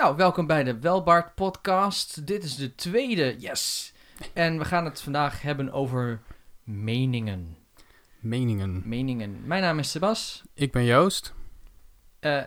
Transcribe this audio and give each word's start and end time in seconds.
Nou, 0.00 0.16
welkom 0.16 0.46
bij 0.46 0.64
de 0.64 0.78
Welbart 0.78 1.34
podcast. 1.34 2.26
Dit 2.26 2.44
is 2.44 2.56
de 2.56 2.74
tweede, 2.74 3.36
yes. 3.38 3.92
En 4.32 4.58
we 4.58 4.64
gaan 4.64 4.84
het 4.84 5.00
vandaag 5.00 5.42
hebben 5.42 5.72
over 5.72 6.20
meningen. 6.64 7.56
Meningen. 8.20 8.82
Meningen. 8.84 9.46
Mijn 9.46 9.62
naam 9.62 9.78
is 9.78 9.90
Sebas. 9.90 10.42
Ik 10.54 10.72
ben 10.72 10.84
Joost. 10.84 11.34
Eh, 12.20 12.42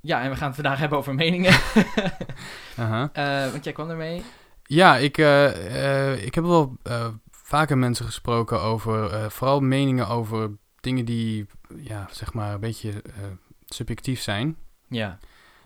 ja, 0.00 0.22
en 0.22 0.30
we 0.30 0.36
gaan 0.36 0.46
het 0.46 0.54
vandaag 0.54 0.78
hebben 0.78 0.98
over 0.98 1.14
meningen. 1.14 1.52
Aha. 2.76 3.10
Eh, 3.12 3.50
want 3.50 3.64
jij 3.64 3.72
kwam 3.72 3.90
ermee. 3.90 4.22
Ja, 4.62 4.96
ik, 4.96 5.18
eh, 5.18 6.12
eh, 6.12 6.24
ik 6.24 6.34
heb 6.34 6.44
wel 6.44 6.76
eh, 6.82 7.08
vaker 7.30 7.78
mensen 7.78 8.04
gesproken 8.04 8.60
over, 8.60 9.12
eh, 9.12 9.28
vooral 9.28 9.60
meningen 9.60 10.08
over 10.08 10.50
dingen 10.80 11.04
die, 11.04 11.46
ja, 11.76 12.08
zeg 12.10 12.32
maar, 12.32 12.54
een 12.54 12.60
beetje 12.60 12.90
eh, 12.90 13.24
subjectief 13.64 14.20
zijn. 14.20 14.56
Ja. 14.88 15.18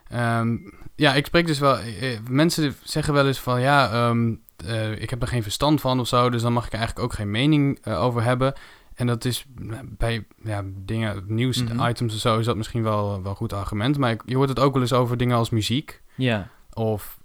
Ehm, 0.09 0.57
ja, 0.95 1.15
ik 1.15 1.27
spreek 1.27 1.47
dus 1.47 1.59
wel. 1.59 1.79
eh, 1.79 2.13
eh, 2.13 2.19
mensen 2.31 2.75
zeggen 2.85 3.15
wel 3.15 3.27
eens 3.27 3.39
van 3.41 3.61
ja, 3.61 3.91
ehm, 3.91 4.35
eh, 4.67 5.01
ik 5.01 5.11
heb 5.11 5.23
er 5.23 5.29
geen 5.29 5.43
verstand 5.43 5.81
van 5.81 6.01
of 6.01 6.09
zo, 6.09 6.31
dus 6.31 6.43
dan 6.43 6.53
mag 6.53 6.67
ik 6.67 6.73
er 6.73 6.79
eigenlijk 6.79 7.07
ook 7.09 7.15
geen 7.19 7.31
mening 7.31 7.87
over 7.87 8.23
hebben. 8.23 8.53
En 8.95 9.07
dat 9.07 9.25
is 9.25 9.47
bij 9.85 10.27
ja, 10.43 10.63
dingen, 10.85 11.25
nieuws-items 11.27 12.01
Mhm. 12.01 12.15
of 12.15 12.21
zo, 12.21 12.39
is 12.39 12.45
dat 12.47 12.57
misschien 12.57 12.83
wel 12.83 13.23
wel 13.23 13.31
een 13.31 13.37
goed 13.37 13.53
argument. 13.53 13.99
Maar 13.99 14.11
ik- 14.11 14.23
je 14.27 14.37
hoort 14.37 14.49
het 14.49 14.59
ook 14.61 14.73
wel 14.73 14.83
eens 14.83 14.93
over 14.93 15.17
dingen 15.17 15.37
als 15.37 15.51
muziek 15.51 16.03
Ja. 16.15 16.49
of 16.73 17.19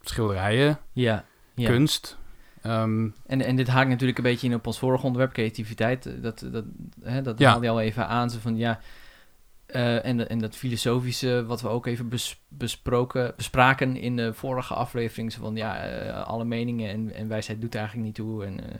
schilderijen, 0.00 0.78
Ja. 0.92 1.24
ja. 1.54 1.68
kunst. 1.68 2.18
Ehm, 2.62 3.08
En, 3.26 3.40
en 3.44 3.56
dit 3.56 3.68
haakt 3.68 3.88
natuurlijk 3.88 4.18
een 4.18 4.24
beetje 4.24 4.46
in 4.48 4.54
op 4.54 4.66
ons 4.66 4.78
vorige 4.78 5.04
onderwerp, 5.06 5.32
creativiteit. 5.32 6.22
Dat, 6.22 6.44
dat, 6.52 6.64
hè, 7.02 7.22
dat 7.22 7.38
Ja. 7.38 7.50
haalde 7.50 7.64
je 7.64 7.70
al 7.70 7.80
even 7.80 8.08
aan. 8.08 8.30
Zo 8.30 8.38
van, 8.40 8.56
ja, 8.56 8.80
eh, 9.72 10.04
en, 10.04 10.28
en 10.28 10.38
dat 10.38 10.56
filosofische, 10.56 11.44
wat 11.46 11.60
we 11.60 11.68
ook 11.68 11.86
even 11.86 12.08
bes- 12.08 12.40
besproken, 12.48 13.32
bespraken 13.36 13.96
in 13.96 14.16
de 14.16 14.34
vorige 14.34 14.74
aflevering. 14.74 15.32
Van, 15.32 15.56
ja, 15.56 15.76
eh, 15.84 16.26
alle 16.26 16.44
meningen 16.44 16.90
en, 16.90 17.14
en 17.14 17.28
wijsheid 17.28 17.60
doet 17.60 17.74
eigenlijk 17.74 18.06
niet 18.06 18.14
toe. 18.14 18.44
En, 18.44 18.60
eh, 18.60 18.78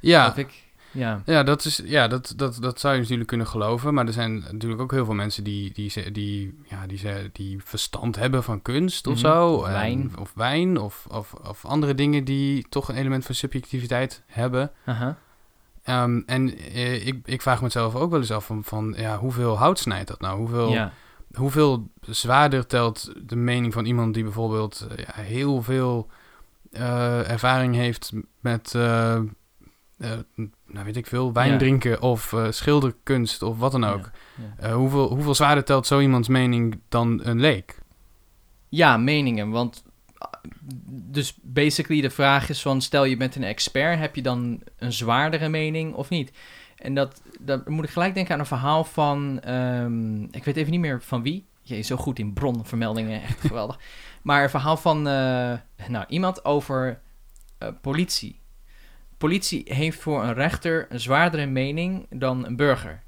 ja, 0.00 0.36
ik, 0.36 0.62
ja. 0.90 1.22
ja, 1.26 1.42
dat, 1.42 1.64
is, 1.64 1.82
ja 1.84 2.08
dat, 2.08 2.32
dat, 2.36 2.58
dat 2.60 2.80
zou 2.80 2.94
je 2.94 3.00
natuurlijk 3.00 3.28
kunnen 3.28 3.46
geloven. 3.46 3.94
Maar 3.94 4.06
er 4.06 4.12
zijn 4.12 4.44
natuurlijk 4.50 4.80
ook 4.82 4.90
heel 4.92 5.04
veel 5.04 5.14
mensen 5.14 5.44
die, 5.44 5.72
die, 5.72 6.10
die, 6.12 6.58
ja, 6.68 6.86
die, 6.86 7.00
die 7.32 7.60
verstand 7.64 8.16
hebben 8.16 8.42
van 8.42 8.62
kunst 8.62 9.06
of 9.06 9.12
Mhm. 9.12 9.22
zo. 9.26 9.52
Of 9.54 9.66
wijn. 9.66 10.12
of 10.18 10.32
wijn 10.34 10.78
of, 10.78 11.06
of, 11.10 11.32
of 11.32 11.64
andere 11.64 11.94
dingen 11.94 12.24
die 12.24 12.66
toch 12.68 12.88
een 12.88 12.96
element 12.96 13.24
van 13.24 13.34
subjectiviteit 13.34 14.22
hebben. 14.26 14.70
Ehm, 15.84 16.20
en 16.26 16.58
eh, 16.58 17.06
ik, 17.06 17.20
ik 17.24 17.42
vraag 17.42 17.62
mezelf 17.62 17.94
ook 17.94 18.10
wel 18.10 18.20
eens 18.20 18.30
af 18.30 18.46
van, 18.46 18.64
van 18.64 18.94
ja, 18.96 19.18
hoeveel 19.18 19.58
hout 19.58 19.78
snijdt 19.78 20.08
dat 20.08 20.20
nou? 20.20 20.38
Hoeveel, 20.38 20.68
Ja. 20.70 20.92
hoeveel 21.34 21.88
zwaarder 22.00 22.66
telt 22.66 23.12
de 23.28 23.36
mening 23.36 23.72
van 23.72 23.84
iemand 23.84 24.14
die 24.14 24.22
bijvoorbeeld 24.22 24.86
eh, 24.90 25.04
ja, 25.04 25.22
heel 25.22 25.62
veel 25.62 26.08
eh, 26.72 27.30
ervaring 27.30 27.74
heeft 27.74 28.12
met, 28.40 28.72
nou 28.72 29.28
weet 30.84 30.96
ik 30.96 31.06
veel, 31.06 31.32
wijn 31.32 31.52
Ja. 31.52 31.58
drinken 31.58 32.02
of 32.02 32.34
schilderkunst 32.50 33.42
of 33.42 33.58
wat 33.58 33.72
dan 33.72 33.84
ook. 33.84 34.10
Hoeveel, 34.72 35.08
hoeveel 35.08 35.34
zwaarder 35.34 35.64
telt 35.64 35.86
zo 35.86 36.00
iemands 36.00 36.28
mening 36.28 36.80
dan 36.88 37.20
een 37.22 37.40
leek? 37.40 37.78
Ja, 38.68 38.96
meningen. 38.96 39.50
Want 39.50 39.84
dus 40.86 41.34
basically 41.42 42.02
de 42.02 42.10
vraag 42.10 42.48
is 42.48 42.62
van, 42.62 42.82
stel 42.82 43.04
je 43.04 43.16
bent 43.16 43.36
een 43.36 43.44
expert, 43.44 43.98
heb 43.98 44.14
je 44.14 44.22
dan 44.22 44.62
een 44.76 44.92
zwaardere 44.92 45.48
mening 45.48 45.94
of 45.94 46.08
niet? 46.08 46.32
En 46.76 46.94
dat, 46.94 47.22
dat 47.40 47.68
moet 47.68 47.84
ik 47.84 47.90
gelijk 47.90 48.14
denken 48.14 48.34
aan 48.34 48.40
een 48.40 48.46
verhaal 48.46 48.84
van, 48.84 49.40
ehm, 49.40 50.22
ik 50.22 50.44
weet 50.44 50.56
even 50.56 50.70
niet 50.70 50.80
meer 50.80 51.02
van 51.02 51.22
wie. 51.22 51.46
Je 51.62 51.78
is 51.78 51.86
zo 51.86 51.96
goed 51.96 52.18
in 52.18 52.32
bronvermeldingen, 52.32 53.22
echt 53.22 53.40
geweldig. 53.48 53.78
Maar 54.22 54.42
een 54.42 54.50
verhaal 54.50 54.76
van 54.76 55.08
eh, 55.08 55.52
nou, 55.88 56.04
iemand 56.08 56.44
over 56.44 57.00
eh, 57.58 57.68
politie. 57.80 58.40
Politie 59.18 59.62
heeft 59.74 60.00
voor 60.00 60.24
een 60.24 60.34
rechter 60.34 60.86
een 60.88 61.00
zwaardere 61.00 61.46
mening 61.46 62.06
dan 62.10 62.46
een 62.46 62.56
burger. 62.56 63.02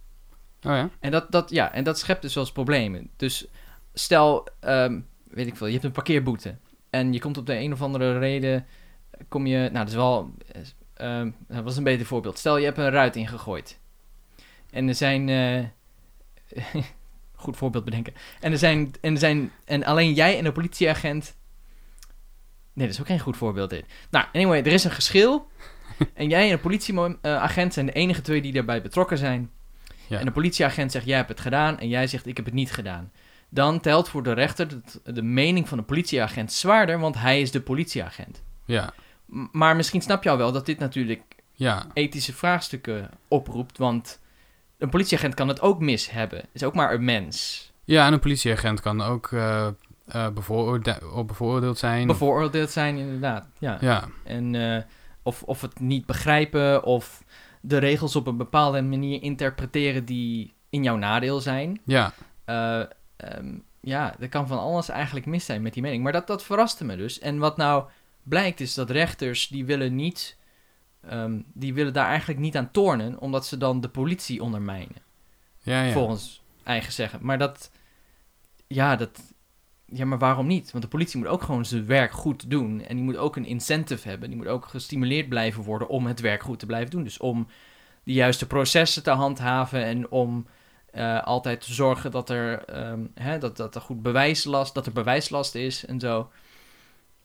Oh 0.62 0.72
ja? 0.72 0.90
En 1.00 1.10
dat, 1.10 1.32
dat, 1.32 1.50
ja, 1.50 1.72
en 1.72 1.84
dat 1.84 1.98
schept 1.98 2.22
dus 2.22 2.34
wel 2.34 2.44
eens 2.44 2.52
problemen. 2.52 3.10
Dus 3.16 3.46
stel, 3.94 4.48
ehm, 4.60 5.00
weet 5.24 5.46
ik 5.46 5.56
veel, 5.56 5.66
je 5.66 5.72
hebt 5.72 5.84
een 5.84 5.92
parkeerboete. 5.92 6.56
En 6.90 7.12
je 7.12 7.20
komt 7.20 7.38
op 7.38 7.46
de 7.46 7.58
een 7.58 7.72
of 7.72 7.82
andere 7.82 8.18
reden, 8.18 8.66
kom 9.28 9.46
je, 9.46 9.58
nou 9.58 9.72
dat 9.72 9.88
is 9.88 9.94
wel, 9.94 10.34
ehm, 10.94 11.30
dat 11.48 11.64
was 11.64 11.76
een 11.76 11.84
beter 11.84 12.06
voorbeeld. 12.06 12.38
Stel 12.38 12.56
je 12.56 12.64
hebt 12.64 12.78
een 12.78 12.90
ruit 12.90 13.16
ingegooid. 13.16 13.78
En 14.70 14.88
er 14.88 14.94
zijn, 14.94 15.28
eh, 15.28 15.64
goed 17.34 17.56
voorbeeld 17.56 17.84
bedenken. 17.84 18.14
En 18.40 18.52
er 18.52 18.58
zijn, 18.58 18.94
en 19.00 19.12
er 19.12 19.18
zijn, 19.18 19.52
en 19.64 19.84
alleen 19.84 20.12
jij 20.12 20.38
en 20.38 20.44
de 20.44 20.52
politieagent, 20.52 21.36
nee 22.72 22.86
dat 22.86 22.94
is 22.94 23.00
ook 23.00 23.06
geen 23.06 23.20
goed 23.20 23.36
voorbeeld 23.36 23.70
dit. 23.70 23.84
Nou, 24.10 24.26
anyway, 24.32 24.58
er 24.58 24.66
is 24.66 24.84
een 24.84 24.90
geschil. 24.90 25.50
en 26.14 26.28
jij 26.28 26.50
en 26.50 26.56
de 26.56 26.62
politieagent 26.62 27.72
zijn 27.72 27.86
de 27.86 27.92
enige 27.92 28.20
twee 28.20 28.42
die 28.42 28.52
daarbij 28.52 28.82
betrokken 28.82 29.18
zijn. 29.18 29.50
Ja. 30.06 30.18
En 30.18 30.24
de 30.24 30.32
politieagent 30.32 30.92
zegt, 30.92 31.06
jij 31.06 31.16
hebt 31.16 31.28
het 31.28 31.40
gedaan. 31.40 31.78
En 31.78 31.88
jij 31.88 32.06
zegt, 32.06 32.26
ik 32.26 32.36
heb 32.36 32.44
het 32.44 32.54
niet 32.54 32.72
gedaan. 32.72 33.12
Dan 33.48 33.80
telt 33.80 34.08
voor 34.08 34.22
de 34.22 34.32
rechter 34.32 34.68
de, 34.68 35.12
de 35.12 35.22
mening 35.22 35.68
van 35.68 35.78
de 35.78 35.84
politieagent 35.84 36.52
zwaarder, 36.52 36.98
want 36.98 37.18
hij 37.18 37.40
is 37.40 37.50
de 37.50 37.60
politieagent. 37.60 38.42
Ja, 38.64 38.92
M- 39.26 39.46
Maar 39.52 39.76
misschien 39.76 40.02
snap 40.02 40.22
je 40.22 40.30
al 40.30 40.36
wel 40.36 40.52
dat 40.52 40.66
dit 40.66 40.78
natuurlijk 40.78 41.22
ja, 41.52 41.86
ethische 41.92 42.32
vraagstukken 42.32 43.10
oproept, 43.28 43.78
want 43.78 44.20
een 44.78 44.88
politieagent 44.88 45.34
kan 45.34 45.48
het 45.48 45.60
ook 45.60 45.80
mis 45.80 46.10
hebben. 46.10 46.42
Is 46.52 46.62
ook 46.62 46.74
maar 46.74 46.94
een 46.94 47.04
mens. 47.04 47.64
ja 47.84 48.06
en 48.06 48.12
een 48.12 48.20
politieagent 48.20 48.80
kan 48.80 49.00
ook 49.02 49.30
bevooroorde- 50.34 51.00
of 51.14 51.26
bevooroordeeld 51.26 51.78
zijn. 51.78 52.06
Bevooroordeeld 52.06 52.70
zijn, 52.70 52.96
inderdaad. 52.96 53.46
Ja. 53.58 53.78
ja, 53.80 54.04
En 54.24 54.54
eh, 54.54 54.82
of, 55.22 55.42
of 55.42 55.60
het 55.60 55.80
niet 55.80 56.06
begrijpen, 56.06 56.84
of 56.84 57.22
de 57.60 57.78
regels 57.78 58.16
op 58.16 58.26
een 58.26 58.36
bepaalde 58.36 58.82
manier 58.82 59.22
interpreteren 59.22 60.04
die 60.04 60.54
in 60.70 60.82
jouw 60.82 60.96
nadeel 60.96 61.40
zijn. 61.40 61.80
ja, 61.84 62.12
Eh, 63.16 63.36
ehm, 63.36 63.58
ja, 63.80 64.14
er 64.20 64.28
kan 64.28 64.46
van 64.46 64.58
alles 64.58 64.88
eigenlijk 64.88 65.26
mis 65.26 65.44
zijn 65.44 65.62
met 65.62 65.72
die 65.72 65.82
mening. 65.82 66.02
Maar 66.02 66.12
dat, 66.12 66.26
dat 66.26 66.44
verraste 66.44 66.84
me 66.84 66.96
dus. 66.96 67.18
En 67.18 67.38
wat 67.38 67.56
nou 67.56 67.84
blijkt 68.22 68.60
is 68.60 68.74
dat 68.74 68.90
rechters, 68.90 69.48
die 69.48 69.64
willen 69.64 69.94
niet... 69.94 70.36
ehm, 71.08 71.40
die 71.52 71.74
willen 71.74 71.92
daar 71.92 72.08
eigenlijk 72.08 72.40
niet 72.40 72.56
aan 72.56 72.70
tornen, 72.70 73.20
omdat 73.20 73.46
ze 73.46 73.56
dan 73.56 73.80
de 73.80 73.88
politie 73.88 74.42
ondermijnen. 74.42 75.02
ja, 75.62 75.82
ja. 75.82 75.92
Volgens 75.92 76.42
eigen 76.64 76.92
zeggen. 76.92 77.18
Maar 77.22 77.38
dat... 77.38 77.70
Ja, 78.66 78.96
dat... 78.96 79.34
Ja, 79.84 80.04
maar 80.04 80.18
waarom 80.18 80.46
niet? 80.46 80.70
Want 80.70 80.84
de 80.84 80.90
politie 80.90 81.18
moet 81.18 81.28
ook 81.28 81.42
gewoon 81.42 81.64
zijn 81.64 81.86
werk 81.86 82.12
goed 82.12 82.50
doen. 82.50 82.80
En 82.80 82.96
die 82.96 83.04
moet 83.04 83.16
ook 83.16 83.36
een 83.36 83.44
incentive 83.44 84.08
hebben. 84.08 84.28
Die 84.28 84.38
moet 84.38 84.46
ook 84.46 84.66
gestimuleerd 84.66 85.28
blijven 85.28 85.62
worden 85.62 85.88
om 85.88 86.06
het 86.06 86.20
werk 86.20 86.42
goed 86.42 86.58
te 86.58 86.66
blijven 86.66 86.90
doen. 86.90 87.04
Dus 87.04 87.18
om 87.18 87.46
de 88.02 88.12
juiste 88.12 88.46
processen 88.46 89.02
te 89.02 89.10
handhaven 89.10 89.84
en 89.84 90.10
om 90.10 90.46
eh, 90.92 91.22
altijd 91.22 91.60
te 91.60 91.72
zorgen 91.74 92.10
dat 92.10 92.30
er, 92.30 92.64
ehm, 92.64 93.00
hè, 93.14 93.38
dat, 93.38 93.56
dat 93.56 93.74
er 93.74 93.80
goed 93.80 94.02
bewijslast, 94.02 94.74
dat 94.74 94.86
er 94.86 94.92
bewijslast 94.92 95.54
is 95.54 95.86
en 95.86 96.00
zo. 96.00 96.30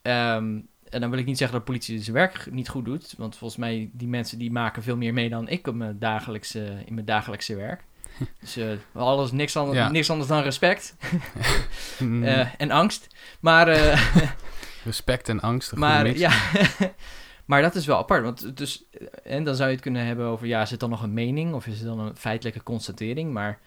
Ehm, 0.01 0.59
en 0.89 1.01
dan 1.01 1.09
wil 1.09 1.19
ik 1.19 1.25
niet 1.25 1.37
zeggen 1.37 1.57
dat 1.57 1.65
de 1.67 1.71
politie 1.73 2.01
zijn 2.03 2.15
werk 2.15 2.47
niet 2.51 2.69
goed 2.69 2.85
doet. 2.85 3.13
Want 3.17 3.37
volgens 3.37 3.59
mij, 3.59 3.89
die 3.93 4.07
mensen 4.07 4.39
die 4.39 4.51
maken 4.51 4.83
veel 4.83 4.97
meer 4.97 5.13
mee 5.13 5.29
dan 5.29 5.47
ik 5.49 5.67
op 5.67 5.75
mijn 5.75 5.99
dagelijkse, 5.99 6.83
in 6.85 6.93
mijn 6.93 7.05
dagelijkse 7.05 7.55
werk. 7.55 7.83
Dus 8.41 8.57
eh, 8.57 8.67
alles, 8.93 9.31
niks, 9.31 9.57
anders, 9.57 9.77
Ja. 9.77 9.89
niks 9.89 10.09
anders 10.09 10.29
dan 10.29 10.41
respect 10.41 10.95
Mm, 11.99 12.23
eh, 12.23 12.47
en 12.57 12.71
angst. 12.71 13.07
Maar, 13.39 13.67
respect 14.83 15.29
en 15.29 15.39
angst. 15.39 15.75
maar 15.75 16.17
ja, 16.17 16.31
maar 17.51 17.61
dat 17.61 17.75
is 17.75 17.85
wel 17.85 17.97
apart. 17.97 18.23
Want 18.23 18.57
dus, 18.57 18.83
en 19.23 19.43
dan 19.43 19.55
zou 19.55 19.67
je 19.67 19.73
het 19.73 19.83
kunnen 19.83 20.05
hebben 20.05 20.25
over, 20.25 20.47
ja, 20.47 20.61
is 20.61 20.69
het 20.69 20.79
dan 20.79 20.89
nog 20.89 21.03
een 21.03 21.13
mening 21.13 21.53
of 21.53 21.67
is 21.67 21.77
het 21.79 21.87
dan 21.87 21.99
een 21.99 22.15
feitelijke 22.15 22.63
constatering? 22.63 23.33
Maar 23.33 23.59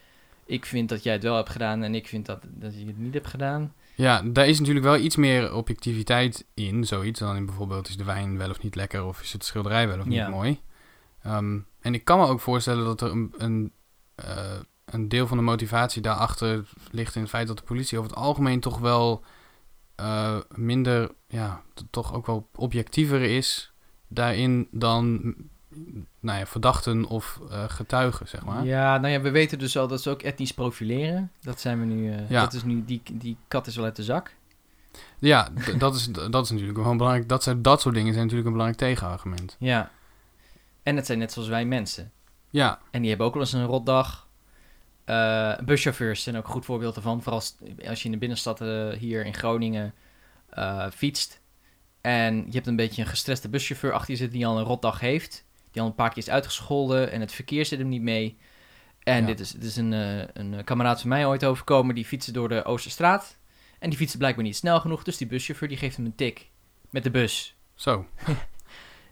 ik 0.46 0.66
vind 0.66 0.88
dat 0.88 1.02
jij 1.02 1.12
het 1.12 1.22
wel 1.22 1.36
hebt 1.36 1.50
gedaan 1.50 1.82
en 1.82 1.94
ik 1.94 2.08
vind 2.08 2.26
dat, 2.26 2.42
dat 2.48 2.78
je 2.78 2.86
het 2.86 2.98
niet 2.98 3.14
hebt 3.14 3.26
gedaan. 3.26 3.74
Ja, 3.94 4.22
daar 4.22 4.48
is 4.48 4.58
natuurlijk 4.58 4.86
wel 4.86 4.96
iets 4.96 5.16
meer 5.16 5.54
objectiviteit 5.54 6.46
in, 6.54 6.84
zoiets. 6.84 7.20
Dan 7.20 7.36
in 7.36 7.46
bijvoorbeeld 7.46 7.88
is 7.88 7.96
de 7.96 8.04
wijn 8.04 8.38
wel 8.38 8.50
of 8.50 8.62
niet 8.62 8.74
lekker 8.74 9.04
of 9.04 9.22
is 9.22 9.32
het 9.32 9.44
schilderij 9.44 9.88
wel 9.88 9.98
of 9.98 10.04
niet 10.04 10.14
Ja. 10.14 10.28
mooi. 10.28 10.60
Ehm, 11.22 11.58
en 11.80 11.94
ik 11.94 12.04
kan 12.04 12.18
me 12.18 12.26
ook 12.26 12.40
voorstellen 12.40 12.84
dat 12.84 13.00
er 13.00 13.10
een, 13.10 13.34
een, 13.36 13.72
eh, 14.14 14.58
een 14.84 15.08
deel 15.08 15.26
van 15.26 15.36
de 15.36 15.42
motivatie 15.42 16.02
daarachter 16.02 16.64
ligt 16.90 17.14
in 17.14 17.20
het 17.20 17.30
feit 17.30 17.46
dat 17.46 17.58
de 17.58 17.64
politie 17.64 17.98
over 17.98 18.10
het 18.10 18.20
algemeen 18.20 18.60
toch 18.60 18.78
wel 18.78 19.24
eh, 19.94 20.36
minder, 20.54 21.10
ja, 21.28 21.62
toch 21.90 22.14
ook 22.14 22.26
wel 22.26 22.48
objectiever 22.54 23.22
is 23.22 23.73
daarin 24.14 24.68
dan, 24.70 25.34
nou 26.20 26.38
ja, 26.38 26.46
verdachten 26.46 27.04
of 27.04 27.40
eh, 27.50 27.64
getuigen, 27.68 28.28
zeg 28.28 28.44
maar. 28.44 28.64
Ja, 28.64 28.98
nou 28.98 29.12
ja, 29.12 29.20
we 29.20 29.30
weten 29.30 29.58
dus 29.58 29.76
al 29.76 29.88
dat 29.88 30.02
ze 30.02 30.10
ook 30.10 30.22
etnisch 30.22 30.52
profileren. 30.54 31.30
Dat 31.40 31.60
zijn 31.60 31.80
we 31.80 31.86
nu, 31.86 32.12
eh, 32.12 32.30
Ja. 32.30 32.40
dat 32.40 32.52
is 32.52 32.62
nu, 32.64 32.84
die, 32.84 33.02
die 33.12 33.36
kat 33.48 33.66
is 33.66 33.76
wel 33.76 33.84
uit 33.84 33.96
de 33.96 34.02
zak. 34.02 34.34
Ja, 35.18 35.48
dat, 35.78 35.94
is, 35.94 36.06
dat 36.06 36.44
is 36.44 36.50
natuurlijk 36.50 36.78
wel 36.78 36.96
belangrijk. 36.96 37.28
Dat, 37.28 37.42
zijn, 37.42 37.62
dat 37.62 37.80
soort 37.80 37.94
dingen 37.94 38.12
zijn 38.12 38.22
natuurlijk 38.24 38.46
een 38.50 38.56
belangrijk 38.56 38.90
tegenargument. 38.90 39.56
Ja. 39.58 39.90
En 40.82 40.96
het 40.96 41.06
zijn 41.06 41.18
net 41.18 41.32
zoals 41.32 41.48
wij 41.48 41.64
mensen. 41.64 42.12
Ja, 42.50 42.78
En 42.90 43.00
die 43.00 43.08
hebben 43.08 43.26
ook 43.26 43.34
wel 43.34 43.42
eens 43.42 43.52
een 43.52 43.64
rotdag. 43.66 44.26
Eh, 45.04 45.58
buschauffeurs 45.58 46.22
zijn 46.22 46.36
ook 46.36 46.44
een 46.46 46.52
goed 46.52 46.64
voorbeeld 46.64 46.96
ervan. 46.96 47.22
Vooral 47.22 47.40
als, 47.40 47.56
als 47.88 47.98
je 47.98 48.04
in 48.04 48.12
de 48.12 48.18
binnenstad 48.18 48.58
hier 48.98 49.26
in 49.26 49.34
Groningen 49.34 49.94
fietst. 50.92 51.40
En 52.04 52.36
je 52.46 52.52
hebt 52.52 52.66
een 52.66 52.76
beetje 52.76 53.02
een 53.02 53.08
gestreste 53.08 53.48
buschauffeur 53.48 53.92
achter 53.92 54.10
je 54.10 54.16
zitten 54.16 54.38
die 54.38 54.46
al 54.46 54.58
een 54.58 54.64
rotdag 54.64 55.00
heeft. 55.00 55.44
Die 55.70 55.82
al 55.82 55.88
een 55.88 55.94
paar 55.94 56.08
keer 56.08 56.18
is 56.22 56.30
uitgescholden 56.30 57.10
en 57.10 57.20
het 57.20 57.32
verkeer 57.32 57.66
zit 57.66 57.78
hem 57.78 57.88
niet 57.88 58.02
mee. 58.02 58.36
En 59.02 59.20
Ja. 59.20 59.26
dit 59.26 59.40
is, 59.40 59.50
dit 59.52 59.62
is 59.64 59.76
een, 59.76 59.92
eh, 59.92 60.24
een 60.32 60.64
kameraad 60.64 61.00
van 61.00 61.08
mij 61.08 61.26
ooit 61.26 61.44
overkomen. 61.44 61.94
Die 61.94 62.04
fietste 62.04 62.32
door 62.32 62.48
de 62.48 62.64
Oosterstraat. 62.64 63.36
En 63.78 63.88
die 63.88 63.98
fietste 63.98 64.18
blijkbaar 64.18 64.44
niet 64.44 64.56
snel 64.56 64.80
genoeg. 64.80 65.02
Dus 65.02 65.16
die 65.16 65.26
buschauffeur 65.26 65.68
die 65.68 65.76
geeft 65.78 65.96
hem 65.96 66.04
een 66.04 66.14
tik 66.14 66.50
met 66.90 67.02
de 67.02 67.10
bus. 67.10 67.56
Zo. 67.74 68.06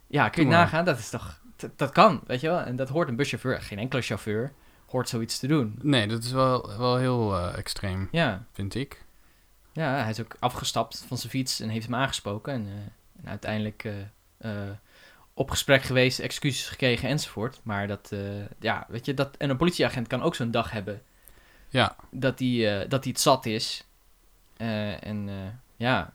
Ja, 0.07 0.29
kun 0.29 0.43
je 0.43 0.49
Doe 0.49 0.57
maar. 0.57 0.65
nagaan? 0.65 0.85
Dat 0.85 0.99
is 0.99 1.09
toch... 1.11 1.41
Dat, 1.57 1.79
dat 1.79 1.91
kan, 1.93 2.21
weet 2.27 2.41
je 2.41 2.49
wel? 2.49 2.59
En 2.61 2.77
dat 2.77 2.89
hoort 2.89 3.09
een 3.09 3.17
buschauffeur. 3.17 3.63
Geen 3.63 3.79
enkele 3.79 4.03
chauffeur 4.03 4.53
hoort 4.87 5.09
zoiets 5.09 5.39
te 5.39 5.47
doen. 5.47 5.79
Nee, 5.83 6.07
dat 6.07 6.23
is 6.25 6.33
wel, 6.33 6.79
wel 6.79 6.97
heel 6.97 7.37
eh, 7.37 7.59
extreem, 7.59 8.09
Ja. 8.11 8.47
vind 8.53 8.75
ik. 8.75 9.05
Ja, 9.73 10.01
hij 10.01 10.11
is 10.11 10.21
ook 10.21 10.37
afgestapt 10.39 11.05
van 11.09 11.19
zijn 11.19 11.31
fiets 11.33 11.61
en 11.61 11.69
heeft 11.69 11.87
hem 11.87 11.95
aangesproken. 11.95 12.53
En, 12.53 12.67
eh, 12.67 12.73
en 13.23 13.29
uiteindelijk 13.29 13.85
eh, 13.85 14.01
eh, 14.39 14.71
op 15.35 15.51
gesprek 15.51 15.83
geweest, 15.83 16.19
excuses 16.19 16.69
gekregen 16.69 17.09
enzovoort. 17.09 17.61
Maar 17.63 17.87
dat, 17.87 18.13
ja, 18.61 18.87
weet 18.89 19.07
je, 19.07 19.15
dat, 19.15 19.37
en 19.37 19.51
een 19.51 19.57
politieagent 19.57 20.07
kan 20.07 20.23
ook 20.23 20.35
zo'n 20.35 20.51
dag 20.51 20.71
hebben 20.71 21.03
Ja. 21.69 21.97
dat 22.11 22.39
hij 22.39 22.87
dat 22.89 23.05
hij 23.05 23.13
het 23.13 23.21
zat 23.21 23.47
is. 23.47 23.85
En 24.57 25.31
ja, 25.77 26.13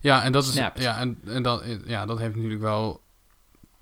Ja, 0.00 0.22
en 0.22 0.32
dat, 0.32 0.44
is, 0.44 0.52
Snapt. 0.52 0.80
ja, 0.82 0.98
en, 0.98 1.20
en 1.26 1.42
dat, 1.42 1.64
ja, 1.86 2.06
dat 2.06 2.18
heeft 2.18 2.34
natuurlijk 2.34 2.60
wel, 2.60 3.00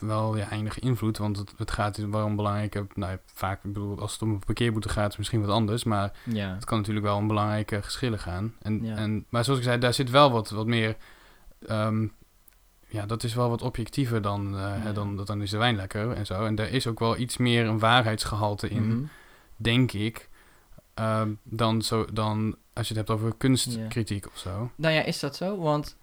wel 0.03 0.37
ja, 0.37 0.49
invloed. 0.81 1.19
Want 1.19 1.37
het, 1.37 1.53
het 1.57 1.71
gaat 1.71 1.99
waarom 1.99 2.37
belangrijk. 2.37 2.83
Nou, 2.95 3.19
vaak, 3.35 3.57
ik 3.65 3.73
bedoel, 3.73 3.99
als 4.01 4.13
het 4.13 4.23
om 4.23 4.31
een 4.31 4.39
parkeerboete 4.39 4.89
gaat, 4.89 5.03
is 5.05 5.09
het 5.09 5.19
misschien 5.19 5.41
wat 5.41 5.51
anders. 5.51 5.85
Maar 5.85 6.13
ja, 6.25 6.55
het 6.55 6.65
kan 6.65 6.79
natuurlijk 6.79 7.07
wel 7.07 7.17
om 7.17 7.27
belangrijke 7.27 7.83
geschillen 7.83 8.19
gaan. 8.19 8.55
En, 8.63 8.85
Ja. 8.85 8.97
en, 8.97 9.27
maar 9.29 9.45
zoals 9.45 9.59
ik 9.59 9.65
zei, 9.65 9.79
daar 9.79 9.95
zit 9.95 10.11
wel 10.11 10.31
wat, 10.31 10.51
wat 10.51 10.67
meer. 10.67 10.97
ehm, 11.67 12.07
ja, 12.89 13.07
dat 13.07 13.23
is 13.25 13.35
wel 13.35 13.49
wat 13.49 13.63
objectiever 13.63 14.23
dan, 14.23 14.57
eh, 14.57 14.63
hè, 14.83 14.93
dan, 14.93 15.17
dan 15.25 15.43
is 15.43 15.51
de 15.51 15.57
wijn 15.59 15.77
lekker 15.77 16.13
en 16.13 16.27
zo. 16.27 16.45
En 16.45 16.55
daar 16.55 16.69
is 16.69 16.87
ook 16.87 16.99
wel 16.99 17.17
iets 17.17 17.37
meer 17.37 17.67
een 17.67 17.79
waarheidsgehalte 17.79 18.69
in, 18.69 18.87
Mhm. 18.89 19.03
denk 19.57 19.93
ik. 19.93 20.31
ehm, 20.95 21.33
dan, 21.43 21.83
zo, 21.83 22.05
dan 22.13 22.57
als 22.73 22.89
je 22.89 22.95
het 22.95 23.07
hebt 23.09 23.21
over 23.21 23.37
kunstkritiek 23.37 24.27
of 24.27 24.39
zo. 24.39 24.71
Nou 24.77 24.95
ja, 24.95 25.03
is 25.03 25.21
dat 25.21 25.37
zo? 25.37 25.59
Want, 25.59 25.97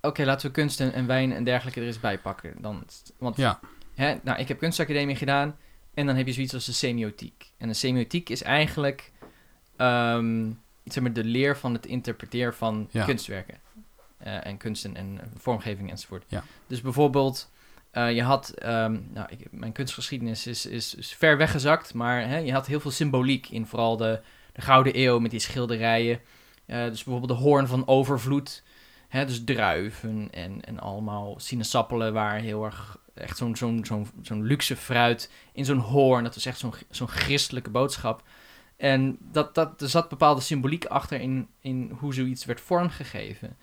oké, 0.00 0.24
laten 0.24 0.46
we 0.46 0.52
kunst 0.52 0.80
en, 0.80 0.92
en 0.92 1.06
wijn 1.06 1.32
en 1.32 1.44
dergelijke 1.44 1.80
er 1.80 1.86
eens 1.86 2.00
bij 2.00 2.18
pakken. 2.18 2.54
Dan, 2.60 2.84
want 3.18 3.36
Ja, 3.36 3.60
Hè, 3.94 4.14
nou, 4.22 4.38
ik 4.38 4.48
heb 4.48 4.58
kunstacademie 4.58 5.16
gedaan 5.16 5.56
en 5.94 6.06
dan 6.06 6.16
heb 6.16 6.26
je 6.26 6.32
zoiets 6.32 6.54
als 6.54 6.64
de 6.66 6.72
semiotiek. 6.72 7.52
En 7.56 7.68
de 7.68 7.74
semiotiek 7.74 8.28
is 8.28 8.42
eigenlijk 8.42 9.12
ehm, 9.76 10.50
zeg 10.84 11.02
maar 11.02 11.12
de 11.12 11.24
leer 11.24 11.56
van 11.56 11.72
het 11.72 11.86
interpreteren 11.86 12.54
van 12.54 12.88
Ja. 12.90 13.04
kunstwerken. 13.04 13.58
Eh, 14.18 14.46
en 14.46 14.56
kunsten 14.56 14.96
en 14.96 15.20
vormgeving 15.36 15.90
enzovoort. 15.90 16.24
Ja. 16.28 16.44
Dus 16.66 16.80
bijvoorbeeld, 16.80 17.50
eh, 17.90 18.12
je 18.14 18.22
had, 18.22 18.48
ehm, 18.50 18.98
nou, 19.12 19.26
ik, 19.30 19.46
mijn 19.50 19.72
kunstgeschiedenis 19.72 20.46
is, 20.46 20.66
is, 20.66 20.94
is 20.94 21.14
ver 21.14 21.36
weggezakt, 21.36 21.94
maar 21.94 22.28
hè, 22.28 22.36
je 22.36 22.52
had 22.52 22.66
heel 22.66 22.80
veel 22.80 22.90
symboliek 22.90 23.48
in 23.48 23.66
vooral 23.66 23.96
de, 23.96 24.20
de 24.52 24.60
Gouden 24.60 24.98
Eeuw 25.00 25.18
met 25.18 25.30
die 25.30 25.40
schilderijen. 25.40 26.20
Eh, 26.66 26.84
dus 26.84 27.04
bijvoorbeeld 27.04 27.38
de 27.38 27.44
hoorn 27.44 27.66
van 27.66 27.86
overvloed. 27.86 28.62
Hè, 29.10 29.24
dus 29.24 29.44
druiven 29.44 30.28
en, 30.30 30.64
en 30.64 30.78
allemaal 30.78 31.34
sinaasappelen 31.38 32.12
waar 32.12 32.38
heel 32.38 32.64
erg 32.64 32.98
echt 33.14 33.36
zo'n 33.36 33.56
zo'n 33.56 33.84
zo'n 33.84 34.06
zo'n 34.22 34.42
luxe 34.42 34.76
fruit 34.76 35.30
in 35.52 35.64
zo'n 35.64 35.78
hoorn. 35.78 36.24
Dat 36.24 36.36
is 36.36 36.46
echt 36.46 36.58
zo'n 36.58 36.72
zo'n 36.90 37.08
christelijke 37.08 37.70
boodschap. 37.70 38.22
En 38.76 39.18
dat, 39.20 39.54
dat, 39.54 39.82
er 39.82 39.88
zat 39.88 40.08
bepaalde 40.08 40.40
symboliek 40.40 40.84
achter 40.84 41.20
in, 41.20 41.48
in 41.60 41.96
hoe 41.98 42.14
zoiets 42.14 42.44
werd 42.44 42.60
vormgegeven. 42.60 43.56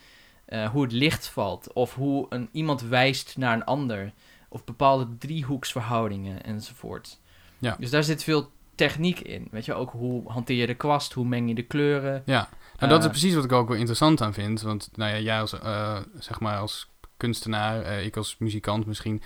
Eh, 0.46 0.70
hoe 0.70 0.84
het 0.84 0.92
licht 0.92 1.28
valt, 1.28 1.74
of 1.74 1.94
hoe 1.96 2.26
een, 2.30 2.50
iemand 2.52 2.82
wijst 2.82 3.38
naar 3.38 3.54
een 3.54 3.66
ander, 3.66 4.14
of 4.50 4.64
bepaalde 4.64 5.18
driehoeksverhoudingen 5.18 6.44
enzovoort. 6.44 7.20
Ja. 7.60 7.76
Dus 7.80 7.90
daar 7.90 8.04
zit 8.04 8.24
veel 8.24 8.52
techniek 8.76 9.20
in. 9.20 9.48
Weet 9.52 9.66
je, 9.66 9.74
ook 9.74 9.92
hoe 9.92 10.32
hanteer 10.32 10.58
je 10.58 10.68
de 10.68 10.76
kwast, 10.76 11.14
hoe 11.14 11.26
meng 11.26 11.48
je 11.48 11.56
de 11.56 11.64
kleuren. 11.64 12.22
ja. 12.26 12.50
Nou, 12.78 12.92
dat 12.92 13.00
is 13.00 13.06
Eh, 13.06 13.12
precies 13.12 13.36
wat 13.36 13.44
ik 13.44 13.52
ook 13.52 13.68
wel 13.68 13.78
interessant 13.78 14.22
aan 14.22 14.34
vind. 14.34 14.62
Want 14.62 14.90
nou 14.96 15.12
ja, 15.12 15.20
jij 15.20 15.40
als, 15.40 15.54
eh, 15.54 16.00
zeg 16.20 16.40
maar 16.40 16.58
als 16.58 16.90
kunstenaar, 17.18 17.82
eh, 17.82 18.06
ik 18.06 18.18
als 18.18 18.36
muzikant 18.40 18.86
misschien. 18.86 19.22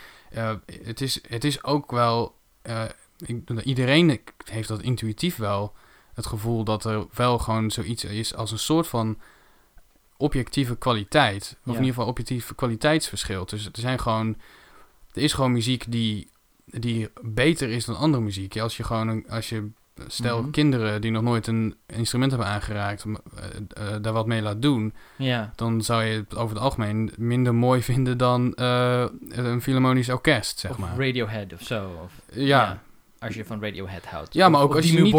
het, 0.84 1.02
is, 1.02 1.20
het 1.28 1.44
is 1.44 1.64
ook 1.64 1.92
wel... 1.92 2.36
ik, 3.18 3.50
iedereen 3.64 4.20
heeft 4.46 4.68
dat 4.68 4.82
intuïtief 4.82 5.36
wel. 5.36 5.74
Het 6.14 6.26
gevoel 6.26 6.64
dat 6.64 6.86
er 6.86 7.06
wel 7.14 7.38
gewoon 7.40 7.72
zoiets 7.72 8.04
is 8.04 8.36
als 8.36 8.52
een 8.52 8.60
soort 8.60 8.88
van 8.88 9.18
objectieve 10.18 10.78
kwaliteit. 10.78 11.42
Of 11.42 11.58
Ja. 11.64 11.72
in 11.72 11.78
ieder 11.80 11.94
geval 11.94 12.08
objectief 12.08 12.56
kwaliteitsverschil. 12.56 13.46
Dus 13.46 13.66
er 13.66 13.72
zijn 13.74 14.00
gewoon... 14.00 14.38
Er 15.14 15.22
is 15.22 15.34
gewoon 15.34 15.52
muziek 15.52 15.92
die, 15.92 16.30
die 16.66 17.10
beter 17.22 17.70
is 17.70 17.86
dan 17.86 17.96
andere 17.98 18.24
muziek. 18.24 18.58
Als 18.58 18.78
je 18.78 18.84
gewoon... 18.84 19.08
Een, 19.08 19.30
als 19.30 19.50
je 19.50 19.70
stel 20.08 20.42
Mhm. 20.42 20.50
kinderen 20.52 21.02
die 21.02 21.12
nog 21.12 21.22
nooit 21.24 21.48
een 21.48 21.76
instrument 21.86 22.32
hebben 22.32 22.50
aangeraakt... 22.50 23.06
eh, 23.06 23.94
eh, 23.96 24.02
daar 24.02 24.14
wat 24.14 24.26
mee 24.28 24.42
laat 24.42 24.62
doen... 24.62 24.94
Ja, 25.16 25.52
dan 25.56 25.82
zou 25.82 26.04
je 26.04 26.16
het 26.18 26.36
over 26.36 26.56
het 26.56 26.64
algemeen 26.66 27.12
minder 27.18 27.56
mooi 27.56 27.82
vinden 27.92 28.18
dan 28.18 28.54
eh, 28.54 29.06
een 29.30 29.62
filharmonisch 29.62 30.10
orkest, 30.10 30.60
zeg 30.60 30.72
of 30.72 30.78
maar. 30.78 30.98
Radiohead 30.98 31.54
of 31.54 31.62
zo. 31.62 31.90
Of, 32.04 32.12
ja. 32.34 32.82
Als 33.20 33.36
je 33.36 33.46
van 33.46 33.62
Radiohead 33.62 34.06
houdt. 34.06 34.34
Ja, 34.34 34.50
maar 34.50 34.62
ook 34.62 34.70
of 34.70 34.76
als 34.76 34.86
je 34.92 35.02
niet-. 35.02 35.12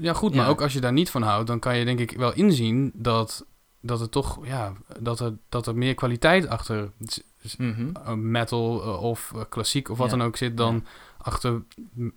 Ja, 0.00 0.12
goed, 0.12 0.34
maar 0.34 0.48
ook 0.48 0.62
als 0.62 0.72
je 0.72 0.80
daar 0.80 0.92
niet 0.92 1.10
van 1.10 1.22
houdt, 1.22 1.46
dan 1.46 1.58
kan 1.58 1.78
je 1.78 1.84
denk 1.84 1.98
ik 1.98 2.10
wel 2.16 2.32
inzien 2.34 2.90
dat, 2.94 3.46
dat 3.80 4.00
er 4.00 4.08
toch, 4.08 4.46
ja, 4.46 4.72
dat 5.00 5.20
er, 5.20 5.32
dat 5.48 5.66
er 5.66 5.76
meer 5.76 5.94
kwaliteit 5.94 6.46
achter 6.48 6.90
Mhm. 7.58 8.30
metal 8.30 8.78
of 9.00 9.32
klassiek 9.48 9.88
of 9.88 9.98
wat 9.98 10.10
dan 10.10 10.22
ook 10.22 10.36
zit 10.36 10.56
dan 10.56 10.84
achter 11.28 11.62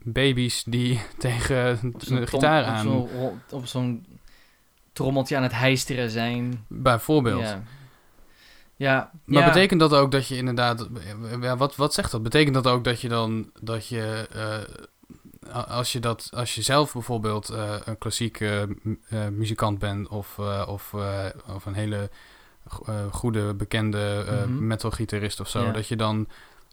baby's 0.03 0.63
die 0.63 1.01
tegen 1.17 1.79
een 1.99 2.27
gitaar 2.27 2.61
op 2.63 2.67
aan, 2.69 2.83
zo'n 2.83 3.09
Op 3.49 3.65
zo'n 3.67 4.05
trommeltje 4.93 5.37
aan 5.37 5.43
het 5.43 5.51
heisteren 5.53 6.09
zijn. 6.09 6.65
bijvoorbeeld. 6.67 7.41
Ja. 7.41 7.63
Ja, 8.75 9.11
Maar 9.25 9.41
ja. 9.41 9.47
betekent 9.47 9.79
dat 9.79 9.93
ook 9.93 10.11
dat 10.11 10.27
je 10.27 10.35
inderdaad, 10.37 10.87
ja, 11.41 11.57
wat, 11.57 11.75
wat 11.75 11.93
zegt 11.93 12.11
dat? 12.11 12.23
Betekent 12.23 12.53
dat 12.53 12.67
ook 12.67 12.83
dat 12.83 13.01
je 13.01 13.09
dan, 13.09 13.51
dat 13.59 13.87
je, 13.87 14.27
eh, 15.51 15.67
als 15.67 15.91
je 15.91 15.99
dat, 15.99 16.29
als 16.33 16.55
je 16.55 16.61
zelf 16.61 16.93
bijvoorbeeld 16.93 17.49
eh, 17.49 17.75
een 17.85 17.97
klassieke 17.97 18.75
eh, 19.09 19.27
muzikant 19.27 19.79
bent 19.79 20.07
of, 20.07 20.39
of, 20.67 20.93
of 21.55 21.65
een 21.65 21.73
hele 21.73 22.09
go- 22.67 23.09
goede 23.11 23.53
bekende 23.53 24.25
Mhm. 24.47 24.67
metalgitarist 24.67 25.39
of 25.39 25.47
zo, 25.49 25.63
Ja. 25.63 25.71
dat 25.71 25.87
je 25.87 25.95
dan 25.95 26.27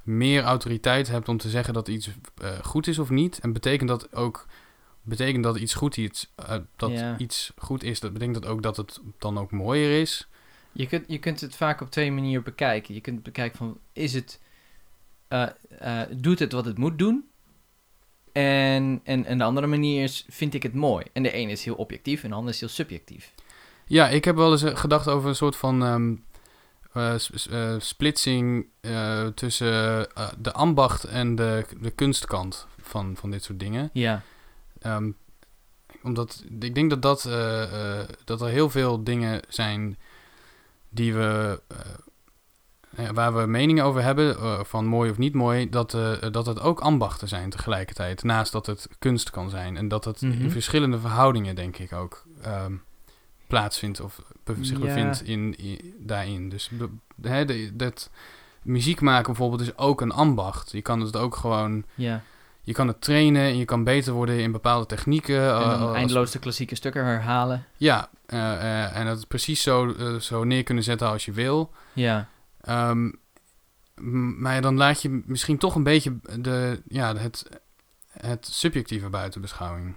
meer 0.09 0.43
autoriteit 0.43 1.09
hebt 1.09 1.29
om 1.29 1.37
te 1.37 1.49
zeggen 1.49 1.75
dat 1.75 1.89
iets 1.89 2.11
eh, 2.43 2.59
goed 2.63 2.87
is 2.87 2.99
of 2.99 3.11
niet? 3.11 3.39
En 3.39 3.53
betekent 3.53 3.89
dat 3.89 4.15
ook, 4.15 4.47
betekent 5.03 5.45
dat 5.45 5.57
iets 5.59 5.75
goed 5.75 5.97
iets, 5.97 6.33
eh, 6.35 6.57
dat 6.77 6.91
Ja. 6.91 7.19
iets 7.19 7.53
goed 7.57 7.83
is, 7.83 8.01
dat 8.01 8.13
betekent 8.13 8.43
dat 8.43 8.47
ook 8.53 8.63
dat 8.63 8.77
het 8.77 9.01
dan 9.19 9.39
ook 9.39 9.51
mooier 9.51 10.01
is? 10.01 10.29
Je 10.73 10.87
kunt, 10.87 11.05
je 11.09 11.19
kunt 11.19 11.41
het 11.41 11.57
vaak 11.57 11.81
op 11.81 11.91
twee 11.91 12.13
manieren 12.13 12.45
bekijken. 12.45 12.95
Je 12.95 13.01
kunt 13.01 13.23
bekijken 13.23 13.59
van, 13.59 13.79
is 13.93 14.15
het, 14.15 14.41
eh, 15.29 16.03
doet 16.11 16.39
het 16.39 16.53
wat 16.53 16.65
het 16.65 16.79
moet 16.79 16.99
doen? 16.99 17.29
En, 18.33 19.01
en, 19.05 19.25
en 19.25 19.39
de 19.39 19.45
andere 19.45 19.67
manier 19.67 20.03
is, 20.03 20.25
vind 20.29 20.55
ik 20.55 20.63
het 20.63 20.75
mooi? 20.75 21.05
En 21.13 21.23
de 21.23 21.33
ene 21.33 21.53
is 21.53 21.65
heel 21.65 21.75
objectief 21.75 22.23
en 22.23 22.29
de 22.29 22.35
andere 22.35 22.53
is 22.55 22.61
heel 22.61 22.69
subjectief. 22.69 23.33
Ja, 23.87 24.09
ik 24.09 24.25
heb 24.25 24.37
wel 24.37 24.51
eens 24.53 24.65
gedacht 24.65 25.09
over 25.09 25.29
een 25.29 25.35
soort 25.35 25.57
van 25.57 25.83
ehm, 25.83 26.03
eh, 26.03 26.11
eh, 26.11 26.28
splitsing 27.79 28.67
eh, 28.81 29.27
tussen 29.27 30.11
eh, 30.15 30.29
de 30.39 30.53
ambacht 30.53 31.05
en 31.05 31.35
de, 31.35 31.65
de 31.81 31.91
kunstkant 31.91 32.67
van, 32.81 33.17
van 33.17 33.31
dit 33.31 33.45
soort 33.45 33.59
dingen. 33.61 33.91
Ja, 33.93 34.23
Ehm, 34.81 35.11
omdat 36.03 36.45
ik 36.61 36.75
denk 36.75 36.91
dat, 36.91 37.03
dat, 37.03 37.25
eh, 37.25 37.99
eh, 38.01 38.09
dat 38.25 38.41
er 38.41 38.49
heel 38.49 38.71
veel 38.71 39.05
dingen 39.05 39.41
zijn 39.49 39.99
die 40.89 41.15
we, 41.15 41.61
eh, 42.97 43.09
waar 43.11 43.35
we 43.37 43.47
meningen 43.47 43.85
over 43.85 44.03
hebben, 44.03 44.37
eh, 44.37 44.61
van 44.65 44.87
mooi 44.87 45.11
of 45.11 45.19
niet 45.19 45.35
mooi, 45.35 45.69
dat, 45.69 45.95
eh, 45.95 46.13
dat 46.31 46.47
het 46.47 46.61
ook 46.61 46.81
ambachten 46.81 47.29
zijn 47.29 47.51
tegelijkertijd. 47.51 48.23
Naast 48.23 48.53
dat 48.53 48.67
het 48.67 48.89
kunst 48.99 49.31
kan 49.31 49.51
zijn. 49.51 49.77
En 49.77 49.89
dat 49.89 50.05
het 50.05 50.21
Mhm. 50.21 50.33
in 50.41 50.51
verschillende 50.51 50.99
verhoudingen, 50.99 51.55
denk 51.55 51.79
ik, 51.79 51.93
ook 51.93 52.25
ehm, 52.43 52.75
plaatsvindt 53.49 54.01
of 54.01 54.23
zich 54.61 54.79
Ja. 54.79 54.85
bevindt 54.85 55.23
in, 55.23 55.57
daarin. 55.99 56.49
Dus 56.49 56.71
be- 56.73 57.29
hè, 57.29 57.45
de, 57.45 57.71
dat 57.77 58.11
muziek 58.63 59.01
maken 59.01 59.27
bijvoorbeeld 59.27 59.61
is 59.61 59.77
ook 59.77 60.01
een 60.01 60.13
ambacht. 60.13 60.73
Je 60.73 60.83
kan 60.83 61.01
het 61.01 61.17
ook 61.17 61.37
gewoon 61.37 61.85
ja. 61.95 62.23
je 62.63 62.73
kan 62.73 62.89
het 62.89 63.01
trainen 63.01 63.43
en 63.43 63.57
je 63.57 63.65
kan 63.65 63.85
beter 63.85 64.13
worden 64.13 64.39
in 64.41 64.53
bepaalde 64.53 64.87
technieken. 64.87 65.41
En 65.41 65.49
eh, 65.63 65.71
dan 65.71 65.81
als- 65.89 65.97
eindeloos 65.97 66.31
de 66.31 66.39
klassieke 66.39 66.75
stukken 66.75 67.05
herhalen. 67.05 67.65
Ja, 67.77 68.11
eh, 68.27 68.53
eh, 68.85 68.97
en 68.97 69.07
dat 69.07 69.29
precies 69.29 69.63
zo, 69.63 69.93
eh, 69.93 70.15
zo 70.15 70.45
neer 70.45 70.63
kunnen 70.63 70.85
zetten 70.85 71.09
als 71.09 71.25
je 71.25 71.33
wil. 71.33 71.73
Ja, 71.93 72.29
Ehm, 72.61 73.11
maar 74.41 74.61
dan 74.63 74.77
laat 74.77 75.03
je 75.03 75.23
misschien 75.27 75.59
toch 75.59 75.75
een 75.75 75.83
beetje 75.83 76.17
de, 76.41 76.83
ja, 76.89 77.17
het, 77.17 77.49
het 78.11 78.47
subjectieve 78.47 79.09
buiten 79.09 79.41
beschouwing. 79.41 79.97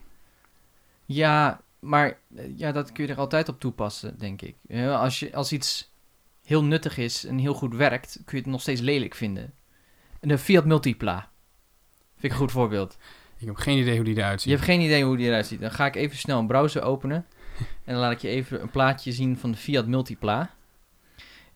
Ja, 1.06 1.62
maar 1.82 2.18
eh, 2.36 2.58
ja, 2.58 2.72
dat 2.72 2.92
kun 2.92 3.06
je 3.06 3.12
er 3.12 3.18
altijd 3.18 3.50
op 3.50 3.60
toepassen, 3.60 4.18
denk 4.18 4.42
ik. 4.42 4.56
Als, 4.90 5.20
je, 5.20 5.36
als 5.36 5.52
iets 5.52 5.92
heel 6.44 6.64
nuttig 6.64 6.98
is 6.98 7.26
en 7.26 7.38
heel 7.38 7.54
goed 7.54 7.76
werkt, 7.76 8.22
kun 8.26 8.38
je 8.38 8.44
het 8.44 8.52
nog 8.52 8.62
steeds 8.62 8.82
lelijk 8.82 9.16
vinden. 9.16 9.54
De 10.20 10.38
Fiat 10.38 10.66
Multipla. 10.66 11.30
Vind 12.12 12.24
ik 12.24 12.32
een 12.32 12.38
goed 12.38 12.52
voorbeeld. 12.52 12.98
Ik 13.38 13.48
heb 13.48 13.56
geen 13.56 13.78
idee 13.78 13.96
hoe 13.96 14.06
die 14.06 14.18
eruit 14.18 14.44
Je 14.44 14.50
ziet. 14.50 14.58
hebt 14.60 14.72
geen 14.72 14.82
idee 14.82 15.04
hoe 15.04 15.18
die 15.18 15.28
eruit 15.28 15.48
ziet. 15.48 15.60
Dan 15.60 15.72
ga 15.72 15.86
ik 15.86 15.96
even 15.96 16.18
snel 16.18 16.40
een 16.40 16.48
browser 16.48 16.82
openen. 16.82 17.26
En 17.86 17.94
dan 17.94 18.02
laat 18.02 18.12
ik 18.12 18.20
je 18.20 18.28
even 18.28 18.62
een 18.62 18.70
plaatje 18.70 19.12
zien 19.12 19.38
van 19.38 19.52
de 19.52 19.58
Fiat 19.58 19.88
Multipla. 19.88 20.50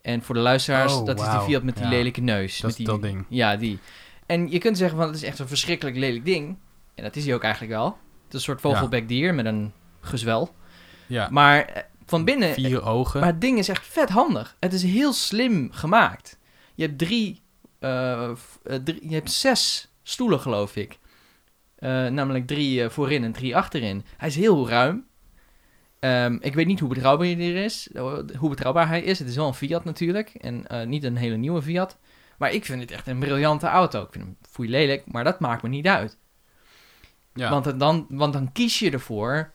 En 0.01 0.21
voor 0.21 0.35
de 0.35 0.41
luisteraars, 0.41 0.93
Oh, 0.93 1.05
dat 1.05 1.19
is 1.19 1.29
die 1.29 1.39
Fiat 1.39 1.63
met 1.63 1.75
die 1.75 1.83
Ja, 1.83 1.89
lelijke 1.89 2.21
neus. 2.21 2.53
Dat 2.53 2.61
met 2.61 2.71
is 2.71 2.77
die, 2.77 2.85
dat 2.85 3.01
ding. 3.01 3.25
Ja, 3.29 3.55
die. 3.55 3.79
En 4.25 4.51
je 4.51 4.57
kunt 4.57 4.77
zeggen 4.77 4.97
van, 4.97 5.07
het 5.07 5.15
is 5.15 5.23
echt 5.23 5.39
een 5.39 5.47
verschrikkelijk 5.47 5.97
lelijk 5.97 6.25
ding. 6.25 6.57
En 6.95 7.03
dat 7.03 7.15
is 7.15 7.25
hij 7.25 7.33
ook 7.33 7.43
eigenlijk 7.43 7.73
wel. 7.73 7.85
Het 7.85 7.97
is 8.27 8.33
een 8.33 8.39
soort 8.39 8.61
vogelbekdier 8.61 9.33
met 9.33 9.45
een 9.45 9.73
gezwel. 10.05 10.55
Ja, 11.07 11.27
Maar 11.31 11.65
eh, 11.65 11.83
van 12.05 12.25
binnen... 12.25 12.53
vier 12.53 12.83
ogen. 12.83 13.19
Maar 13.19 13.29
het 13.29 13.41
ding 13.41 13.57
is 13.57 13.69
echt 13.69 13.87
vet 13.87 14.09
handig. 14.09 14.55
Het 14.59 14.73
is 14.73 14.83
heel 14.83 15.13
slim 15.13 15.71
gemaakt. 15.71 16.39
Je 16.75 16.85
hebt 16.85 16.97
drie, 16.97 17.41
eh, 17.79 18.29
eh, 18.29 18.35
drie 18.83 19.09
je 19.09 19.15
hebt 19.15 19.31
zes 19.31 19.91
stoelen, 20.03 20.39
geloof 20.39 20.75
ik. 20.75 20.99
Namelijk 22.09 22.47
drie 22.47 22.89
voorin 22.89 23.23
en 23.23 23.31
drie 23.31 23.55
achterin. 23.55 24.05
Hij 24.17 24.27
is 24.27 24.35
heel 24.35 24.69
ruim. 24.69 25.05
Ehm, 25.99 26.37
ik 26.39 26.53
weet 26.53 26.65
niet 26.65 26.79
hoe 26.79 26.89
betrouwbaar 26.89 27.27
hij 27.27 27.49
er 27.49 27.63
is, 27.63 27.89
eh, 27.93 28.17
hoe 28.37 28.49
betrouwbaar 28.49 28.87
hij 28.87 29.01
is. 29.01 29.19
Het 29.19 29.27
is 29.27 29.35
wel 29.35 29.47
een 29.47 29.53
Fiat 29.53 29.83
natuurlijk 29.83 30.29
en 30.29 30.65
niet 30.89 31.03
een 31.03 31.15
hele 31.15 31.35
nieuwe 31.35 31.61
Fiat. 31.61 31.97
Maar 32.37 32.51
ik 32.51 32.65
vind 32.65 32.81
het 32.81 32.91
echt 32.91 33.07
een 33.07 33.19
briljante 33.19 33.67
auto. 33.67 34.01
Ik 34.01 34.11
vind 34.11 34.23
hem 34.23 34.37
foei 34.49 34.69
lelijk, 34.69 35.11
maar 35.11 35.23
dat 35.23 35.39
maakt 35.39 35.63
me 35.63 35.69
niet 35.69 35.87
uit. 35.87 36.17
ja. 37.33 37.49
Want, 37.49 37.79
dan, 37.79 38.05
want 38.09 38.33
dan 38.33 38.51
kies 38.51 38.79
je 38.79 38.91
ervoor. 38.91 39.53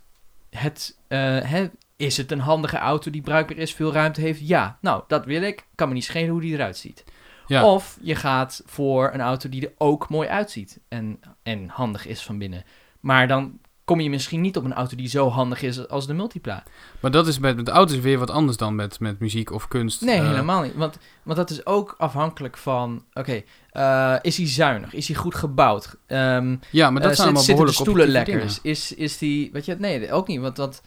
Het, 0.51 0.99
eh, 1.09 1.19
hè, 1.41 1.69
is 1.97 2.17
het 2.17 2.33
een 2.33 2.41
handige 2.41 2.79
auto 2.79 3.11
die 3.11 3.23
bruikbaar 3.23 3.57
is, 3.57 3.75
veel 3.75 3.93
ruimte 3.93 4.21
heeft? 4.21 4.49
Ja, 4.49 4.79
nou, 4.81 5.03
dat 5.07 5.25
wil 5.25 5.43
ik. 5.43 5.67
Kan 5.75 5.89
me 5.89 5.95
niet 5.95 6.05
schelen 6.05 6.29
hoe 6.31 6.41
die 6.41 6.55
eruit 6.55 6.77
ziet. 6.77 7.05
ja. 7.47 7.65
Of 7.65 7.99
je 8.01 8.15
gaat 8.15 8.63
voor 8.67 9.11
een 9.13 9.21
auto 9.21 9.49
die 9.49 9.67
er 9.67 9.73
ook 9.79 10.09
mooi 10.09 10.29
uitziet 10.29 10.81
en, 10.89 11.21
en 11.43 11.69
handig 11.69 12.07
is 12.07 12.23
van 12.23 12.39
binnen. 12.39 12.65
Maar 13.01 13.29
dan 13.29 13.59
kom 13.91 14.01
je 14.01 14.11
misschien 14.11 14.41
niet 14.41 14.57
op 14.57 14.65
een 14.65 14.73
auto 14.75 14.97
die 14.97 15.09
zo 15.09 15.29
handig 15.29 15.63
is 15.63 15.89
als 15.89 16.07
de 16.07 16.15
Multipla. 16.15 16.63
Maar 17.01 17.11
dat 17.11 17.27
is 17.27 17.39
met, 17.39 17.57
met 17.57 17.69
auto's 17.69 17.99
weer 17.99 18.19
wat 18.19 18.31
anders 18.31 18.57
dan 18.57 18.75
met, 18.75 19.01
met 19.01 19.19
muziek 19.19 19.51
of 19.53 19.69
kunst. 19.69 20.01
Nee, 20.01 20.19
Eh, 20.19 20.29
helemaal 20.29 20.63
niet. 20.63 20.75
Want, 20.75 20.99
want 21.23 21.37
dat 21.37 21.51
is 21.51 21.67
ook 21.67 21.95
afhankelijk 21.99 22.57
van... 22.57 23.05
Oké, 23.13 23.43
eh, 23.71 24.17
is 24.23 24.37
hij 24.37 24.49
zuinig? 24.49 24.93
Is 24.95 25.09
hij 25.09 25.17
goed 25.17 25.35
gebouwd? 25.35 25.97
Ehm, 26.07 26.57
Ja, 26.71 26.91
maar 26.91 27.01
dat 27.03 27.11
Eh, 27.11 27.17
zijn 27.17 27.27
allemaal 27.27 27.35
zit- 27.43 27.45
zitten 27.45 27.67
de 27.67 27.73
stoelen 27.73 28.09
lekker? 28.09 28.59
Is, 28.63 28.95
is 28.95 29.19
die, 29.19 29.51
weet 29.53 29.65
je, 29.65 29.75
nee, 29.79 30.13
ook 30.13 30.27
niet, 30.27 30.41
want 30.41 30.57
dat, 30.57 30.83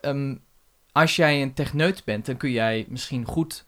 ehm, 0.00 0.34
als 0.92 1.16
jij 1.16 1.42
een 1.42 1.54
techneut 1.54 2.02
bent, 2.04 2.26
dan 2.26 2.36
kun 2.36 2.50
jij 2.50 2.86
misschien 2.88 3.24
goed 3.24 3.66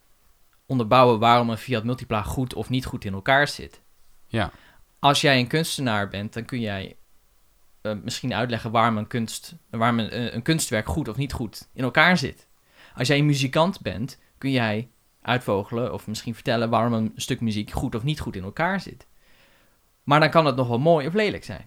onderbouwen 0.66 1.18
waarom 1.18 1.50
een 1.50 1.59
Fiat 1.59 1.85
Multipla 1.85 2.23
goed 2.23 2.54
of 2.54 2.68
niet 2.68 2.85
goed 2.87 3.04
in 3.04 3.12
elkaar 3.12 3.49
zit. 3.49 3.80
Ja. 4.26 4.50
Als 4.99 5.21
jij 5.21 5.38
een 5.38 5.47
kunstenaar 5.47 6.09
bent, 6.09 6.33
dan 6.33 6.45
kun 6.45 6.61
jij 6.61 6.97
eh, 7.90 7.97
misschien 8.02 8.35
uitleggen 8.35 8.71
waarom 8.71 8.97
een, 8.99 9.07
kunst, 9.07 9.54
waarom 9.71 9.99
een, 9.99 10.11
eh, 10.11 10.35
een 10.35 10.42
kunstwerk 10.42 10.87
goed 10.87 11.09
of 11.09 11.16
niet 11.16 11.33
goed 11.33 11.68
in 11.73 11.85
elkaar 11.85 12.16
zit. 12.18 12.47
Als 12.95 13.09
jij 13.09 13.18
een 13.18 13.26
muzikant 13.26 13.80
bent, 13.80 14.18
kun 14.38 14.50
jij 14.50 14.88
uitvogelen 15.23 15.92
of 15.92 16.07
misschien 16.07 16.35
vertellen 16.35 16.71
waarom 16.71 16.92
een 16.92 17.12
stuk 17.16 17.40
muziek 17.40 17.71
goed 17.71 17.95
of 17.95 18.02
niet 18.02 18.21
goed 18.21 18.37
in 18.37 18.42
elkaar 18.42 18.80
zit. 18.80 19.07
Maar 20.02 20.21
dan 20.21 20.30
kan 20.30 20.47
het 20.47 20.57
nog 20.57 20.68
wel 20.68 20.78
mooi 20.78 21.07
of 21.07 21.14
lelijk 21.14 21.45
zijn. 21.45 21.66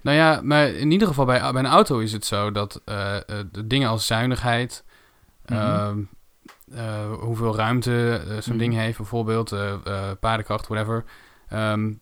Nou 0.00 0.16
ja, 0.16 0.40
maar 0.42 0.68
in 0.68 0.90
ieder 0.90 1.08
geval 1.08 1.24
bij, 1.24 1.52
bij 1.52 1.62
een 1.62 1.70
auto 1.70 1.98
is 1.98 2.12
het 2.12 2.24
zo 2.24 2.50
dat 2.50 2.82
eh, 2.84 3.16
de 3.52 3.66
dingen 3.66 3.88
als 3.88 4.06
zuinigheid, 4.06 4.84
Mhm. 5.46 5.54
ehm, 5.58 6.02
eh, 6.72 7.12
hoeveel 7.12 7.56
ruimte 7.56 8.22
zo'n 8.40 8.54
Mhm. 8.54 8.58
ding 8.58 8.74
heeft, 8.74 8.96
bijvoorbeeld 8.96 9.54
paardenkracht, 10.20 10.66
whatever, 10.66 11.04
ehm, 11.48 11.92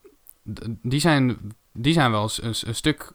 die, 0.83 1.01
zijn, 1.01 1.39
die 1.75 1.93
zijn 1.93 2.11
wel 2.11 2.23
eens 2.23 2.43
een, 2.43 2.55
een 2.69 2.75
stuk 2.75 3.13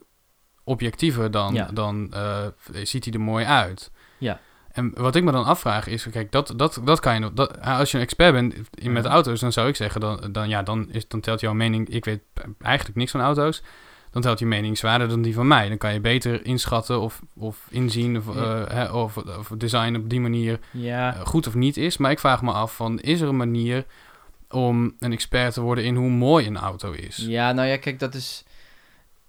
objectiever 0.64 1.30
dan, 1.30 1.54
Ja. 1.54 1.68
dan 1.72 2.12
eh, 2.12 2.46
ziet 2.82 3.04
hij 3.04 3.12
er 3.14 3.20
mooi 3.20 3.44
uit. 3.44 3.90
Ja. 4.18 4.40
En 4.72 4.92
wat 4.94 5.16
ik 5.16 5.24
me 5.24 5.32
dan 5.32 5.44
afvraag 5.44 5.86
is, 5.86 6.06
kijk, 6.10 6.32
dat, 6.32 6.52
dat, 6.56 6.80
dat 6.84 7.00
kan 7.00 7.20
je. 7.20 7.32
Dat, 7.34 7.60
als 7.60 7.90
je 7.90 7.96
een 7.96 8.02
expert 8.02 8.32
bent 8.32 8.54
in, 8.74 8.92
met 8.92 9.04
auto's, 9.04 9.40
dan 9.40 9.52
zou 9.52 9.68
ik 9.68 9.76
zeggen, 9.76 10.00
dan, 10.00 10.28
dan, 10.32 10.48
ja, 10.48 10.62
dan, 10.62 10.90
is, 10.90 11.08
dan 11.08 11.20
telt 11.20 11.40
jouw 11.40 11.52
mening. 11.52 11.88
Ik 11.88 12.04
weet 12.04 12.20
eigenlijk 12.60 12.96
niks 12.98 13.10
van 13.10 13.20
auto's. 13.20 13.62
Dan 14.10 14.22
telt 14.22 14.38
je 14.38 14.46
mening 14.46 14.78
zwaarder 14.78 15.08
dan 15.08 15.22
die 15.22 15.34
van 15.34 15.46
mij. 15.46 15.68
Dan 15.68 15.78
kan 15.78 15.92
je 15.92 16.00
beter 16.00 16.44
inschatten 16.44 17.00
of, 17.00 17.20
of 17.36 17.66
inzien 17.70 18.16
of, 18.16 18.34
Ja. 18.34 18.64
eh, 18.64 18.74
hè, 18.74 18.92
of, 18.92 19.16
of 19.16 19.48
design 19.56 19.94
op 19.96 20.10
die 20.10 20.20
manier 20.20 20.58
Ja, 20.70 21.14
eh, 21.14 21.20
goed 21.26 21.46
of 21.46 21.54
niet 21.54 21.76
is. 21.76 21.96
Maar 21.96 22.10
ik 22.10 22.18
vraag 22.18 22.42
me 22.42 22.52
af 22.52 22.74
van, 22.76 22.98
is 23.00 23.20
er 23.20 23.28
een 23.28 23.36
manier 23.36 23.84
om 24.48 24.94
een 24.98 25.12
expert 25.12 25.52
te 25.54 25.60
worden 25.60 25.84
in 25.84 25.94
hoe 25.96 26.10
mooi 26.10 26.46
een 26.46 26.56
auto 26.58 26.92
is? 26.92 27.16
ja, 27.16 27.52
nou 27.52 27.68
ja, 27.68 27.76
kijk, 27.76 27.98
dat 27.98 28.14
is... 28.14 28.44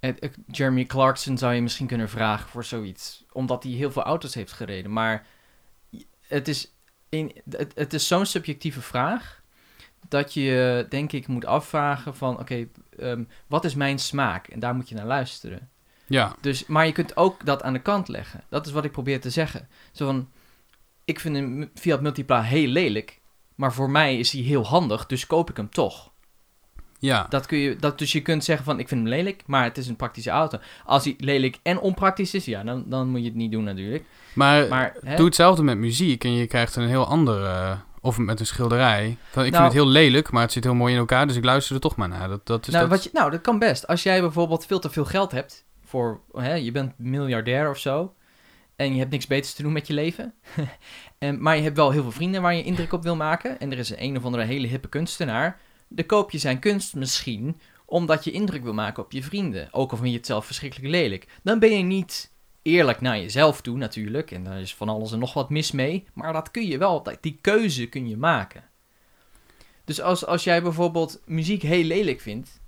het- 0.01 0.38
Jeremy 0.48 0.86
Clarkson 0.86 1.38
zou 1.38 1.53
je 1.53 1.62
misschien 1.62 1.88
kunnen 1.88 2.10
vragen 2.10 2.50
voor 2.50 2.63
zoiets. 2.63 3.25
Omdat 3.31 3.63
hij 3.63 3.72
heel 3.72 3.91
veel 3.91 4.03
auto's 4.03 4.34
heeft 4.34 4.51
gereden. 4.51 4.93
Maar 4.93 5.25
het 6.27 6.48
is, 6.48 6.72
in, 7.10 7.31
het, 7.50 7.72
het 7.75 7.93
is 7.93 8.08
zo'n 8.08 8.25
subjectieve 8.25 8.81
vraag... 8.81 9.41
dat 10.10 10.34
je, 10.34 10.86
denk 10.89 11.12
ik, 11.12 11.27
moet 11.27 11.46
afvragen 11.46 12.15
van... 12.15 12.39
Oké, 12.39 12.67
ehm, 13.00 13.24
wat 13.48 13.65
is 13.65 13.75
mijn 13.75 14.00
smaak? 14.00 14.48
En 14.48 14.60
daar 14.60 14.75
moet 14.75 14.89
je 14.89 14.96
naar 14.96 15.05
luisteren. 15.05 15.70
Ja, 16.08 16.36
Dus, 16.41 16.65
maar 16.65 16.86
je 16.86 16.91
kunt 16.91 17.17
ook 17.17 17.46
dat 17.46 17.63
aan 17.63 17.74
de 17.74 17.81
kant 17.81 18.08
leggen. 18.08 18.43
Dat 18.50 18.65
is 18.65 18.72
wat 18.72 18.86
ik 18.86 18.91
probeer 18.91 19.22
te 19.22 19.29
zeggen. 19.29 19.67
Zo 19.91 20.05
van, 20.05 20.29
ik 21.05 21.20
vind 21.20 21.36
een 21.36 21.72
Fiat 21.75 22.01
Multipla 22.01 22.41
heel 22.41 22.67
lelijk... 22.67 23.20
maar 23.55 23.74
voor 23.74 23.89
mij 23.89 24.17
is 24.20 24.31
hij 24.31 24.41
heel 24.41 24.65
handig, 24.65 25.05
dus 25.05 25.27
koop 25.27 25.50
ik 25.50 25.58
hem 25.58 25.70
toch. 25.70 26.11
Ja. 27.01 27.25
Dat 27.29 27.46
kun 27.46 27.58
je, 27.58 27.75
dat, 27.75 27.98
dus 28.00 28.12
je 28.12 28.22
kunt 28.22 28.43
zeggen 28.43 28.65
van, 28.65 28.79
ik 28.79 28.88
vind 28.88 29.01
hem 29.01 29.10
lelijk, 29.10 29.43
maar 29.46 29.63
het 29.63 29.77
is 29.77 29.88
een 29.88 29.96
praktische 29.96 30.29
auto. 30.29 30.58
Als 30.86 31.03
hij 31.03 31.15
lelijk 31.17 31.60
en 31.63 31.79
onpraktisch 31.79 32.34
is, 32.34 32.46
ja, 32.46 32.63
dan, 32.63 32.84
dan 32.88 33.08
moet 33.10 33.20
je 33.20 33.25
het 33.25 33.36
niet 33.36 33.51
doen 33.51 33.63
natuurlijk. 33.63 34.03
maar, 34.34 34.67
Maar, 34.67 34.96
hè, 35.03 35.15
doe 35.15 35.25
hetzelfde 35.25 35.63
met 35.63 35.77
muziek 35.77 36.24
en 36.24 36.34
je 36.34 36.48
krijgt 36.48 36.75
een 36.75 36.88
heel 36.88 37.05
ander... 37.08 37.43
eh, 37.43 37.72
of 38.03 38.17
met 38.17 38.39
een 38.39 38.46
schilderij. 38.46 39.08
Ik 39.10 39.36
Nou- 39.36 39.46
vind 39.51 39.55
het 39.63 39.74
heel 39.74 39.88
lelijk, 39.88 40.31
maar 40.31 40.41
het 40.41 40.51
zit 40.51 40.63
heel 40.63 40.75
mooi 40.75 40.93
in 40.93 41.00
elkaar, 41.00 41.27
dus 41.27 41.36
ik 41.36 41.43
luister 41.43 41.75
er 41.75 41.81
toch 41.81 41.96
maar 41.96 42.08
naar. 42.08 42.27
Dat, 42.29 42.46
dat 42.48 42.67
is 42.67 42.74
nou, 42.74 42.88
dat... 42.88 42.96
wat 42.98 43.03
je, 43.03 43.10
nou, 43.13 43.31
dat 43.31 43.41
kan 43.41 43.60
best. 43.60 43.88
Als 43.88 44.03
jij 44.03 44.22
bijvoorbeeld 44.22 44.65
veel 44.65 44.79
te 44.79 44.89
veel 44.89 45.05
geld 45.05 45.31
hebt, 45.31 45.65
voor, 45.86 46.22
hè, 46.34 46.53
je 46.53 46.72
bent 46.72 46.93
miljardair 46.98 47.70
of 47.70 47.77
zo, 47.77 48.13
en 48.75 48.93
je 48.93 49.00
hebt 49.00 49.12
niks 49.12 49.27
beters 49.27 49.53
te 49.53 49.62
doen 49.63 49.72
met 49.72 49.88
je 49.88 49.93
leven, 49.93 50.34
en, 51.17 51.41
maar 51.41 51.55
je 51.55 51.62
hebt 51.63 51.75
wel 51.77 51.91
heel 51.91 52.01
veel 52.01 52.12
vrienden 52.12 52.41
waar 52.41 52.55
je 52.55 52.63
indruk 52.63 52.93
op 52.93 53.03
wil 53.03 53.15
maken, 53.15 53.60
en 53.60 53.72
er 53.72 53.77
is 53.77 53.89
een, 53.89 54.03
een 54.03 54.17
of 54.17 54.25
andere 54.25 54.43
hele 54.43 54.67
hippe 54.67 54.89
kunstenaar, 54.89 55.60
dan 55.91 56.05
koop 56.05 56.31
je 56.31 56.38
zijn 56.38 56.60
kunst 56.60 56.95
misschien 56.95 57.60
omdat 57.86 58.24
je 58.24 58.31
indruk 58.31 58.63
wil 58.63 58.74
maken 58.74 59.03
op 59.03 59.12
je 59.12 59.24
vrienden. 59.24 59.67
Ook 59.71 59.91
al 59.91 59.98
vind 59.98 60.10
je 60.10 60.17
het 60.17 60.25
zelf 60.25 60.45
verschrikkelijk 60.45 60.89
lelijk. 60.89 61.27
Dan 61.43 61.60
ben 61.60 61.77
je 61.77 61.83
niet 61.83 62.31
eerlijk 62.62 63.01
naar 63.01 63.19
jezelf 63.19 63.62
toe 63.62 63.77
natuurlijk. 63.77 64.31
En 64.31 64.43
daar 64.43 64.62
is 64.62 64.75
van 64.75 64.89
alles 64.89 65.12
en 65.12 65.19
nog 65.19 65.33
wat 65.33 65.50
mis 65.50 65.71
mee. 65.71 66.07
Maar 66.13 66.33
dat 66.33 66.51
kun 66.51 66.67
je 66.67 66.77
wel, 66.77 67.03
die 67.21 67.38
keuze 67.41 67.86
kun 67.86 68.10
je 68.10 68.17
maken. 68.17 68.63
Dus 69.86 70.01
als, 70.01 70.25
als 70.25 70.43
jij 70.43 70.62
bijvoorbeeld 70.62 71.21
muziek 71.25 71.62
heel 71.62 71.83
lelijk 71.83 72.21
vindt. 72.21 72.62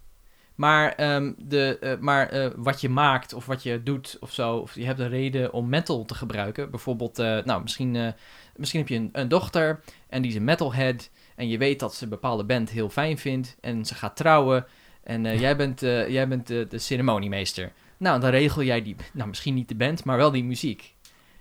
Maar, 0.56 0.94
ehm, 0.96 1.34
de, 1.38 1.78
eh, 1.80 1.98
maar 2.00 2.30
eh, 2.30 2.50
wat 2.56 2.82
je 2.82 2.90
maakt 2.90 3.34
of 3.34 3.46
wat 3.46 3.64
je 3.64 3.84
doet 3.84 4.18
of 4.20 4.32
zo. 4.32 4.58
Of 4.58 4.76
je 4.76 4.86
hebt 4.86 5.00
een 5.00 5.10
reden 5.10 5.54
om 5.54 5.70
metal 5.70 6.06
te 6.06 6.16
gebruiken. 6.16 6.70
Bijvoorbeeld, 6.72 7.20
eh, 7.20 7.44
nou 7.44 7.62
misschien, 7.62 8.14
misschien 8.56 8.80
heb 8.80 8.90
je 8.90 8.96
een, 8.96 9.10
een 9.12 9.28
dochter 9.28 9.80
en 10.08 10.22
die 10.22 10.32
is 10.32 10.38
een 10.38 10.44
metalhead. 10.44 11.10
En 11.36 11.48
je 11.50 11.58
weet 11.58 11.80
dat 11.80 11.96
ze 11.96 12.04
een 12.04 12.10
bepaalde 12.10 12.44
band 12.44 12.70
heel 12.70 12.90
fijn 12.90 13.18
vindt. 13.18 13.56
En 13.62 13.86
ze 13.86 13.96
gaat 13.96 14.16
trouwen. 14.16 14.66
En 15.04 15.26
eh, 15.26 15.40
jij 15.40 15.56
bent, 15.56 15.84
eh, 15.84 16.10
jij 16.10 16.28
bent 16.28 16.48
de, 16.48 16.66
de 16.70 16.80
ceremoniemeester. 16.80 17.72
Nou, 17.98 18.20
dan 18.20 18.30
regel 18.30 18.64
jij 18.64 18.82
die, 18.82 18.96
nou 19.14 19.30
misschien 19.30 19.54
niet 19.54 19.68
de 19.68 19.76
band, 19.76 20.04
maar 20.04 20.18
wel 20.18 20.32
die 20.32 20.44
muziek. 20.44 20.94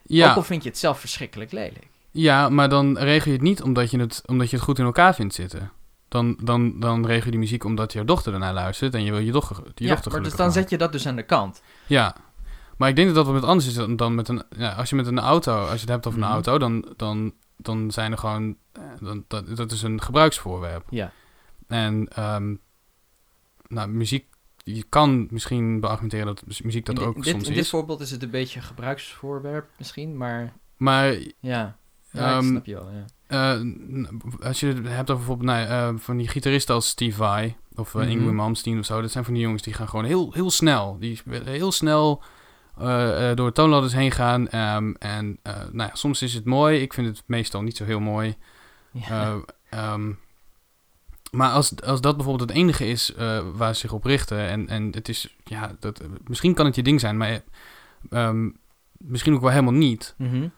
ja. 0.03 0.31
Ook 0.31 0.37
al 0.37 0.43
vind 0.43 0.63
je 0.63 0.69
het 0.69 0.79
zelf 0.79 1.01
verschrikkelijk 1.01 1.53
lelijk. 1.53 1.87
Ja, 2.11 2.49
maar 2.49 2.69
dan 2.69 2.99
regel 2.99 3.27
je 3.31 3.37
het 3.37 3.47
niet 3.47 3.63
omdat 3.63 3.91
je 3.91 3.99
het, 3.99 4.23
omdat 4.27 4.51
je 4.51 4.57
het 4.57 4.65
goed 4.65 4.79
in 4.79 4.85
elkaar 4.85 5.15
vindt 5.15 5.35
zitten. 5.35 5.71
Dan, 6.09 6.39
dan, 6.43 6.81
dan 6.81 7.07
regel 7.07 7.25
je 7.25 7.31
die 7.31 7.41
muziek 7.41 7.65
omdat 7.65 7.93
je 7.93 8.05
dochter 8.05 8.33
ernaar 8.33 8.53
luistert 8.53 8.95
en 8.95 9.05
je 9.05 9.11
wil 9.11 9.21
je 9.21 9.33
dochter, 9.33 9.57
je 9.75 9.85
ja, 9.85 9.91
dochter 9.91 10.13
maar 10.13 10.23
dus 10.23 10.31
dan 10.31 10.47
maken. 10.47 10.61
zet 10.61 10.71
je 10.71 10.79
dat 10.79 10.93
dus 10.93 11.07
aan 11.07 11.17
de 11.17 11.23
kant. 11.23 11.63
Ja, 11.87 12.17
maar 12.77 12.89
ik 12.89 12.97
denk 12.97 13.07
dat 13.07 13.17
dat 13.17 13.25
wat 13.27 13.35
met 13.35 13.45
anders 13.45 13.67
is 13.67 13.75
dan, 13.75 13.97
dan 13.97 14.15
met 14.15 14.29
een... 14.29 14.43
Ja, 14.57 14.73
als 14.73 14.91
je 14.91 14.97
met 14.97 15.07
een 15.07 15.19
auto, 15.19 15.61
als 15.61 15.73
je 15.73 15.81
het 15.81 15.89
hebt 15.89 16.07
over 16.07 16.19
Mhm. 16.19 16.29
een 16.29 16.35
auto, 16.35 16.59
dan, 16.59 16.85
dan, 16.97 17.33
dan 17.64 17.90
zijn 17.90 18.12
er 18.12 18.19
gewoon... 18.19 18.57
eh, 18.73 18.83
Dan, 19.00 19.25
dat, 19.28 19.57
dat 19.57 19.73
is 19.73 19.83
een 19.83 20.00
gebruiksvoorwerp. 20.02 20.85
Ja. 20.90 21.12
En 21.66 22.09
ehm, 22.09 22.54
nou, 23.69 23.88
muziek... 23.88 24.26
Je 24.64 24.83
kan 24.88 25.26
misschien 25.31 25.81
beargumenteren 25.81 26.26
dat 26.26 26.42
muziek 26.62 26.87
dat 26.87 26.95
in, 26.95 27.00
dit- 27.00 27.09
ook 27.11 27.23
dit, 27.25 27.33
soms 27.33 27.49
in 27.49 27.54
dit 27.54 27.62
is. 27.62 27.71
voorbeeld 27.71 28.00
is 28.00 28.11
het 28.11 28.23
een 28.23 28.31
beetje 28.31 28.59
een 28.61 28.66
gebruiksvoorwerp 28.66 29.69
misschien, 29.78 30.16
maar 30.16 30.52
Maar 30.76 31.12
ja, 31.12 31.28
ja 31.40 31.76
ik 32.12 32.21
Ehm, 32.21 32.45
snap 32.47 32.66
je 32.66 32.75
wel. 32.75 32.90
Ja. 32.90 33.04
Eh, 33.26 33.61
als 34.47 34.61
je 34.61 34.66
het 34.66 34.76
hebt 34.76 35.11
over 35.11 35.16
bijvoorbeeld 35.26 35.49
nou, 35.49 35.66
eh, 35.66 36.00
van 36.00 36.16
die 36.16 36.28
gitaristen 36.28 36.75
als 36.75 36.88
Steve 36.88 37.16
Vai 37.16 37.57
of 37.75 37.95
uh, 37.95 38.00
Mhm. 38.02 38.11
Ingrid 38.11 38.33
Malmsteen 38.33 38.78
of 38.78 38.85
zo, 38.85 39.00
dat 39.00 39.11
zijn 39.11 39.25
van 39.25 39.35
die 39.35 39.42
jongens 39.42 39.62
die 39.62 39.75
gaan 39.75 39.88
gewoon 39.88 40.04
heel, 40.04 40.33
heel 40.33 40.50
snel. 40.50 40.97
Die 40.99 41.21
heel 41.45 41.73
snel 41.73 42.23
eh, 42.79 43.31
eh, 43.31 43.37
door 43.37 43.52
toonladders 43.52 43.93
heen 43.93 44.11
gaan. 44.11 44.49
Ehm, 44.49 44.93
en 44.99 45.38
eh, 45.43 45.55
nou 45.73 45.88
ja, 45.88 45.95
soms 45.95 46.23
is 46.23 46.35
het 46.35 46.45
mooi. 46.45 46.81
Ik 46.81 46.93
vind 46.93 47.07
het 47.07 47.23
meestal 47.26 47.62
niet 47.62 47.76
zo 47.76 47.85
heel 47.85 48.00
mooi. 48.00 48.37
Ja. 48.91 49.09
Eh, 49.11 49.35
ehm, 49.71 50.12
maar 51.31 51.50
als, 51.50 51.81
als 51.83 52.00
dat 52.00 52.17
bijvoorbeeld 52.17 52.49
het 52.49 52.59
enige 52.59 52.87
is 52.87 53.12
waar 53.55 53.75
ze 53.75 53.81
zich 53.81 53.93
op 53.93 54.05
richten. 54.05 54.38
En, 54.38 54.69
en 54.69 54.88
het 54.95 55.09
is, 55.09 55.37
ja, 55.45 55.76
dat, 55.81 56.02
misschien 56.26 56.55
kan 56.55 56.67
het 56.67 56.75
je 56.75 56.83
ding 56.83 57.00
zijn, 57.00 57.17
maar 57.17 57.43
ehm, 58.11 58.49
misschien 58.93 59.35
ook 59.35 59.41
wel 59.41 59.50
helemaal 59.50 59.73
niet. 59.73 60.14
Mhm. 60.19 60.49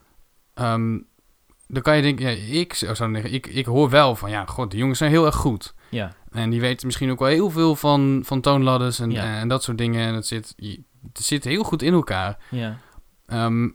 Dan 1.68 1.82
kan 1.82 1.96
je 1.96 2.02
denken, 2.02 2.24
ja, 2.30 2.60
ik 2.60 2.74
zou 2.74 2.94
zeggen, 2.94 3.32
ik, 3.32 3.46
ik 3.46 3.66
hoor 3.66 3.90
wel 3.90 4.16
van, 4.16 4.30
ja, 4.30 4.44
god, 4.46 4.70
die 4.70 4.80
jongens 4.80 4.98
zijn 4.98 5.10
heel 5.10 5.26
erg 5.26 5.34
goed. 5.36 5.74
ja. 5.88 6.14
En 6.30 6.50
die 6.50 6.60
weten 6.60 6.86
misschien 6.86 7.10
ook 7.10 7.18
wel 7.18 7.28
heel 7.28 7.50
veel 7.50 7.76
van, 7.76 8.22
van 8.24 8.40
toonladders 8.40 8.98
en, 8.98 9.10
Ja. 9.10 9.38
en 9.38 9.48
dat 9.48 9.62
soort 9.62 9.78
dingen. 9.78 10.06
En 10.06 10.14
het 10.14 10.26
zit, 10.26 10.54
het 11.12 11.24
zit 11.24 11.44
heel 11.44 11.62
goed 11.62 11.82
in 11.82 11.92
elkaar. 11.92 12.36
Ja. 12.50 12.78
Ehm, 13.26 13.68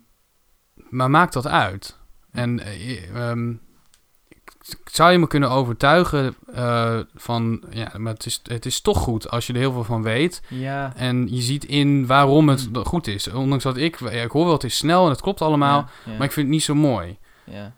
maar 0.89 1.09
maakt 1.09 1.33
dat 1.33 1.47
uit? 1.47 1.97
En 2.31 2.59
eh, 2.59 3.15
ehm, 3.15 3.53
zou 4.91 5.11
je 5.11 5.17
me 5.17 5.27
kunnen 5.27 5.49
overtuigen 5.49 6.35
eh, 6.53 6.99
van, 7.15 7.63
ja, 7.69 7.91
maar 7.97 8.13
het 8.13 8.25
is, 8.25 8.39
het 8.43 8.65
is 8.65 8.81
toch 8.81 8.97
goed 8.97 9.29
als 9.29 9.47
je 9.47 9.53
er 9.53 9.59
heel 9.59 9.71
veel 9.71 9.83
van 9.83 10.03
weet. 10.03 10.41
Ja. 10.47 10.93
En 10.95 11.27
je 11.35 11.41
ziet 11.41 11.65
in 11.65 12.05
waarom 12.05 12.49
het 12.49 12.69
Hmm. 12.73 12.85
goed 12.85 13.07
is. 13.07 13.27
Ondanks 13.27 13.63
dat 13.63 13.77
ik, 13.77 13.99
ja, 13.99 14.09
ik 14.09 14.31
hoor 14.31 14.43
wel, 14.43 14.53
het 14.53 14.63
is 14.63 14.77
snel 14.77 15.03
en 15.03 15.09
het 15.09 15.21
klopt 15.21 15.41
allemaal, 15.41 15.89
Ja, 16.05 16.11
maar 16.17 16.25
ik 16.27 16.31
vind 16.31 16.45
het 16.45 16.55
niet 16.55 16.63
zo 16.63 16.75
mooi. 16.75 17.17
ja. 17.43 17.73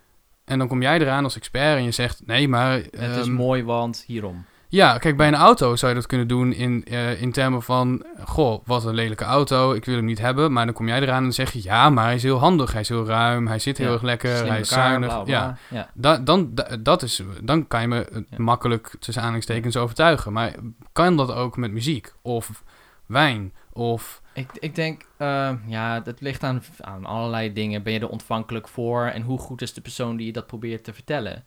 En 0.46 0.58
dan 0.60 0.68
kom 0.68 0.82
jij 0.82 1.00
eraan 1.00 1.24
als 1.24 1.36
expert 1.36 1.78
en 1.78 1.84
je 1.84 1.92
zegt, 1.92 2.22
nee, 2.26 2.48
maar... 2.48 2.72
Het 2.78 2.92
is 3.18 3.26
ehm, 3.26 3.32
mooi, 3.34 3.64
want 3.64 4.04
hierom. 4.08 4.46
Ja, 4.72 4.98
kijk, 4.98 5.18
bij 5.18 5.28
een 5.28 5.36
auto 5.36 5.76
zou 5.76 5.92
je 5.92 5.98
dat 5.98 6.08
kunnen 6.08 6.28
doen 6.28 6.54
in, 6.54 6.86
eh, 6.86 7.22
in 7.22 7.32
termen 7.32 7.62
van... 7.62 8.06
Goh, 8.26 8.62
wat 8.66 8.86
een 8.86 8.94
lelijke 8.94 9.24
auto, 9.24 9.74
ik 9.74 9.86
wil 9.86 9.96
hem 9.96 10.06
niet 10.06 10.20
hebben. 10.20 10.54
Maar 10.54 10.66
dan 10.66 10.74
kom 10.74 10.88
jij 10.88 11.02
eraan 11.02 11.24
en 11.24 11.34
zeg 11.34 11.52
je... 11.54 11.64
Ja, 11.64 11.90
maar 11.90 12.04
hij 12.06 12.16
is 12.16 12.24
heel 12.24 12.38
handig, 12.40 12.72
hij 12.72 12.82
is 12.82 12.90
heel 12.90 13.06
ruim, 13.06 13.48
hij 13.48 13.60
zit 13.60 13.78
heel 13.78 13.88
Ja, 13.88 13.94
erg 13.94 14.02
lekker, 14.02 14.48
hij 14.48 14.60
is 14.60 14.70
zuinig. 14.70 15.10
bla, 15.10 15.20
bla. 15.24 15.34
Ja, 15.34 15.58
ja. 15.70 15.90
da, 15.94 16.18
dan, 16.18 16.50
da- 16.56 16.78
dat 16.80 17.02
is, 17.02 17.22
dan 17.44 17.68
kan 17.68 17.82
je 17.82 17.88
me 17.88 18.04
eh, 18.06 18.22
Ja. 18.30 18.38
makkelijk 18.38 18.96
tussen 19.00 19.16
aanhalingstekens 19.22 19.78
overtuigen. 19.78 20.34
Maar 20.34 20.54
kan 20.94 21.18
dat 21.18 21.32
ook 21.34 21.58
met 21.58 21.72
muziek? 21.72 22.14
Of 22.22 22.64
wijn? 23.06 23.54
Of... 23.74 24.22
Ik, 24.34 24.50
ik 24.60 24.76
denk, 24.76 25.02
eh, 25.18 25.52
ja, 25.68 26.00
dat 26.00 26.22
ligt 26.22 26.44
aan, 26.44 26.62
aan 26.82 27.06
allerlei 27.06 27.54
dingen. 27.54 27.84
Ben 27.84 27.94
je 27.94 28.00
er 28.00 28.10
ontvankelijk 28.10 28.68
voor? 28.68 29.06
En 29.06 29.22
hoe 29.22 29.40
goed 29.40 29.62
is 29.62 29.74
de 29.74 29.82
persoon 29.82 30.16
die 30.18 30.26
je 30.26 30.34
dat 30.34 30.48
probeert 30.48 30.84
te 30.84 30.94
vertellen? 30.94 31.44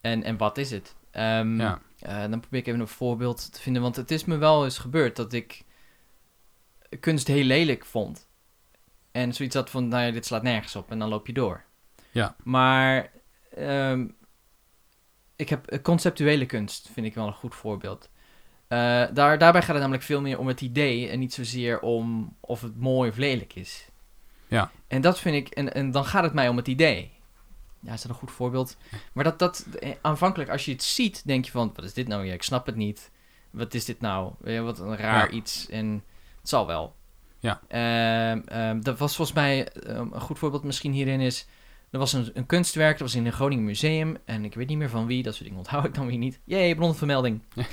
En, 0.00 0.22
en 0.22 0.36
wat 0.36 0.58
is 0.58 0.70
het? 0.70 0.94
Ehm, 1.10 1.60
Ja, 1.60 1.78
eh, 2.00 2.20
dan 2.20 2.40
probeer 2.40 2.60
ik 2.60 2.66
even 2.66 2.80
een 2.80 2.88
voorbeeld 2.88 3.52
te 3.52 3.60
vinden. 3.60 3.82
Want 3.82 3.96
het 3.96 4.10
is 4.10 4.24
me 4.24 4.36
wel 4.36 4.64
eens 4.64 4.78
gebeurd 4.78 5.16
dat 5.16 5.32
ik 5.32 5.64
kunst 7.00 7.26
heel 7.26 7.44
lelijk 7.44 7.84
vond. 7.84 8.28
En 9.10 9.32
zoiets 9.32 9.54
had 9.54 9.70
van, 9.70 9.88
nou 9.88 10.04
ja, 10.04 10.10
dit 10.10 10.26
slaat 10.26 10.42
nergens 10.42 10.76
op. 10.76 10.90
En 10.90 10.98
dan 10.98 11.08
loop 11.08 11.26
je 11.26 11.32
door. 11.32 11.64
Ja. 12.10 12.36
Maar 12.42 13.10
ehm, 13.54 14.06
ik 15.36 15.48
heb 15.48 15.66
eh, 15.66 15.82
conceptuele 15.82 16.46
kunst, 16.46 16.88
vind 16.92 17.06
ik 17.06 17.14
wel 17.14 17.26
een 17.26 17.32
goed 17.32 17.54
voorbeeld. 17.54 18.10
Eh, 18.68 18.78
daar, 19.12 19.38
daarbij 19.38 19.62
gaat 19.62 19.68
het 19.68 19.78
namelijk 19.78 20.02
veel 20.02 20.20
meer 20.20 20.38
om 20.38 20.46
het 20.46 20.60
idee 20.60 21.08
en 21.08 21.18
niet 21.18 21.34
zozeer 21.34 21.80
om 21.80 22.36
of 22.40 22.60
het 22.60 22.76
mooi 22.76 23.10
of 23.10 23.16
lelijk 23.16 23.54
is. 23.54 23.88
Ja. 24.48 24.70
En 24.86 25.00
dat 25.00 25.20
vind 25.20 25.34
ik, 25.34 25.48
en, 25.48 25.74
en 25.74 25.90
dan 25.90 26.04
gaat 26.04 26.22
het 26.22 26.32
mij 26.32 26.48
om 26.48 26.56
het 26.56 26.68
idee. 26.68 27.12
Ja, 27.80 27.92
is 27.92 28.02
dat 28.02 28.10
een 28.10 28.16
goed 28.16 28.30
voorbeeld? 28.30 28.76
Maar 29.12 29.24
dat, 29.24 29.38
dat, 29.38 29.66
eh, 29.80 29.90
aanvankelijk, 30.02 30.50
als 30.50 30.64
je 30.64 30.72
het 30.72 30.82
ziet, 30.82 31.26
denk 31.26 31.44
je 31.44 31.50
van, 31.50 31.72
wat 31.74 31.84
is 31.84 31.94
dit 31.94 32.08
nou? 32.08 32.24
Ja, 32.26 32.32
ik 32.32 32.42
snap 32.42 32.66
het 32.66 32.76
niet. 32.76 33.10
Wat 33.50 33.74
is 33.74 33.84
dit 33.84 34.00
nou? 34.00 34.32
Wat 34.62 34.78
een 34.78 34.96
raar 34.96 35.30
Ja. 35.30 35.36
iets. 35.36 35.68
En 35.68 36.04
het 36.40 36.48
zal 36.48 36.66
wel. 36.66 36.94
Ja. 37.38 37.60
Ehm, 37.68 38.40
ehm, 38.46 38.80
dat 38.80 38.98
was 38.98 39.16
volgens 39.16 39.36
mij 39.36 39.68
ehm, 39.68 40.06
een 40.12 40.20
goed 40.20 40.38
voorbeeld 40.38 40.64
misschien 40.64 40.92
hierin 40.92 41.20
is... 41.20 41.46
Er 41.90 41.98
was 41.98 42.12
een, 42.12 42.30
een 42.34 42.46
kunstwerk, 42.46 42.92
dat 42.98 43.00
was 43.00 43.14
in 43.16 43.26
een 43.26 43.32
Groningen 43.32 43.64
museum. 43.64 44.16
En 44.24 44.44
ik 44.44 44.54
weet 44.54 44.68
niet 44.68 44.78
meer 44.78 44.88
van 44.90 45.06
wie, 45.06 45.22
dat 45.22 45.32
soort 45.32 45.44
dingen 45.44 45.58
onthoud 45.58 45.84
ik 45.84 45.94
dan 45.94 46.06
weer 46.06 46.18
niet. 46.18 46.40
Jee, 46.44 46.74
bronnenvermelding. 46.74 47.42
Ja. 47.54 47.64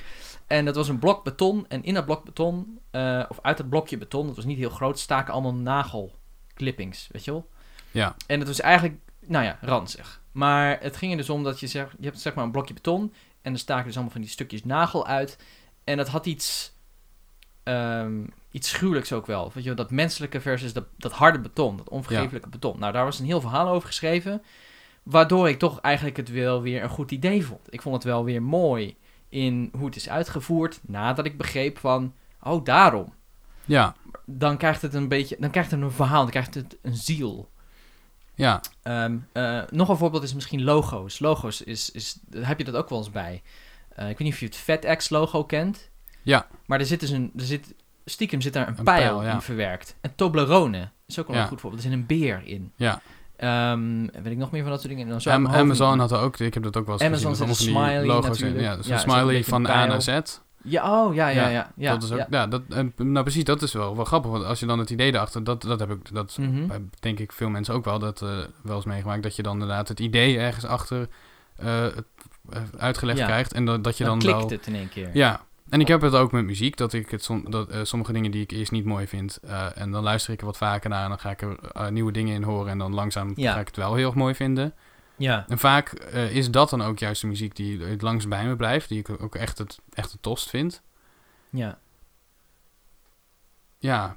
En 0.48 0.65
dat 0.65 0.76
was 0.76 0.88
een 0.89 1.00
blok 1.00 1.24
beton. 1.24 1.65
En 1.67 1.84
in 1.84 1.93
dat 1.93 2.06
blok 2.06 2.26
beton, 2.26 2.80
eh, 2.91 3.24
of 3.30 3.39
uit 3.41 3.58
dat 3.58 3.70
blokje 3.70 3.98
beton, 3.98 4.28
dat 4.28 4.36
was 4.36 4.46
niet 4.46 4.58
heel 4.58 4.70
groot, 4.70 5.00
staken 5.00 5.34
allemaal 5.34 5.54
nagelclippings, 5.54 7.08
weet 7.12 7.26
je 7.26 7.32
wel? 7.32 7.50
ja, 7.91 8.15
En 8.28 8.39
het 8.39 8.48
was 8.48 8.60
eigenlijk, 8.60 9.00
nou 9.28 9.46
ja, 9.46 9.58
ranzig. 9.62 10.22
Maar 10.32 10.78
het 10.82 10.98
ging 10.98 11.12
er 11.12 11.18
dus 11.18 11.30
om 11.30 11.44
dat 11.44 11.60
je 11.60 11.68
zegt, 11.68 11.92
je 12.00 12.06
hebt 12.06 12.20
zeg 12.20 12.34
maar 12.34 12.44
een 12.44 12.52
blokje 12.52 12.74
beton. 12.74 13.13
En 13.42 13.54
er 13.54 13.60
staken 13.60 13.86
dus 13.86 13.94
allemaal 13.94 14.12
van 14.12 14.22
die 14.22 14.30
stukjes 14.30 14.63
nagel 14.63 15.08
uit. 15.08 15.38
En 15.84 15.98
dat 15.98 16.08
had 16.08 16.26
iets, 16.26 16.74
ehm, 17.63 18.24
iets 18.52 18.74
gruwelijks 18.74 19.13
ook 19.13 19.26
wel. 19.26 19.52
Weet 19.54 19.63
je, 19.63 19.74
dat 19.74 19.92
menselijke 19.92 20.42
versus 20.42 20.74
dat, 20.74 20.86
dat 20.98 21.12
harde 21.12 21.40
beton, 21.40 21.78
dat 21.78 21.90
onvergeeflijke 21.90 22.50
beton. 22.50 22.80
Nou, 22.80 22.94
daar 22.94 23.04
was 23.06 23.20
een 23.20 23.26
heel 23.26 23.42
verhaal 23.42 23.68
over 23.68 23.88
geschreven. 23.88 24.44
Waardoor 25.04 25.50
ik 25.50 25.60
toch 25.60 25.80
eigenlijk 25.82 26.18
het 26.18 26.32
wel 26.32 26.62
weer 26.62 26.84
een 26.84 26.90
goed 26.90 27.12
idee 27.12 27.46
vond. 27.46 27.74
Ik 27.74 27.82
vond 27.82 27.96
het 27.96 28.04
wel 28.04 28.24
weer 28.24 28.42
mooi 28.44 28.98
in 29.30 29.70
hoe 29.78 29.86
het 29.86 29.96
is 29.96 30.10
uitgevoerd. 30.10 30.80
Nadat 30.84 31.26
ik 31.26 31.38
begreep 31.38 31.78
van, 31.78 32.13
oh 32.42 32.63
daarom. 32.66 33.13
ja, 33.66 33.96
Dan 34.26 34.58
krijgt 34.58 34.82
het 34.82 34.94
een 34.94 35.08
beetje, 35.08 35.36
dan 35.40 35.50
krijgt 35.50 35.72
het 35.72 35.82
een 35.82 35.92
verhaal, 35.92 36.22
dan 36.22 36.30
krijgt 36.32 36.54
het 36.54 36.78
een 36.82 36.96
ziel. 36.96 37.50
Ja, 38.38 38.62
Ehm, 38.84 39.17
eh, 39.32 39.60
nog 39.69 39.89
een 39.89 39.97
voorbeeld 39.97 40.23
is 40.23 40.34
misschien 40.34 40.63
logo's. 40.63 41.19
Logo's 41.19 41.62
is, 41.62 41.91
is 41.91 42.19
heb 42.39 42.58
je 42.58 42.63
dat 42.63 42.76
ook 42.76 42.89
wel 42.89 42.97
eens 42.97 43.12
bij. 43.12 43.41
Eh, 43.89 44.10
ik 44.10 44.17
weet 44.17 44.19
niet 44.28 44.34
of 44.34 44.39
je 44.39 44.45
het 44.45 44.56
FedEx 44.56 45.10
logo 45.10 45.43
kent. 45.43 45.89
Ja. 46.23 46.47
Maar 46.65 46.80
er 46.80 46.86
zit 46.86 47.00
dus 47.00 47.10
een, 47.10 47.32
er 47.38 47.43
zit, 47.45 47.73
stiekem 48.06 48.41
zit 48.41 48.54
daar 48.54 48.67
een, 48.67 48.76
Een 48.78 48.84
pijl, 48.84 49.00
pijl, 49.17 49.23
ja. 49.23 49.34
in 49.34 49.41
verwerkt. 49.41 49.95
En 50.02 50.15
Toblerone 50.15 50.89
is 51.08 51.19
ook 51.19 51.28
wel 51.28 51.36
Ja. 51.36 51.41
een 51.41 51.47
goed 51.47 51.62
voorbeeld. 51.62 51.84
Er 51.84 51.89
zit 51.89 52.00
een 52.00 52.06
beer 52.06 52.41
in. 52.45 52.71
ja. 52.76 53.02
Ehm, 53.38 54.00
weet 54.23 54.26
ik 54.32 54.38
nog 54.38 54.52
meer 54.52 54.62
van 54.62 54.71
dat 54.71 54.82
soort 54.82 54.93
dingen? 54.93 55.10
Dan 55.10 55.21
zo 55.21 55.30
Am- 55.30 55.47
Amazon 55.47 56.00
had 56.00 56.12
er 56.12 56.19
ook, 56.19 56.39
ik 56.39 56.54
heb 56.54 56.63
dat 56.63 56.78
ook 56.78 56.86
wel 56.86 56.93
eens 56.95 57.04
Amazon 57.04 57.36
gezien. 57.36 57.47
die 57.47 57.56
smiley 57.56 58.06
logo's 58.06 58.41
in. 58.41 58.60
Ja, 58.60 58.76
dus 58.76 58.88
een 58.88 59.00
smiley 59.00 59.43
van 59.43 59.67
A 59.67 59.86
naar 59.86 60.02
Z. 60.02 60.19
Ja, 60.69 61.06
oh, 61.06 61.13
ja, 61.15 61.27
ja, 61.27 61.47
Ja, 61.47 61.71
ja. 61.75 61.91
dat 61.91 62.03
is 62.03 62.12
ook, 62.12 62.17
ja. 62.17 62.25
ja. 62.30 62.47
dat, 62.47 62.62
nou 62.95 63.21
precies, 63.21 63.43
dat 63.43 63.62
is 63.62 63.73
wel, 63.73 63.95
wel 63.95 64.06
grappig. 64.06 64.32
Want 64.32 64.43
als 64.45 64.60
je 64.60 64.65
dan 64.65 64.80
het 64.80 64.89
idee 64.89 65.13
erachter, 65.13 65.43
dat, 65.43 65.62
dat 65.62 65.80
heb 65.80 65.91
ik, 65.91 66.13
dat 66.13 66.38
Mhm. 66.39 66.80
denk 66.99 67.19
ik 67.19 67.32
veel 67.32 67.49
mensen 67.49 67.73
ook 67.73 67.86
wel, 67.86 67.99
dat 67.99 68.21
eh, 68.21 68.30
wel 68.63 68.75
eens 68.75 68.86
meegemaakt, 68.86 69.23
dat 69.23 69.36
je 69.36 69.43
dan 69.43 69.53
inderdaad 69.53 69.88
het 69.88 69.99
idee 69.99 70.38
ergens 70.39 70.65
achter 70.65 71.08
eh, 71.56 71.86
uitgelegd 72.77 73.17
Ja. 73.19 73.25
krijgt. 73.25 73.53
En 73.53 73.65
dat, 73.65 73.84
dat 73.84 73.97
je 73.97 74.03
Dan 74.03 74.19
dan, 74.19 74.27
klikt 74.27 74.39
wel... 74.49 74.58
het 74.58 74.67
in 74.67 74.75
één 74.75 74.89
keer. 74.89 75.10
Ja, 75.13 75.41
en 75.69 75.80
ik 75.82 75.88
heb 75.88 76.01
het 76.01 76.13
ook 76.13 76.32
met 76.32 76.45
muziek, 76.45 76.77
dat 76.77 76.93
ik 76.93 77.10
het 77.12 77.23
som, 77.23 77.51
dat, 77.51 77.69
sommige 77.84 78.13
dingen 78.13 78.32
die 78.32 78.41
ik 78.41 78.51
eerst 78.51 78.71
niet 78.71 78.86
mooi 78.86 79.08
vind, 79.08 79.39
en 79.75 79.91
dan 79.91 80.03
luister 80.03 80.34
ik 80.34 80.39
er 80.39 80.45
wat 80.45 80.58
vaker 80.58 80.89
naar 80.89 81.03
en 81.03 81.10
dan 81.10 81.19
ga 81.19 81.30
ik 81.32 81.41
er 81.41 81.91
nieuwe 81.91 82.12
dingen 82.12 82.36
in 82.36 82.43
horen 82.43 82.71
en 82.71 82.77
dan 82.77 82.93
langzaam 82.93 83.34
ga 83.36 83.60
ik 83.60 83.67
het 83.67 83.75
wel 83.75 83.95
heel 83.95 84.06
erg 84.06 84.15
mooi 84.15 84.36
vinden. 84.36 84.73
Ja. 85.17 85.45
En 85.47 85.60
vaak 85.60 85.89
eh, 85.93 86.36
is 86.36 86.51
dat 86.51 86.69
dan 86.69 86.82
ook 86.82 86.99
juist 86.99 87.21
de 87.21 87.27
muziek 87.27 87.56
die 87.56 87.82
het 87.82 88.01
langst 88.01 88.27
bij 88.30 88.45
me 88.45 88.56
blijft, 88.56 88.89
die 88.89 88.99
ik 88.99 89.21
ook 89.21 89.36
echt 89.36 89.58
het, 89.58 89.80
echt 89.93 90.12
het 90.12 90.21
tost 90.21 90.49
vind. 90.49 90.82
ja. 91.49 91.77
Ja, 93.80 94.15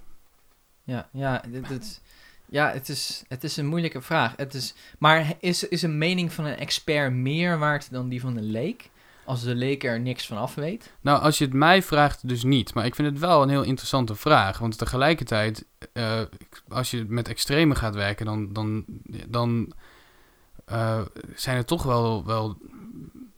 Ja, 0.85 1.09
ja, 1.13 1.43
dit, 1.49 1.69
dit- 1.69 2.01
ja 2.47 2.71
het, 2.73 2.89
is, 2.89 3.23
het 3.29 3.45
is 3.45 3.57
een 3.57 3.67
moeilijke 3.67 4.01
vraag. 4.01 4.33
Het 4.37 4.55
is, 4.55 4.75
maar 4.99 5.33
is, 5.41 5.69
is 5.69 5.83
een 5.83 5.99
mening 5.99 6.33
van 6.33 6.45
een 6.45 6.57
expert 6.57 7.13
meer 7.13 7.59
waard 7.59 7.91
dan 7.91 8.09
die 8.09 8.21
van 8.21 8.37
een 8.37 8.51
leek? 8.51 8.91
Als 9.25 9.43
de 9.43 9.55
leek 9.55 9.85
er 9.85 10.01
niks 10.01 10.27
van 10.27 10.37
af 10.37 10.55
weet? 10.55 10.93
Nou, 11.01 11.23
als 11.23 11.39
je 11.39 11.45
het 11.45 11.53
mij 11.55 11.83
vraagt, 11.83 12.29
dus 12.29 12.43
niet. 12.43 12.75
Maar 12.75 12.85
ik 12.87 12.95
vind 12.95 13.09
het 13.09 13.19
wel 13.19 13.43
een 13.43 13.49
heel 13.49 13.63
interessante 13.63 14.15
vraag. 14.15 14.59
Want 14.59 14.79
tegelijkertijd, 14.79 15.67
eh, 15.93 16.21
als 16.69 16.91
je 16.91 17.05
met 17.09 17.29
extreme 17.29 17.75
gaat 17.75 17.95
werken, 17.95 18.27
dan, 18.27 18.53
dan, 18.53 18.85
dan 19.29 19.73
eh, 20.71 21.01
zijn 21.35 21.57
er 21.57 21.65
toch 21.65 21.83
wel, 21.83 22.25
wel. 22.27 22.57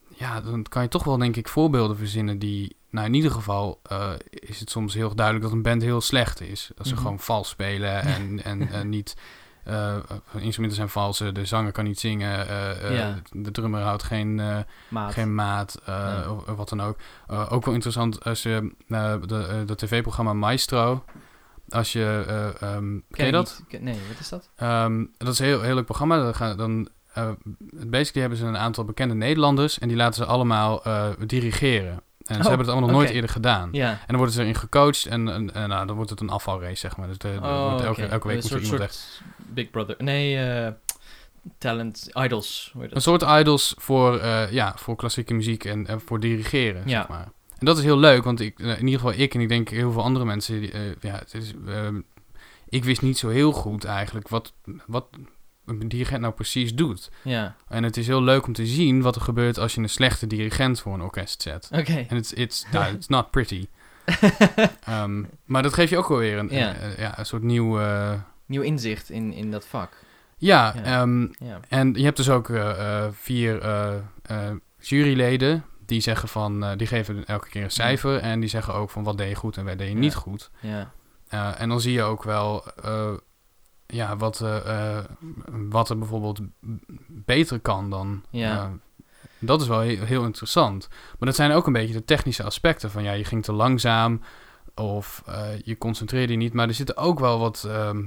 Ja, 0.09 0.41
dan 0.41 0.63
kan 0.63 0.83
je 0.83 0.89
toch 0.89 1.05
wel, 1.05 1.19
denk 1.19 1.37
ik, 1.37 1.49
voorbeelden 1.49 1.97
verzinnen 1.97 2.39
die. 2.39 2.77
Nou, 2.91 3.07
in 3.07 3.15
ieder 3.15 3.31
geval 3.31 3.81
eh, 3.83 4.11
is 4.31 4.61
het 4.61 4.71
soms 4.71 4.95
heel 4.95 5.15
duidelijk 5.15 5.45
dat 5.47 5.55
een 5.55 5.63
band 5.63 5.83
heel 5.83 6.01
slecht 6.01 6.41
is. 6.41 6.71
Dat 6.75 6.87
ze 6.87 6.93
Mhm. 6.93 7.03
gewoon 7.03 7.19
vals 7.21 7.49
spelen 7.49 8.01
en, 8.03 8.45
en, 8.45 8.69
en 8.73 8.89
niet. 8.89 9.17
eh, 9.65 9.97
instrumenten 10.39 10.79
zijn 10.79 10.89
vals, 10.89 11.19
de 11.19 11.45
zanger 11.45 11.73
kan 11.73 11.85
niet 11.85 12.01
zingen, 12.01 12.47
Ja. 12.95 13.19
de 13.31 13.51
drummer 13.51 13.81
houdt 13.83 14.03
geen, 14.03 14.35
Maat. 14.89 15.13
geen 15.13 15.35
maat, 15.35 15.79
of, 16.31 16.49
of 16.49 16.57
wat 16.57 16.69
dan 16.69 16.83
ook. 16.83 16.97
Ook 17.49 17.65
wel 17.65 17.75
interessant 17.75 18.25
als 18.25 18.43
je 18.43 18.75
de, 18.87 19.63
de 19.67 19.75
tv-programma 19.77 20.33
Maestro, 20.33 21.05
als 21.69 21.93
je, 21.93 22.25
eh, 22.27 22.47
ehm, 22.47 22.91
ken, 22.91 23.03
Ken 23.11 23.27
je 23.27 23.33
dat? 23.33 23.63
Ken- 23.69 23.85
Nee, 23.85 24.01
wat 24.09 24.19
is 24.21 24.29
dat? 24.29 24.51
Ehm, 24.57 25.05
dat 25.19 25.29
is 25.33 25.39
een 25.39 25.47
heel, 25.47 25.61
heel 25.61 25.75
leuk 25.75 25.85
programma. 25.85 26.17
Dan, 26.23 26.35
gaan, 26.35 26.57
dan 26.57 26.89
eh, 27.15 27.29
basically 27.71 28.21
hebben 28.21 28.39
ze 28.39 28.45
een 28.47 28.57
aantal 28.57 28.85
bekende 28.85 29.15
Nederlanders 29.15 29.79
en 29.79 29.89
die 29.89 29.97
laten 29.97 30.15
ze 30.15 30.25
allemaal 30.31 30.85
eh, 30.85 31.09
dirigeren. 31.27 31.93
En 32.23 32.35
ze 32.35 32.41
Oh, 32.41 32.49
hebben 32.49 32.59
het 32.59 32.69
allemaal 32.69 32.89
nog 32.91 32.99
nooit 32.99 33.11
eerder 33.11 33.31
gedaan. 33.31 33.69
Ja. 33.73 33.91
En 33.91 33.99
dan 34.07 34.17
worden 34.17 34.35
ze 34.35 34.41
erin 34.41 34.55
gecoacht 34.55 35.07
en, 35.07 35.29
en, 35.29 35.55
en, 35.55 35.69
nou, 35.69 35.87
dan 35.87 35.97
wordt 35.97 36.11
het 36.11 36.21
een 36.21 36.29
afvalrace, 36.31 36.77
zeg 36.77 36.97
maar. 36.97 37.07
Dus 37.09 37.19
de, 37.19 37.29
de- 37.33 37.39
Oh, 37.47 37.69
wordt 37.71 37.85
elke, 37.85 38.05
elke 38.07 38.27
week 38.27 38.37
moet 38.43 38.45
er 38.45 38.51
soort, 38.51 38.63
iemand 38.63 38.81
echt... 38.83 39.23
Big 39.37 39.71
Brother. 39.71 39.95
Nee, 39.99 40.39
eh, 40.39 40.73
Talent, 41.59 42.09
Idols. 42.13 42.75
Een 42.91 43.01
soort 43.03 43.23
idols 43.23 43.75
voor, 43.79 44.25
ja, 44.51 44.73
voor 44.77 44.97
klassieke 44.97 45.35
muziek 45.35 45.65
en, 45.65 45.87
en 45.87 46.01
voor 46.01 46.21
dirigeren, 46.21 46.83
Ja. 46.87 46.99
zeg 47.01 47.09
maar. 47.09 47.29
En 47.59 47.67
dat 47.67 47.79
is 47.79 47.85
heel 47.85 47.99
leuk, 47.99 48.25
want 48.25 48.41
ik, 48.41 48.59
in 48.59 48.85
ieder 48.87 49.01
geval 49.01 49.13
ik 49.21 49.35
en 49.35 49.41
ik 49.41 49.49
denk 49.49 49.69
heel 49.69 49.93
veel 49.93 50.03
andere 50.03 50.25
mensen, 50.25 50.61
die, 50.61 50.73
ja, 51.01 51.15
het 51.15 51.35
is, 51.35 51.53
ehm, 51.67 52.01
ik 52.69 52.85
wist 52.85 53.03
niet 53.03 53.19
zo 53.19 53.29
heel 53.29 53.53
goed 53.53 53.85
eigenlijk 53.85 54.29
wat, 54.29 54.53
wat 54.87 55.07
een 55.67 55.89
dirigent 55.89 56.21
nou 56.21 56.33
precies 56.33 56.75
doet. 56.75 57.11
Ja, 57.23 57.55
En 57.69 57.83
het 57.83 57.97
is 57.97 58.07
heel 58.07 58.23
leuk 58.23 58.47
om 58.47 58.53
te 58.53 58.67
zien 58.67 59.03
wat 59.03 59.17
er 59.17 59.23
gebeurt 59.23 59.59
als 59.59 59.75
je 59.75 59.81
een 59.81 59.89
slechte 59.89 60.27
dirigent 60.27 60.81
voor 60.81 60.95
een 60.95 61.01
orkest 61.03 61.43
zet. 61.43 61.69
oké. 61.73 62.05
En 62.09 62.17
it's, 62.17 62.33
it's, 62.33 62.65
nou, 62.73 62.95
it's 62.95 63.09
not 63.09 63.31
pretty. 63.31 63.67
Ehm, 64.85 65.23
maar 65.45 65.63
dat 65.63 65.75
geeft 65.75 65.91
je 65.91 65.99
ook 65.99 66.09
wel 66.09 66.19
weer 66.19 66.39
een, 66.39 66.49
Ja. 66.51 66.75
eh, 66.75 66.99
ja, 66.99 67.19
een 67.19 67.27
soort 67.27 67.43
nieuw... 67.43 67.81
eh, 67.81 68.13
Nieuw 68.47 68.63
inzicht 68.63 69.11
in, 69.11 69.33
in 69.33 69.51
dat 69.51 69.67
vak. 69.67 69.91
ja, 70.37 70.73
Ja. 70.77 70.83
ehm, 70.83 71.21
Ja. 71.23 71.61
en 71.69 71.93
je 71.95 72.05
hebt 72.05 72.17
dus 72.17 72.31
ook 72.31 72.49
eh, 72.51 73.05
eh, 73.05 73.13
vier 73.13 73.61
eh, 73.61 73.95
eh, 74.23 74.51
juryleden 74.79 75.65
die 75.87 76.01
zeggen 76.01 76.29
van... 76.29 76.65
eh, 76.65 76.71
die 76.77 76.87
geven 76.87 77.25
elke 77.27 77.49
keer 77.49 77.63
een 77.65 77.71
cijfer 77.71 78.19
en 78.19 78.41
die 78.41 78.49
zeggen 78.49 78.75
ook 78.75 78.91
van 78.91 79.03
wat 79.05 79.19
deed 79.19 79.29
je 79.29 79.35
goed 79.35 79.57
en 79.57 79.65
wat 79.65 79.79
deed 79.79 79.89
je 79.89 79.95
niet 79.95 80.15
goed. 80.15 80.51
Ja. 80.61 80.93
Eh, 81.29 81.61
en 81.61 81.69
dan 81.69 81.81
zie 81.81 81.93
je 81.93 82.03
ook 82.03 82.23
wel 82.23 82.65
eh, 82.85 83.11
ja, 83.93 84.17
wat, 84.17 84.41
eh, 84.41 84.97
eh, 84.99 85.05
wat 85.49 85.91
er 85.91 85.99
bijvoorbeeld 85.99 86.41
beter 87.09 87.61
kan 87.61 87.91
dan. 87.91 88.23
Ja. 88.31 88.57
Eh, 88.65 88.71
dat 89.39 89.61
is 89.61 89.67
wel 89.69 89.81
heel, 89.81 90.05
heel 90.05 90.25
interessant. 90.25 90.89
Maar 90.91 91.29
dat 91.29 91.35
zijn 91.35 91.53
ook 91.53 91.67
een 91.67 91.73
beetje 91.73 91.95
de 91.95 92.05
technische 92.05 92.43
aspecten 92.43 92.91
van 92.91 93.03
ja, 93.03 93.13
je 93.13 93.25
ging 93.25 93.45
te 93.45 93.53
langzaam 93.53 94.21
of 94.75 95.23
je 95.65 95.79
concentreerde 95.79 96.33
je 96.33 96.39
niet. 96.39 96.53
Maar 96.53 96.69
er 96.69 96.75
zitten 96.75 96.97
ook 96.97 97.19
wel 97.19 97.39
wat, 97.39 97.65
ehm, 97.69 98.05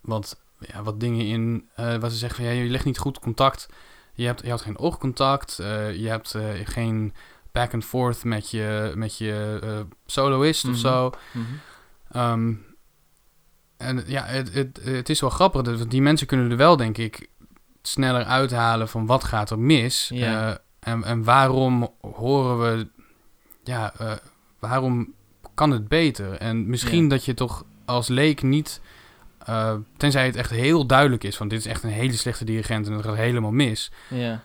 wat, 0.00 0.40
ja, 0.58 0.82
wat 0.82 1.00
dingen 1.00 1.26
in 1.26 1.68
waar 1.76 2.10
ze 2.10 2.16
zeggen 2.16 2.44
van 2.44 2.54
ja, 2.54 2.60
je 2.62 2.70
legt 2.70 2.84
niet 2.84 2.98
goed 2.98 3.18
contact. 3.18 3.68
Je, 4.14 4.26
hebt, 4.26 4.42
je 4.42 4.50
had 4.50 4.60
geen 4.60 4.78
oogcontact, 4.78 5.56
je 5.96 6.06
hebt 6.08 6.36
geen 6.64 7.14
back 7.52 7.74
and 7.74 7.84
forth 7.84 8.24
met 8.24 8.50
je, 8.50 8.92
met 8.94 9.18
je 9.18 9.86
soloist 10.06 10.64
Mhm. 10.64 10.72
of 10.72 10.78
zo. 10.78 11.12
Mhm. 11.32 11.44
Ehm, 12.10 12.54
en 13.76 14.04
ja, 14.06 14.24
het, 14.24 14.52
het, 14.54 14.80
het 14.84 15.08
is 15.08 15.20
wel 15.20 15.30
grappig. 15.30 15.62
dat 15.62 15.90
Die 15.90 16.02
mensen 16.02 16.26
kunnen 16.26 16.50
er 16.50 16.56
wel, 16.56 16.76
denk 16.76 16.98
ik, 16.98 17.28
sneller 17.82 18.24
uithalen 18.24 18.88
van 18.88 19.06
wat 19.06 19.24
gaat 19.24 19.50
er 19.50 19.58
mis. 19.58 20.10
Ja. 20.14 20.48
Eh, 20.50 20.92
en, 20.92 21.04
en 21.04 21.24
waarom 21.24 21.88
horen 22.00 22.58
we... 22.60 22.88
Ja, 23.64 23.92
eh, 23.98 24.12
waarom 24.58 25.12
kan 25.54 25.70
het 25.70 25.88
beter? 25.88 26.32
En 26.32 26.68
misschien 26.68 27.02
Ja. 27.02 27.08
dat 27.08 27.24
je 27.24 27.34
toch 27.34 27.64
als 27.84 28.08
leek 28.08 28.42
niet... 28.42 28.80
eh, 29.46 29.74
tenzij 29.96 30.26
het 30.26 30.36
echt 30.36 30.50
heel 30.50 30.86
duidelijk 30.86 31.24
is 31.24 31.36
van 31.36 31.48
dit 31.48 31.58
is 31.58 31.66
echt 31.66 31.82
een 31.82 31.90
hele 31.90 32.12
slechte 32.12 32.44
dirigent 32.44 32.86
en 32.86 32.92
het 32.92 33.04
gaat 33.04 33.16
helemaal 33.16 33.50
mis. 33.52 33.90
Ja. 34.08 34.42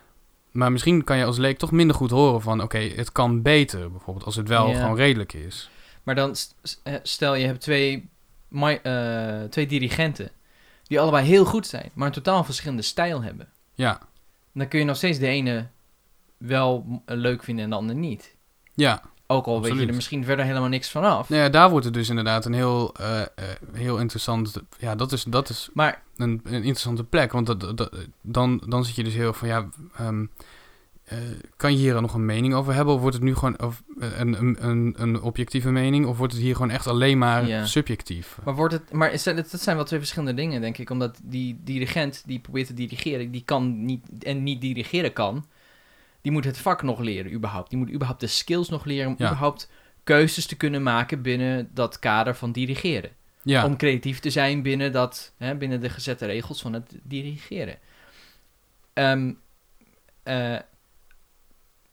Maar 0.51 0.71
misschien 0.71 1.03
kan 1.03 1.17
je 1.17 1.25
als 1.25 1.37
leek 1.37 1.57
toch 1.57 1.71
minder 1.71 1.95
goed 1.95 2.09
horen 2.11 2.41
van 2.41 2.61
oké, 2.61 2.77
het 2.77 3.11
kan 3.11 3.41
beter. 3.41 3.91
Bijvoorbeeld 3.91 4.25
als 4.25 4.35
het 4.35 4.47
wel 4.47 4.69
Ja. 4.69 4.79
gewoon 4.79 4.95
redelijk 4.95 5.33
is. 5.33 5.69
Maar 6.03 6.15
dan 6.15 6.35
st- 6.35 6.55
st- 6.63 6.81
stel 7.03 7.35
je 7.35 7.45
hebt 7.45 7.61
twee, 7.61 8.09
mi- 8.49 8.79
eh, 8.83 9.43
twee 9.49 9.67
dirigenten 9.67 10.31
die 10.83 10.99
allebei 10.99 11.25
heel 11.25 11.45
goed 11.45 11.67
zijn, 11.67 11.89
maar 11.93 12.07
een 12.07 12.13
totaal 12.13 12.43
verschillende 12.43 12.81
stijl 12.81 13.21
hebben. 13.23 13.47
Ja, 13.73 13.99
Dan 14.53 14.67
kun 14.67 14.79
je 14.79 14.85
nog 14.85 14.95
steeds 14.97 15.19
de 15.19 15.27
ene 15.27 15.67
wel 16.37 17.01
eh, 17.05 17.15
leuk 17.17 17.43
vinden 17.43 17.63
en 17.63 17.69
de 17.69 17.75
ander 17.75 17.95
niet. 17.95 18.35
ja. 18.73 19.01
Ook 19.31 19.45
al 19.45 19.61
weet 19.61 19.79
je 19.79 19.87
er 19.87 19.93
misschien 19.93 20.23
verder 20.23 20.45
helemaal 20.45 20.69
niks 20.69 20.89
van 20.89 21.03
af. 21.03 21.29
Nou 21.29 21.41
ja, 21.41 21.49
daar 21.49 21.69
wordt 21.69 21.85
het 21.85 21.93
dus 21.93 22.09
inderdaad 22.09 22.45
een 22.45 22.53
heel, 22.53 22.95
eh, 22.95 23.21
heel 23.73 23.97
interessant... 23.99 24.61
Ja, 24.77 24.95
dat 24.95 25.11
is, 25.11 25.23
dat 25.23 25.49
is 25.49 25.69
Maar 25.73 26.03
een, 26.17 26.41
een 26.43 26.53
interessante 26.53 27.03
plek. 27.03 27.31
Want 27.31 27.45
dat, 27.45 27.77
dat, 27.77 27.95
dan, 28.21 28.63
dan 28.67 28.85
zit 28.85 28.95
je 28.95 29.03
dus 29.03 29.13
heel 29.13 29.33
van... 29.33 29.47
Ja, 29.47 29.69
ehm, 29.97 30.25
eh, 31.09 31.17
kan 31.55 31.71
je 31.71 31.77
hier 31.77 31.93
dan 31.93 32.01
nog 32.01 32.13
een 32.13 32.25
mening 32.25 32.53
over 32.53 32.73
hebben? 32.73 32.93
Of 32.93 32.99
wordt 33.01 33.15
het 33.15 33.25
nu 33.25 33.35
gewoon 33.35 33.61
of, 33.61 33.83
eh, 33.99 34.19
een, 34.19 34.39
een, 34.39 34.67
een, 34.67 34.93
een 34.97 35.21
objectieve 35.21 35.71
mening? 35.71 36.05
Of 36.05 36.17
wordt 36.17 36.33
het 36.33 36.41
hier 36.41 36.55
gewoon 36.55 36.71
echt 36.71 36.87
alleen 36.87 37.17
maar 37.17 37.47
Ja. 37.47 37.65
subjectief? 37.65 38.37
Maar 38.43 38.55
wordt 38.55 38.73
het, 38.73 38.91
maar 38.91 39.11
is 39.13 39.23
dat, 39.23 39.35
dat 39.51 39.61
zijn 39.61 39.75
wel 39.75 39.85
twee 39.85 39.99
verschillende 39.99 40.33
dingen, 40.41 40.61
denk 40.61 40.77
ik. 40.77 40.89
Omdat 40.89 41.19
die 41.23 41.59
dirigent 41.63 42.23
die 42.25 42.39
probeert 42.39 42.67
te 42.67 42.73
dirigeren, 42.73 43.31
die 43.31 43.43
kan 43.45 43.85
niet 43.85 44.05
en 44.23 44.43
niet 44.43 44.61
dirigeren 44.61 45.13
kan. 45.13 45.45
Die 46.21 46.31
moet 46.31 46.45
het 46.45 46.57
vak 46.57 46.81
nog 46.81 46.99
leren, 46.99 47.33
überhaupt. 47.33 47.69
Die 47.69 47.79
moet 47.79 47.91
überhaupt 47.91 48.19
de 48.21 48.27
skills 48.27 48.69
nog 48.69 48.85
leren 48.85 49.07
om 49.07 49.15
Ja. 49.17 49.25
überhaupt 49.25 49.69
keuzes 50.03 50.45
te 50.45 50.55
kunnen 50.57 50.83
maken 50.83 51.21
binnen 51.21 51.69
dat 51.73 51.99
kader 51.99 52.35
van 52.35 52.51
dirigeren. 52.51 53.09
Ja, 53.41 53.65
Om 53.65 53.77
creatief 53.77 54.19
te 54.19 54.29
zijn 54.29 54.61
binnen, 54.61 54.91
dat, 54.91 55.33
hè, 55.37 55.55
binnen 55.55 55.81
de 55.81 55.89
gezette 55.89 56.25
regels 56.25 56.61
van 56.61 56.73
het 56.73 56.95
dirigeren. 57.03 57.77
Ehm, 58.93 59.31
eh, 60.23 60.55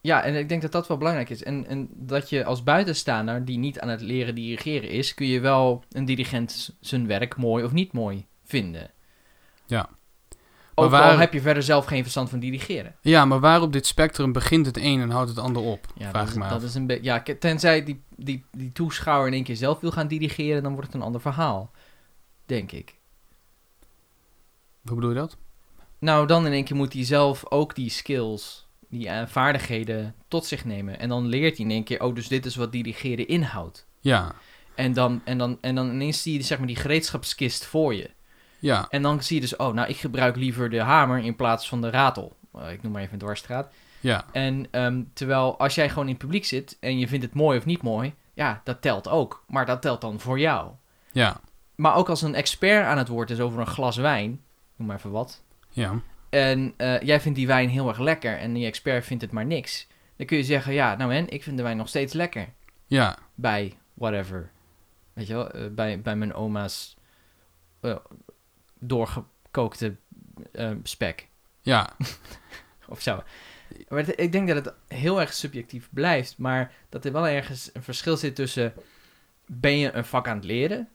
ja, 0.06 0.22
en 0.22 0.34
ik 0.34 0.48
denk 0.48 0.62
dat 0.62 0.72
dat 0.72 0.88
wel 0.88 0.96
belangrijk 0.96 1.30
is. 1.30 1.42
En, 1.42 1.66
en 1.66 1.88
dat 1.92 2.30
je 2.30 2.44
als 2.44 2.62
buitenstaander 2.62 3.44
die 3.44 3.58
niet 3.58 3.80
aan 3.80 3.88
het 3.88 4.00
leren 4.00 4.34
dirigeren 4.34 4.90
is, 4.90 5.14
kun 5.14 5.26
je 5.26 5.40
wel 5.40 5.84
een 5.90 6.04
dirigent 6.04 6.76
zijn 6.80 7.06
werk 7.06 7.36
mooi 7.36 7.64
of 7.64 7.72
niet 7.72 7.92
mooi 7.92 8.26
vinden. 8.44 8.90
Ja. 9.66 9.88
Ook 10.78 10.90
Maar 10.90 11.00
al 11.02 11.08
waar- 11.08 11.18
heb 11.20 11.32
je 11.32 11.40
verder 11.40 11.62
zelf 11.62 11.84
geen 11.84 12.02
verstand 12.02 12.30
van 12.30 12.38
dirigeren. 12.38 12.96
ja, 13.00 13.24
maar 13.24 13.40
waar 13.40 13.60
op 13.62 13.72
dit 13.72 13.86
spectrum 13.86 14.32
begint 14.32 14.66
het 14.66 14.76
een 14.76 15.00
en 15.00 15.10
houdt 15.10 15.28
het 15.28 15.38
ander 15.38 15.62
op? 15.62 15.86
Ja, 15.94 16.10
vraag 16.10 16.26
dat, 16.26 16.36
ik 16.36 16.42
af. 16.42 16.48
dat 16.50 16.62
is 16.62 16.74
een 16.74 16.86
beetje. 16.86 17.02
Ja, 17.04 17.22
tenzij 17.38 17.84
die, 17.84 18.02
die, 18.16 18.44
die 18.52 18.72
toeschouwer 18.72 19.26
in 19.26 19.32
één 19.34 19.44
keer 19.44 19.56
zelf 19.56 19.80
wil 19.80 19.90
gaan 19.90 20.08
dirigeren, 20.08 20.62
dan 20.62 20.72
wordt 20.72 20.86
het 20.86 20.96
een 20.96 21.06
ander 21.06 21.20
verhaal. 21.20 21.70
Denk 22.46 22.72
ik. 22.72 22.94
Hoe 24.84 24.94
bedoel 24.94 25.10
je 25.10 25.16
dat? 25.16 25.36
Nou, 25.98 26.26
dan 26.26 26.46
in 26.46 26.52
één 26.52 26.64
keer 26.64 26.76
moet 26.76 26.92
hij 26.92 27.04
zelf 27.04 27.50
ook 27.50 27.74
die 27.74 27.90
skills, 27.90 28.65
die 28.88 29.08
eh, 29.08 29.26
vaardigheden 29.26 30.14
tot 30.28 30.44
zich 30.46 30.64
nemen. 30.64 30.98
En 30.98 31.08
dan 31.08 31.26
leert 31.26 31.56
hij 31.56 31.64
in 31.66 31.70
één 31.72 31.84
keer, 31.84 32.02
oh, 32.02 32.14
dus 32.14 32.28
dit 32.28 32.46
is 32.46 32.56
wat 32.56 32.72
dirigeren 32.72 33.28
inhoudt. 33.28 33.86
Ja, 34.00 34.34
En 34.74 34.92
dan, 34.92 35.20
en 35.24 35.38
dan, 35.38 35.58
en 35.60 35.74
dan 35.74 35.90
ineens 35.90 36.22
zie 36.22 36.32
je 36.32 36.42
zeg 36.42 36.58
maar 36.58 36.66
die 36.66 36.76
gereedschapskist 36.76 37.64
voor 37.64 37.94
je. 37.94 38.10
ja, 38.58 38.86
En 38.90 39.02
dan 39.02 39.22
zie 39.22 39.34
je 39.34 39.40
dus, 39.40 39.56
oh, 39.56 39.74
nou, 39.74 39.88
ik 39.88 39.96
gebruik 39.96 40.36
liever 40.36 40.70
de 40.70 40.80
hamer 40.80 41.18
in 41.18 41.36
plaats 41.36 41.68
van 41.68 41.80
de 41.80 41.90
ratel. 41.90 42.36
Eh, 42.54 42.72
ik 42.72 42.82
noem 42.82 42.92
maar 42.92 43.00
even 43.02 43.12
een 43.12 43.18
dwarsstraat. 43.18 43.72
ja, 44.00 44.24
En 44.32 44.66
ehm, 44.70 45.02
terwijl 45.12 45.58
als 45.58 45.74
jij 45.74 45.88
gewoon 45.88 46.04
in 46.04 46.10
het 46.10 46.18
publiek 46.22 46.44
zit 46.44 46.76
en 46.80 46.98
je 46.98 47.08
vindt 47.08 47.24
het 47.24 47.34
mooi 47.34 47.58
of 47.58 47.64
niet 47.64 47.82
mooi, 47.82 48.14
ja, 48.34 48.60
dat 48.64 48.82
telt 48.82 49.08
ook. 49.08 49.44
Maar 49.48 49.66
dat 49.66 49.82
telt 49.82 50.00
dan 50.00 50.20
voor 50.20 50.38
jou. 50.38 50.70
ja, 51.12 51.40
Maar 51.74 51.94
ook 51.94 52.08
als 52.08 52.22
een 52.22 52.34
expert 52.34 52.84
aan 52.86 52.98
het 52.98 53.08
woord 53.08 53.30
is 53.30 53.40
over 53.40 53.60
een 53.60 53.66
glas 53.66 53.96
wijn, 53.96 54.40
noem 54.76 54.86
maar 54.88 54.96
even 54.96 55.10
wat. 55.10 55.42
ja, 55.70 56.00
En 56.36 56.74
eh, 56.76 57.00
jij 57.00 57.20
vindt 57.20 57.38
die 57.38 57.46
wijn 57.46 57.68
heel 57.68 57.88
erg 57.88 57.98
lekker 57.98 58.38
en 58.38 58.52
die 58.52 58.66
expert 58.66 59.04
vindt 59.04 59.22
het 59.22 59.32
maar 59.32 59.46
niks. 59.46 59.86
Dan 60.16 60.26
kun 60.26 60.36
je 60.36 60.44
zeggen, 60.44 60.72
ja, 60.72 60.96
nou 60.96 61.14
en, 61.14 61.28
ik 61.28 61.42
vind 61.42 61.56
de 61.56 61.62
wijn 61.62 61.76
nog 61.76 61.88
steeds 61.88 62.12
lekker. 62.12 62.48
ja, 62.86 63.18
Bij 63.34 63.74
whatever. 63.94 64.50
Weet 65.12 65.26
je 65.26 65.32
wel, 65.34 65.50
eh, 65.50 65.66
bij, 65.70 66.00
bij 66.00 66.16
mijn 66.16 66.34
oma's 66.34 66.96
eh, 67.80 67.96
doorgekookte 68.78 69.96
spek 70.82 71.28
ja, 71.62 71.96
of 72.88 73.00
zo. 73.02 73.22
Maar 73.88 73.98
het- 73.98 74.20
ik 74.20 74.32
denk 74.32 74.48
dat 74.48 74.64
het 74.64 74.74
heel 74.88 75.20
erg 75.20 75.32
subjectief 75.32 75.88
blijft, 75.90 76.38
maar 76.38 76.72
dat 76.88 77.04
er 77.04 77.12
wel 77.12 77.26
ergens 77.28 77.70
een 77.72 77.82
verschil 77.82 78.16
zit 78.16 78.34
tussen 78.34 78.72
ben 79.46 79.78
je 79.78 79.92
een 79.92 80.04
vak 80.04 80.28
aan 80.28 80.36
het 80.36 80.44
leren 80.44 80.88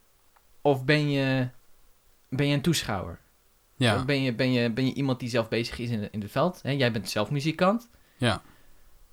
of 0.62 0.86
ben 0.86 1.10
je, 1.12 1.47
ben 2.30 2.47
je 2.47 2.54
een 2.54 2.62
toeschouwer? 2.62 3.19
Ja, 3.83 4.05
Ben, 4.05 4.21
je, 4.21 4.33
ben, 4.33 4.51
je, 4.51 4.71
ben 4.71 4.85
je 4.85 4.93
iemand 4.93 5.19
die 5.19 5.29
zelf 5.29 5.49
bezig 5.49 5.79
is 5.79 5.89
in, 5.89 6.11
in 6.11 6.21
het 6.21 6.31
veld? 6.31 6.59
Hè? 6.61 6.71
Jij 6.71 6.91
bent 6.91 7.09
zelf 7.09 7.31
muzikant. 7.31 7.89
ja, 8.17 8.41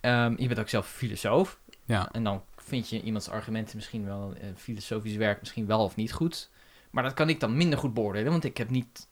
Ehm, 0.00 0.35
je 0.38 0.46
bent 0.48 0.61
ook 0.61 0.68
zelf 0.68 0.88
filosoof. 0.88 1.61
ja, 1.85 2.09
En 2.12 2.24
dan 2.24 2.42
vind 2.57 2.88
je 2.88 3.02
iemands 3.02 3.28
argumenten 3.28 3.76
misschien 3.76 4.04
wel, 4.04 4.35
eh, 4.40 4.48
filosofisch 4.57 5.16
werk 5.16 5.40
misschien 5.40 5.66
wel 5.66 5.83
of 5.83 5.96
niet 5.96 6.12
goed. 6.12 6.50
Maar 6.90 7.02
dat 7.02 7.14
kan 7.14 7.28
ik 7.28 7.40
dan 7.40 7.57
minder 7.57 7.78
goed 7.78 7.94
beoordelen, 7.94 8.31
want 8.31 8.44
ik 8.44 8.57
heb, 8.57 8.70
niet, 8.70 9.09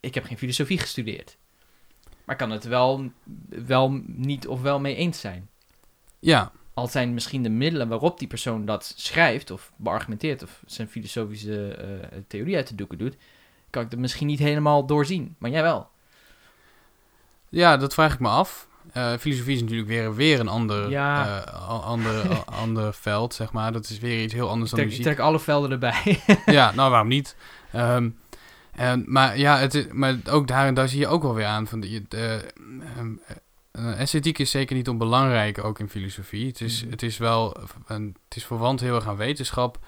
ik 0.00 0.14
heb 0.14 0.24
geen 0.24 0.38
filosofie 0.38 0.78
gestudeerd. 0.78 1.36
Maar 2.24 2.36
kan 2.36 2.50
het 2.50 2.64
wel, 2.64 3.10
wel 3.48 4.00
niet 4.06 4.46
of 4.46 4.60
wel 4.62 4.80
mee 4.80 4.94
eens 4.94 5.20
zijn. 5.20 5.48
ja, 6.18 6.52
Al 6.74 6.86
zijn 6.88 7.14
misschien 7.14 7.42
de 7.42 7.48
middelen 7.48 7.88
waarop 7.88 8.18
die 8.18 8.28
persoon 8.28 8.64
dat 8.64 8.92
schrijft 8.96 9.50
of 9.50 9.72
beargumenteert 9.76 10.42
of 10.42 10.62
zijn 10.66 10.88
filosofische 10.88 11.74
eh, 11.74 12.18
theorie 12.28 12.56
uit 12.56 12.68
de 12.68 12.74
doeken 12.74 12.98
doet, 12.98 13.16
kan 13.72 13.82
ik 13.82 13.90
dat 13.90 13.98
misschien 13.98 14.26
niet 14.26 14.38
helemaal 14.38 14.86
doorzien. 14.86 15.34
Maar 15.38 15.50
jij 15.50 15.62
wel. 15.62 15.88
Ja, 17.48 17.76
dat 17.76 17.94
vraag 17.94 18.12
ik 18.12 18.18
me 18.20 18.28
af. 18.28 18.68
Eh, 18.92 19.12
filosofie 19.20 19.54
is 19.54 19.60
natuurlijk 19.60 19.88
weer, 19.88 20.14
weer 20.14 20.40
een 20.40 20.48
ander, 20.48 20.90
Ja. 20.90 21.42
eh, 21.44 21.84
ander, 21.86 22.44
ander 22.62 22.94
veld, 22.94 23.34
zeg 23.34 23.52
maar. 23.52 23.72
Dat 23.72 23.88
is 23.88 23.98
weer 23.98 24.22
iets 24.22 24.32
heel 24.34 24.48
anders 24.48 24.70
dan 24.70 24.78
trek, 24.78 24.90
ik 24.92 24.98
muziek. 24.98 25.14
trek 25.14 25.26
alle 25.26 25.40
velden 25.40 25.70
erbij. 25.70 26.20
Ja, 26.46 26.72
nou 26.74 26.90
waarom 26.90 27.08
niet? 27.08 27.36
Ehm, 27.72 28.10
en, 28.72 29.04
maar 29.06 29.38
ja, 29.38 29.58
het 29.58 29.74
is, 29.74 29.86
maar 29.92 30.16
ook 30.30 30.46
daar, 30.46 30.74
daar 30.74 30.88
zie 30.88 30.98
je 30.98 31.06
ook 31.06 31.22
wel 31.22 31.34
weer 31.34 31.46
aan. 31.46 31.66
Van 31.66 31.80
die, 31.80 32.04
eh, 32.08 32.34
ehm, 32.34 32.42
eh, 33.72 34.00
esthetiek 34.00 34.38
is 34.38 34.50
zeker 34.50 34.76
niet 34.76 34.88
onbelangrijk, 34.88 35.64
ook 35.64 35.78
in 35.78 35.88
filosofie. 35.88 36.46
Het 36.46 36.60
is, 36.60 36.82
Mhm. 36.82 36.90
het 36.90 37.02
is 37.02 37.18
wel, 37.18 37.56
een, 37.86 38.16
het 38.28 38.36
is 38.36 38.44
verwant 38.46 38.80
heel 38.80 38.94
erg 38.94 39.06
aan 39.08 39.16
wetenschap. 39.16 39.78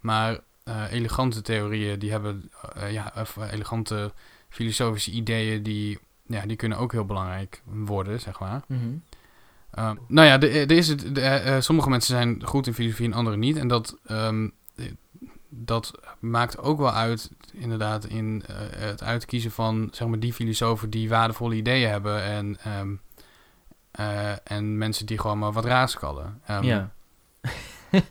Maar 0.00 0.38
eh, 0.64 0.92
elegante 0.92 1.42
theorieën, 1.42 1.98
die 1.98 2.10
hebben, 2.10 2.50
eh, 2.74 2.92
ja, 2.92 3.12
of 3.16 3.36
elegante 3.50 4.12
filosofische 4.48 5.10
ideeën, 5.10 5.62
die, 5.62 5.98
ja, 6.26 6.46
die 6.46 6.56
kunnen 6.56 6.78
ook 6.78 6.92
heel 6.92 7.04
belangrijk 7.04 7.62
worden, 7.64 8.20
zeg 8.20 8.40
maar. 8.40 8.62
Mhm. 8.66 8.96
Nou 10.08 10.26
ja, 10.26 10.38
de, 10.38 10.66
de 10.66 10.74
is 10.74 10.88
het, 10.88 11.14
de, 11.14 11.20
eh, 11.20 11.56
eh, 11.56 11.62
sommige 11.62 11.88
mensen 11.88 12.14
zijn 12.14 12.46
goed 12.46 12.66
in 12.66 12.74
filosofie 12.74 13.06
en 13.06 13.12
anderen 13.12 13.38
niet. 13.38 13.56
En 13.56 13.68
dat, 13.68 13.98
ehm, 14.06 14.48
dat 15.54 15.92
maakt 16.18 16.58
ook 16.58 16.78
wel 16.78 16.92
uit, 16.92 17.30
inderdaad, 17.52 18.04
in 18.04 18.42
eh, 18.46 18.56
het 18.70 19.02
uitkiezen 19.02 19.50
van 19.50 19.88
zeg 19.90 20.08
maar, 20.08 20.18
die 20.18 20.32
filosofen 20.32 20.90
die 20.90 21.08
waardevolle 21.08 21.54
ideeën 21.54 21.90
hebben 21.90 22.22
en, 22.22 22.58
ehm, 22.64 22.94
eh, 23.90 24.50
en 24.52 24.78
mensen 24.78 25.06
die 25.06 25.18
gewoon 25.18 25.38
maar 25.38 25.52
wat 25.52 25.64
raaskallen. 25.64 26.40
Ehm, 26.46 26.64
ja. 26.64 26.92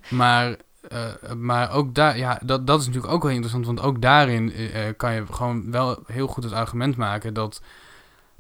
maar, 0.10 0.56
eh, 0.90 1.34
maar 1.38 1.72
ook 1.72 1.96
daar, 1.96 2.18
ja, 2.18 2.40
dat, 2.44 2.68
dat 2.68 2.80
is 2.80 2.86
natuurlijk 2.86 3.14
ook 3.14 3.24
wel 3.24 3.32
interessant, 3.32 3.66
want 3.66 3.82
ook 3.82 4.02
daarin 4.02 4.54
eh, 4.54 4.88
eh, 4.88 4.98
kan 4.98 5.14
je 5.14 5.26
gewoon 5.32 5.72
wel 5.72 6.04
heel 6.06 6.28
goed 6.28 6.44
het 6.44 6.54
argument 6.54 6.96
maken 6.96 7.34
dat 7.34 7.62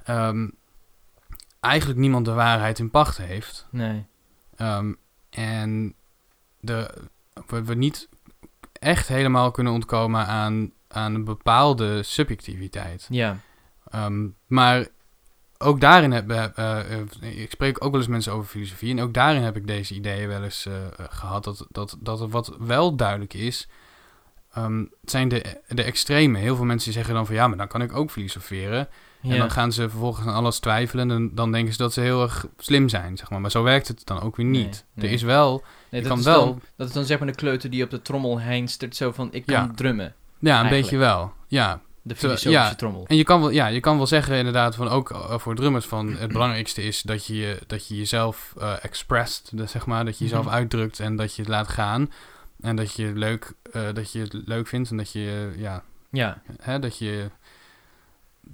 ehm, 0.04 0.50
eigenlijk 1.60 2.00
niemand 2.00 2.26
de 2.26 2.34
waarheid 2.34 2.80
in 2.80 2.90
pacht 2.90 3.18
heeft. 3.18 3.68
Nee. 3.70 4.06
Ehm, 4.56 4.94
en 5.30 5.94
de, 6.60 7.08
we, 7.48 7.64
we 7.64 7.76
niet 7.76 8.10
echt 8.74 9.08
helemaal 9.08 9.52
kunnen 9.52 9.74
ontkomen 9.74 10.26
aan, 10.26 10.72
aan 10.88 11.16
een 11.16 11.24
bepaalde 11.24 12.04
subjectiviteit. 12.04 13.08
Ja. 13.10 13.38
Ehm, 13.90 14.28
maar 14.48 14.88
ook 15.62 15.80
daarin 15.82 16.12
heb 16.12 16.30
eh, 16.32 16.44
eh, 16.56 16.80
eh, 17.22 17.42
ik 17.42 17.52
spreek 17.52 17.84
ook 17.86 17.92
wel 17.92 18.00
eens 18.00 18.10
mensen 18.10 18.34
over 18.34 18.50
filosofie. 18.50 18.92
En 18.92 19.02
ook 19.02 19.14
daarin 19.14 19.42
heb 19.42 19.56
ik 19.58 19.68
deze 19.68 19.94
ideeën 19.96 20.28
wel 20.28 20.44
eens 20.44 20.66
eh, 20.66 20.74
eh, 20.86 20.90
gehad. 21.10 21.44
Dat, 21.44 21.66
dat, 21.70 21.98
dat 22.00 22.30
wat 22.30 22.56
wel 22.60 22.96
duidelijk 22.96 23.34
is. 23.34 23.68
het 24.52 24.88
zijn 25.04 25.28
de, 25.28 25.62
de 25.68 25.84
extreme. 25.84 26.40
Heel 26.40 26.56
veel 26.56 26.66
mensen 26.66 26.94
zeggen 26.94 27.14
dan 27.14 27.26
van 27.26 27.36
ja, 27.36 27.48
maar 27.48 27.58
dan 27.58 27.68
kan 27.68 27.82
ik 27.82 27.96
ook 27.96 28.12
filosoferen. 28.12 28.88
Ja. 29.22 29.32
En 29.34 29.38
dan 29.40 29.52
gaan 29.52 29.72
ze 29.72 29.90
vervolgens 29.90 30.28
aan 30.28 30.34
alles 30.34 30.60
twijfelen. 30.60 31.12
En 31.12 31.36
dan 31.36 31.52
denken 31.52 31.72
ze 31.72 31.78
dat 31.78 31.94
ze 31.94 32.02
heel 32.02 32.22
erg 32.22 32.46
slim 32.58 32.90
zijn, 32.90 33.18
zeg 33.18 33.30
maar. 33.30 33.42
Maar 33.42 33.52
zo 33.52 33.64
werkt 33.64 33.88
het 33.88 34.06
dan 34.06 34.22
ook 34.22 34.36
weer 34.36 34.46
niet. 34.46 34.64
Nee, 34.64 34.82
nee. 34.94 35.08
Er 35.08 35.12
is 35.14 35.22
wel, 35.22 35.52
nee, 35.90 36.02
je 36.02 36.08
dat, 36.08 36.08
kan 36.08 36.18
is 36.20 36.26
wel- 36.26 36.46
Dan, 36.46 36.62
dat 36.76 36.88
is 36.88 36.94
dan 36.94 37.06
zeg 37.06 37.18
maar 37.20 37.28
de 37.28 37.36
kleuter 37.36 37.70
die 37.70 37.84
op 37.84 37.90
de 37.90 38.02
trommel 38.02 38.40
heenstert. 38.40 38.96
Zo 38.96 39.12
van, 39.12 39.28
ik 39.32 39.46
kan 39.46 39.56
Ja. 39.56 39.72
drummen. 39.76 40.06
ja, 40.06 40.14
een 40.40 40.48
Eigenlijk. 40.48 40.82
beetje 40.82 40.98
wel. 40.98 41.34
Ja, 41.48 41.82
De 42.04 42.16
filosofische 42.16 42.50
ja, 42.50 42.76
trommel. 42.76 43.06
En 43.08 43.16
je 43.16 43.24
kan 43.24 43.40
wel, 43.40 43.50
ja, 43.50 43.68
je 43.68 43.80
kan 43.80 43.98
wel 43.98 44.08
zeggen 44.08 44.36
inderdaad 44.38 44.76
van 44.76 44.88
ook 44.88 45.12
eh, 45.12 45.40
voor 45.40 45.56
drummers 45.56 45.86
van 45.86 46.16
het 46.16 46.32
belangrijkste 46.38 46.82
is 46.84 47.02
dat 47.02 47.26
je, 47.26 47.60
dat 47.68 47.88
je 47.88 47.96
jezelf 47.98 48.54
eh 48.60 48.74
expressed, 48.84 49.50
dus 49.54 49.72
zeg 49.72 49.86
maar, 49.86 50.06
dat 50.06 50.18
je 50.18 50.24
jezelf 50.24 50.46
Mhm. 50.46 50.54
uitdrukt 50.54 51.00
en 51.00 51.16
dat 51.16 51.36
je 51.36 51.42
het 51.42 51.52
laat 51.52 51.68
gaan. 51.68 52.12
En 52.62 52.76
dat 52.76 52.94
je, 52.96 53.12
leuk, 53.16 53.54
eh, 53.72 53.94
dat 53.94 54.12
je 54.12 54.20
het 54.20 54.34
leuk 54.46 54.68
vindt 54.68 54.90
en 54.92 54.98
dat 54.98 55.12
je, 55.12 55.54
ja, 55.58 55.84
Ja. 56.12 56.42
hè, 56.62 56.80
dat 56.80 56.98
je, 56.98 57.30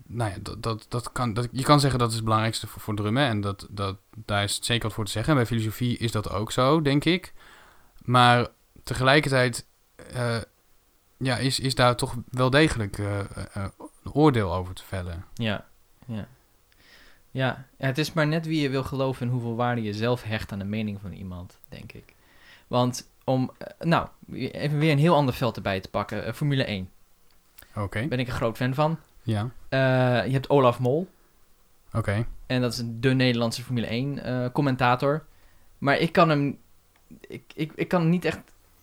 nou 0.07 0.31
ja, 0.31 0.37
dat, 0.41 0.63
dat, 0.63 0.85
dat 0.89 1.11
kan, 1.11 1.33
dat, 1.33 1.47
je 1.51 1.63
kan 1.63 1.79
zeggen 1.79 1.99
dat 1.99 2.09
is 2.09 2.15
het 2.15 2.23
belangrijkste 2.23 2.67
voor, 2.67 2.81
voor 2.81 2.95
drummen 2.95 3.23
en 3.27 3.41
dat, 3.41 3.67
dat, 3.69 3.97
daar 4.25 4.43
is 4.43 4.59
zeker 4.61 4.83
wat 4.83 4.93
voor 4.93 5.05
te 5.05 5.11
zeggen. 5.11 5.31
En 5.31 5.37
bij 5.37 5.47
filosofie 5.47 5.97
is 5.97 6.11
dat 6.11 6.29
ook 6.29 6.51
zo, 6.51 6.81
denk 6.81 7.05
ik. 7.05 7.33
Maar 8.03 8.47
tegelijkertijd, 8.83 9.65
ja, 11.17 11.37
is, 11.37 11.59
is 11.59 11.75
daar 11.75 11.95
toch 11.95 12.15
wel 12.29 12.49
degelijk 12.49 12.97
eh, 12.97 13.19
eh, 13.19 13.25
eh, 13.53 13.67
een 14.03 14.13
oordeel 14.13 14.53
over 14.53 14.73
te 14.73 14.83
vellen. 14.83 15.25
Ja, 15.33 15.65
ja. 16.05 16.27
Ja, 17.31 17.65
het 17.77 17.97
is 17.97 18.13
maar 18.13 18.27
net 18.27 18.45
wie 18.45 18.61
je 18.61 18.69
wil 18.69 18.83
geloven 18.83 19.25
en 19.25 19.31
hoeveel 19.31 19.55
waarde 19.55 19.81
je 19.81 19.93
zelf 19.93 20.23
hecht 20.23 20.51
aan 20.51 20.59
de 20.59 20.65
mening 20.65 21.01
van 21.01 21.11
iemand, 21.11 21.59
denk 21.69 21.91
ik. 21.91 22.15
Want 22.67 23.09
om, 23.23 23.51
nou, 23.79 24.07
even 24.31 24.79
weer 24.79 24.91
een 24.91 24.97
heel 24.97 25.15
ander 25.15 25.33
veld 25.33 25.55
erbij 25.55 25.79
te 25.79 25.89
pakken. 25.89 26.35
Formule 26.35 26.63
1. 26.63 26.89
Oké, 27.75 28.07
ben 28.07 28.19
ik 28.19 28.27
een 28.27 28.33
groot 28.33 28.57
fan 28.57 28.73
van. 28.73 28.99
ja, 29.23 29.51
je 29.69 30.31
hebt 30.31 30.49
Olaf 30.49 30.79
Mol. 30.79 31.07
oké. 31.93 32.25
En 32.47 32.61
dat 32.61 32.73
is 32.73 32.81
de 32.85 33.13
Nederlandse 33.13 33.63
Formule 33.63 33.87
1 33.87 34.23
eh, 34.23 34.51
commentator. 34.53 35.25
Maar 35.77 35.97
ik 35.97 36.11
kan 36.11 36.29
hem. 36.29 36.57
Ik, 37.27 37.43
ik, 37.53 37.71
ik 37.75 37.87
kan 37.87 38.09
niet 38.09 38.25
echt. 38.25 38.39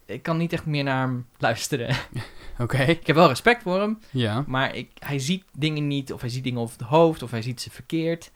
Ik 0.07 0.23
kan 0.23 0.37
niet 0.37 0.53
echt 0.53 0.67
meer 0.67 0.85
naar 0.85 1.07
hem 1.07 1.27
luisteren. 1.39 1.97
Oké, 2.59 2.83
ik 2.83 3.07
heb 3.07 3.17
wel 3.17 3.29
respect 3.29 3.63
voor 3.63 3.81
hem. 3.81 3.99
ja, 4.11 4.45
Maar 4.47 4.75
ik, 4.75 4.91
hij 4.99 5.19
ziet 5.19 5.45
dingen 5.53 5.87
niet, 5.87 6.13
of 6.13 6.21
hij 6.21 6.31
ziet 6.31 6.45
dingen 6.45 6.61
over 6.61 6.79
het 6.79 6.87
hoofd, 6.87 7.23
of 7.23 7.31
hij 7.31 7.43
ziet 7.43 7.61
ze 7.61 7.71
verkeerd. 7.71 8.31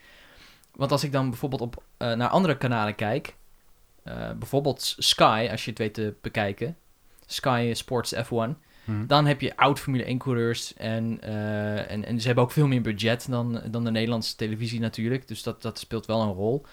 Want 0.74 0.92
als 0.92 1.04
ik 1.04 1.12
dan 1.12 1.28
bijvoorbeeld 1.28 1.60
op, 1.60 1.82
eh, 1.96 2.12
naar 2.12 2.28
andere 2.28 2.56
kanalen 2.56 2.94
kijk, 2.94 3.34
eh, 4.02 4.30
bijvoorbeeld 4.32 4.94
Sky, 4.98 5.48
als 5.50 5.64
je 5.64 5.70
het 5.70 5.78
weet 5.78 5.94
te 5.94 6.14
bekijken, 6.20 6.76
Sky 7.26 7.70
Sports 7.74 8.14
F1, 8.14 8.58
hm, 8.84 9.06
dan 9.06 9.26
heb 9.26 9.40
je 9.40 9.56
oud 9.56 9.80
Formule 9.80 10.10
1-coureurs 10.10 10.74
en, 10.74 11.20
eh, 11.20 11.90
en, 11.90 12.04
en 12.04 12.20
ze 12.20 12.26
hebben 12.26 12.44
ook 12.44 12.50
veel 12.50 12.66
meer 12.66 12.82
budget 12.82 13.26
dan, 13.30 13.62
dan 13.70 13.84
de 13.84 13.90
Nederlandse 13.90 14.36
televisie 14.36 14.80
natuurlijk, 14.80 15.28
dus 15.28 15.42
dat, 15.42 15.62
dat 15.62 15.78
speelt 15.78 16.06
wel 16.06 16.22
een 16.22 16.32
rol. 16.32 16.64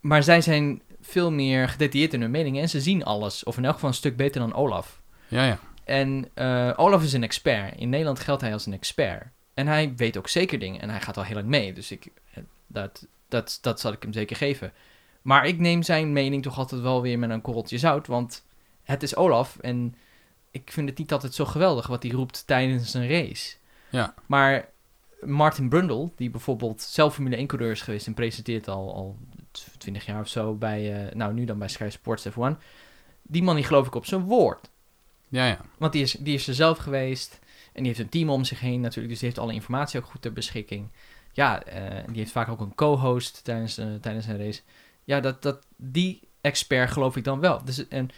Maar 0.00 0.22
zij 0.22 0.40
zijn 0.40 0.82
veel 1.02 1.30
meer 1.30 1.68
gedetailleerd 1.68 2.14
in 2.14 2.20
hun 2.20 2.30
meningen 2.30 2.62
en 2.62 2.68
ze 2.68 2.80
zien 2.80 3.04
alles, 3.04 3.44
of 3.44 3.56
in 3.56 3.64
elk 3.64 3.74
geval 3.74 3.88
een 3.88 3.94
stuk 3.94 4.16
beter 4.16 4.40
dan 4.40 4.54
Olaf. 4.54 5.02
ja, 5.28 5.44
ja, 5.44 5.58
En 5.84 6.28
eh, 6.34 6.72
Olaf 6.76 7.02
is 7.02 7.12
een 7.12 7.22
expert. 7.22 7.78
In 7.78 7.88
Nederland 7.88 8.20
geldt 8.20 8.42
hij 8.42 8.52
als 8.52 8.66
een 8.66 8.72
expert. 8.72 9.26
En 9.54 9.66
hij 9.66 9.92
weet 9.96 10.16
ook 10.16 10.28
zeker 10.28 10.58
dingen. 10.58 10.80
En 10.80 10.90
hij 10.90 11.00
gaat 11.00 11.16
al 11.16 11.24
heel 11.24 11.34
lang 11.34 11.46
mee. 11.46 11.72
Dus 11.72 11.90
ik, 11.90 12.08
eh, 12.34 12.42
dat, 12.66 13.06
dat, 13.28 13.58
dat 13.60 13.80
zal 13.80 13.92
ik 13.92 14.02
hem 14.02 14.12
zeker 14.12 14.36
geven. 14.36 14.72
Maar 15.22 15.46
ik 15.46 15.58
neem 15.58 15.82
zijn 15.82 16.12
mening 16.12 16.42
toch 16.42 16.58
altijd 16.58 16.80
wel 16.80 17.02
weer 17.02 17.18
met 17.18 17.30
een 17.30 17.40
korreltje 17.40 17.78
zout. 17.78 18.06
Want 18.06 18.44
het 18.82 19.02
is 19.02 19.16
Olaf. 19.16 19.58
En 19.60 19.94
ik 20.50 20.70
vind 20.72 20.88
het 20.88 20.98
niet 20.98 21.12
altijd 21.12 21.34
zo 21.34 21.44
geweldig 21.44 21.86
wat 21.86 22.02
hij 22.02 22.12
roept 22.12 22.46
tijdens 22.46 22.94
een 22.94 23.08
race. 23.08 23.56
Ja. 23.90 24.14
Maar 24.26 24.68
Martin 25.20 25.68
Brundle, 25.68 26.10
die 26.16 26.30
bijvoorbeeld 26.30 26.82
zelf 26.82 27.14
Formule 27.14 27.36
1 27.36 27.46
coureur 27.46 27.70
is 27.70 27.82
geweest... 27.82 28.06
en 28.06 28.14
presenteert 28.14 28.68
al, 28.68 28.94
al 28.94 29.18
20 29.78 30.06
jaar 30.06 30.20
of 30.20 30.28
zo 30.28 30.54
bij... 30.54 31.06
eh, 31.06 31.14
nou, 31.14 31.32
nu 31.32 31.44
dan 31.44 31.58
bij 31.58 31.68
Sky 31.68 31.88
Sports 31.90 32.28
F1. 32.28 32.58
Die 33.22 33.42
man 33.42 33.54
die 33.54 33.64
geloof 33.64 33.86
ik 33.86 33.94
op 33.94 34.06
zijn 34.06 34.24
woord. 34.24 34.70
ja, 35.28 35.46
ja, 35.46 35.60
Want 35.78 35.92
die 35.92 36.02
is, 36.02 36.12
die 36.12 36.34
is 36.34 36.48
er 36.48 36.54
zelf 36.54 36.78
geweest. 36.78 37.38
En 37.72 37.82
die 37.82 37.86
heeft 37.86 37.98
een 37.98 38.08
team 38.08 38.30
om 38.30 38.44
zich 38.44 38.60
heen 38.60 38.80
natuurlijk. 38.80 39.08
Dus 39.08 39.18
die 39.18 39.28
heeft 39.28 39.40
alle 39.40 39.52
informatie 39.52 40.00
ook 40.00 40.06
goed 40.06 40.22
ter 40.22 40.32
beschikking. 40.32 40.88
Ja, 41.32 41.62
eh, 41.62 42.04
die 42.06 42.16
heeft 42.16 42.32
vaak 42.32 42.48
ook 42.48 42.60
een 42.60 42.74
co-host 42.74 43.44
tijdens, 43.44 43.78
eh, 43.78 43.86
tijdens 44.00 44.26
een 44.26 44.38
race. 44.38 44.60
Ja, 45.04 45.20
dat, 45.20 45.42
dat, 45.42 45.66
die 45.76 46.20
expert 46.40 46.90
geloof 46.90 47.16
ik 47.16 47.24
dan 47.24 47.40
wel. 47.40 47.64
Dus, 47.64 47.88
en 47.88 48.10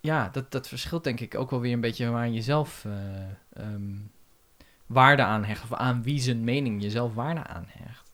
ja, 0.00 0.28
dat, 0.28 0.50
dat 0.50 0.68
verschilt 0.68 1.04
denk 1.04 1.20
ik 1.20 1.34
ook 1.34 1.50
wel 1.50 1.60
weer 1.60 1.72
een 1.72 1.80
beetje 1.80 2.10
waar 2.10 2.28
je 2.28 2.42
zelf 2.42 2.84
eh, 2.84 3.62
ehm, 3.64 3.96
waarde 4.86 5.22
aan 5.22 5.44
hecht. 5.44 5.62
Of 5.62 5.72
aan 5.72 6.02
wie 6.02 6.20
zijn 6.20 6.44
mening 6.44 6.82
je 6.82 6.90
zelf 6.90 7.14
waarde 7.14 7.44
aan 7.44 7.66
hecht. 7.68 8.07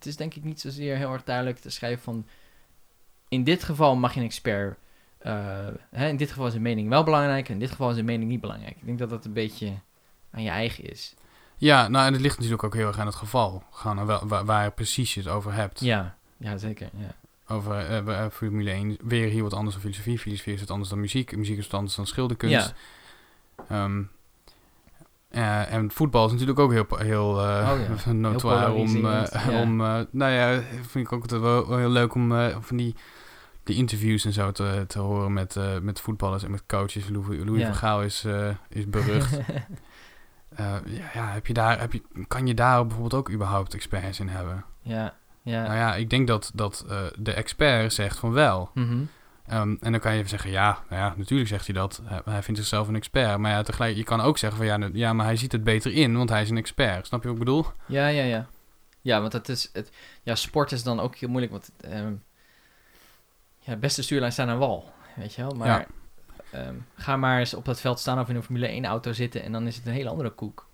Het 0.00 0.08
is 0.08 0.16
denk 0.16 0.34
ik 0.34 0.44
niet 0.44 0.60
zozeer 0.60 0.96
heel 0.96 1.12
erg 1.12 1.24
duidelijk 1.24 1.58
te 1.58 1.70
schrijven 1.70 2.02
van... 2.02 2.26
In 3.28 3.44
dit 3.44 3.64
geval 3.64 3.96
mag 3.96 4.14
je 4.14 4.20
een 4.20 4.26
expert 4.26 4.78
eh, 5.18 5.66
hè, 5.90 6.08
in 6.08 6.16
dit 6.16 6.28
geval 6.28 6.46
is 6.46 6.54
een 6.54 6.62
mening 6.62 6.88
wel 6.88 7.04
belangrijk 7.04 7.46
en 7.48 7.52
in 7.54 7.58
dit 7.60 7.70
geval 7.70 7.90
is 7.90 7.96
een 7.96 8.04
mening 8.04 8.30
niet 8.30 8.40
belangrijk. 8.40 8.76
Ik 8.76 8.84
denk 8.86 8.98
dat 8.98 9.10
dat 9.10 9.24
een 9.24 9.32
beetje 9.32 9.72
aan 10.30 10.42
je 10.42 10.48
eigen 10.50 10.90
is. 10.90 11.14
ja, 11.56 11.88
nou 11.88 12.06
en 12.06 12.12
het 12.12 12.22
ligt 12.22 12.36
natuurlijk 12.36 12.64
ook 12.64 12.74
heel 12.74 12.86
erg 12.86 12.98
aan 12.98 13.06
het 13.06 13.14
geval. 13.14 13.62
Gewoon 13.70 13.98
aan 13.98 14.06
wel, 14.06 14.26
waar, 14.26 14.44
waar 14.44 14.72
precies 14.72 15.14
je 15.14 15.20
het 15.20 15.28
over 15.28 15.52
hebt. 15.52 15.80
Ja, 15.80 16.16
ja 16.36 16.56
zeker. 16.56 16.90
Ja. 16.98 17.14
Over 17.54 18.04
we- 18.04 18.12
eh, 18.12 18.26
Formule 18.32 18.70
1, 18.70 18.96
weer 19.02 19.28
hier 19.28 19.42
wat 19.42 19.52
anders 19.54 19.72
dan 19.74 19.82
filosofie. 19.84 20.18
Filosofie 20.18 20.54
is 20.54 20.60
wat 20.60 20.70
anders 20.70 20.88
dan 20.90 21.00
muziek. 21.00 21.36
Muziek 21.36 21.58
is 21.58 21.64
wat 21.64 21.74
anders 21.74 21.94
dan 21.94 22.06
schilderkunst. 22.06 22.74
Ehm, 23.68 24.02
eh, 25.30 25.72
en 25.72 25.90
voetbal 25.90 26.26
is 26.26 26.32
natuurlijk 26.32 26.58
ook 26.58 26.72
heel, 26.72 26.86
heel 26.96 27.40
eh 27.40 27.70
Oh 27.72 27.78
ja, 28.04 28.12
notoire 28.28 28.72
om, 28.72 28.92
polariserend, 29.00 29.44
ja. 29.50 29.60
om 29.60 29.76
nou 30.10 30.32
ja, 30.32 30.60
vind 30.86 31.06
ik 31.06 31.12
ook 31.12 31.22
altijd 31.22 31.40
wel, 31.40 31.76
heel 31.76 31.90
leuk 31.90 32.14
om 32.14 32.32
van 32.60 32.76
die, 32.76 32.94
die 33.64 33.76
interviews 33.76 34.24
en 34.24 34.32
zo 34.32 34.52
te, 34.52 34.84
te 34.86 34.98
horen 34.98 35.32
met, 35.32 35.56
met 35.82 36.00
voetballers 36.00 36.42
en 36.42 36.50
met 36.50 36.62
coaches. 36.66 37.08
Louis, 37.08 37.44
Louis 37.44 37.60
Ja. 37.60 37.66
van 37.66 37.74
Gaal 37.76 38.02
is, 38.02 38.26
is 38.68 38.86
berucht. 38.88 39.38
Ja, 41.14 41.32
heb 41.32 41.46
je 41.46 41.52
daar, 41.52 41.80
heb 41.80 41.92
je, 41.92 42.02
kan 42.28 42.46
je 42.46 42.54
daar 42.54 42.86
bijvoorbeeld 42.86 43.14
ook 43.14 43.30
überhaupt 43.30 43.74
experts 43.74 44.20
in 44.20 44.28
hebben? 44.28 44.64
ja, 44.82 45.14
ja. 45.42 45.62
Nou 45.62 45.74
ja, 45.74 45.94
ik 45.94 46.10
denk 46.10 46.26
dat, 46.26 46.50
dat 46.54 46.84
de 47.18 47.32
expert 47.32 47.92
zegt 47.92 48.18
van 48.18 48.32
wel. 48.32 48.70
Mhm. 48.74 48.98
Ehm, 49.50 49.76
en 49.80 49.92
dan 49.92 50.00
kan 50.00 50.12
je 50.12 50.16
even 50.18 50.30
zeggen, 50.30 50.50
ja, 50.50 50.78
nou 50.88 51.02
ja, 51.02 51.14
natuurlijk 51.16 51.48
zegt 51.48 51.66
hij 51.66 51.74
dat. 51.74 52.02
Hij, 52.24 52.42
vindt 52.42 52.60
zichzelf 52.60 52.88
een 52.88 52.96
expert. 52.96 53.38
Maar 53.38 53.50
ja, 53.50 53.62
tegelijk, 53.62 53.96
je 53.96 54.04
kan 54.04 54.20
ook 54.20 54.38
zeggen 54.38 54.58
van 54.58 54.66
ja, 54.68 54.76
nou, 54.76 54.90
ja, 54.94 55.12
maar 55.12 55.26
hij 55.26 55.36
ziet 55.36 55.52
het 55.52 55.64
beter 55.64 55.92
in, 55.92 56.16
want 56.16 56.28
hij 56.30 56.42
is 56.42 56.50
een 56.50 56.56
expert. 56.56 57.06
Snap 57.06 57.22
je 57.22 57.28
wat 57.28 57.36
ik 57.36 57.44
bedoel? 57.44 57.66
ja, 57.86 58.06
ja, 58.06 58.22
ja. 58.22 58.46
Ja, 59.00 59.20
want 59.20 59.32
het 59.32 59.48
is, 59.48 59.70
het, 59.72 59.90
ja, 60.22 60.34
sport 60.34 60.72
is 60.72 60.82
dan 60.82 61.00
ook 61.00 61.16
heel 61.16 61.28
moeilijk, 61.28 61.52
want 61.52 61.70
ehm, 61.80 62.12
ja, 63.58 63.72
de 63.72 63.76
beste 63.78 64.02
stuurlijn 64.02 64.32
staat 64.32 64.48
aan 64.48 64.58
wal, 64.58 64.92
weet 65.16 65.34
je 65.34 65.42
wel. 65.42 65.50
Maar 65.50 65.66
Ja. 65.68 65.86
ehm, 66.50 66.74
ga 66.94 67.16
maar 67.16 67.38
eens 67.38 67.54
op 67.54 67.64
dat 67.64 67.80
veld 67.80 67.98
staan 67.98 68.20
of 68.20 68.28
in 68.28 68.36
een 68.36 68.42
Formule 68.42 68.66
1 68.68 68.84
auto 68.84 69.12
zitten 69.12 69.42
en 69.42 69.52
dan 69.52 69.66
is 69.66 69.76
het 69.76 69.86
een 69.86 69.92
hele 69.92 70.08
andere 70.10 70.30
koek. 70.30 70.66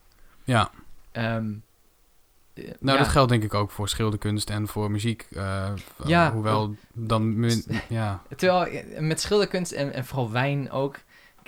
Ja, 0.44 0.70
Ehm, 1.12 1.24
eh, 1.26 1.52
nou 2.56 2.68
ja. 2.80 2.96
dat 2.96 3.08
geldt 3.08 3.30
denk 3.30 3.42
ik 3.42 3.54
ook 3.54 3.70
voor 3.70 3.88
schilderkunst 3.88 4.50
en 4.50 4.68
voor 4.68 4.90
muziek. 4.90 5.26
eh, 5.30 5.72
Ja, 6.06 6.32
hoewel 6.32 6.74
dan, 6.92 7.38
min- 7.40 7.64
ja, 7.88 8.22
Terwijl 8.36 8.66
eh, 8.66 9.00
met 9.00 9.20
schilderkunst 9.20 9.72
en, 9.72 9.92
en 9.92 10.04
vooral 10.04 10.30
wijn 10.30 10.70
ook. 10.70 10.98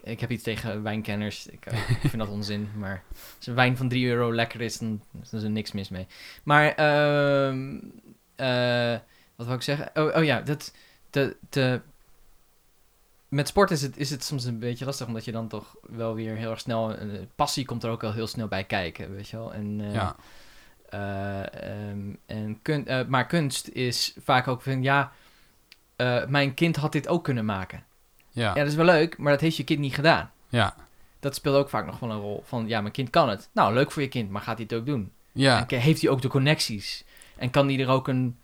ik- 0.02 0.20
heb 0.20 0.30
iets 0.30 0.42
tegen 0.42 0.82
wijnkenners. 0.82 1.46
Ik, 1.46 1.66
eh, 1.66 1.90
ik 1.90 1.96
vind 2.00 2.18
dat 2.18 2.28
onzin. 2.28 2.68
Maar 2.78 3.02
als 3.36 3.46
een 3.46 3.54
wijn 3.54 3.76
van 3.76 3.88
3 3.88 4.06
euro 4.06 4.34
lekker 4.34 4.60
is, 4.60 4.78
dan, 4.78 5.00
dan 5.12 5.22
is 5.40 5.42
er 5.42 5.50
niks 5.50 5.72
mis 5.72 5.88
mee. 5.88 6.06
Maar, 6.42 6.74
ehm, 6.74 7.78
eh, 8.36 8.98
wat 9.36 9.46
wil 9.46 9.54
ik 9.56 9.62
zeggen? 9.62 9.90
Oh, 9.94 10.16
oh 10.16 10.24
ja, 10.24 10.40
dat, 10.40 10.72
de, 11.10 11.36
de, 11.48 11.80
met 13.28 13.48
sport 13.48 13.70
is 13.70 13.82
het, 13.82 13.96
is 13.96 14.10
het 14.10 14.24
soms 14.24 14.44
een 14.44 14.58
beetje 14.58 14.84
lastig, 14.84 15.06
omdat 15.06 15.24
je 15.24 15.32
dan 15.32 15.48
toch 15.48 15.74
wel 15.82 16.14
weer 16.14 16.36
heel 16.36 16.50
erg 16.50 16.60
snel... 16.60 16.94
passie 17.36 17.64
komt 17.64 17.84
er 17.84 17.90
ook 17.90 18.04
al 18.04 18.12
heel 18.12 18.26
snel 18.26 18.48
bij 18.48 18.64
kijken, 18.64 19.14
weet 19.14 19.28
je 19.28 19.36
wel. 19.36 19.52
En, 19.54 19.92
ja, 19.92 20.16
eh, 20.88 21.40
ehm, 21.90 21.98
en 22.26 22.58
kun, 22.62 22.86
eh, 22.86 23.06
maar 23.06 23.26
kunst 23.26 23.68
is 23.68 24.14
vaak 24.24 24.48
ook 24.48 24.62
van, 24.62 24.82
ja, 24.82 25.12
eh, 25.96 26.26
mijn 26.26 26.54
kind 26.54 26.76
had 26.76 26.92
dit 26.92 27.08
ook 27.08 27.24
kunnen 27.24 27.44
maken. 27.44 27.84
ja, 28.30 28.44
Ja, 28.48 28.54
dat 28.54 28.66
is 28.66 28.74
wel 28.74 28.84
leuk, 28.84 29.18
maar 29.18 29.32
dat 29.32 29.40
heeft 29.40 29.56
je 29.56 29.64
kind 29.64 29.80
niet 29.80 29.94
gedaan. 29.94 30.30
ja, 30.48 30.74
Dat 31.20 31.34
speelt 31.34 31.56
ook 31.56 31.68
vaak 31.68 31.86
nog 31.86 31.98
wel 31.98 32.10
een 32.10 32.20
rol. 32.20 32.42
Van, 32.46 32.68
ja, 32.68 32.80
mijn 32.80 32.92
kind 32.92 33.10
kan 33.10 33.28
het. 33.28 33.48
Nou, 33.52 33.74
leuk 33.74 33.90
voor 33.92 34.02
je 34.02 34.08
kind, 34.08 34.30
maar 34.30 34.42
gaat 34.42 34.56
hij 34.56 34.66
het 34.68 34.78
ook 34.78 34.86
doen? 34.86 35.12
ja, 35.32 35.66
En 35.68 35.78
heeft 35.80 36.00
hij 36.02 36.10
ook 36.10 36.22
de 36.22 36.28
connecties? 36.28 37.04
En 37.36 37.50
kan 37.50 37.68
hij 37.68 37.80
er 37.80 37.88
ook 37.88 38.08
een 38.08 38.38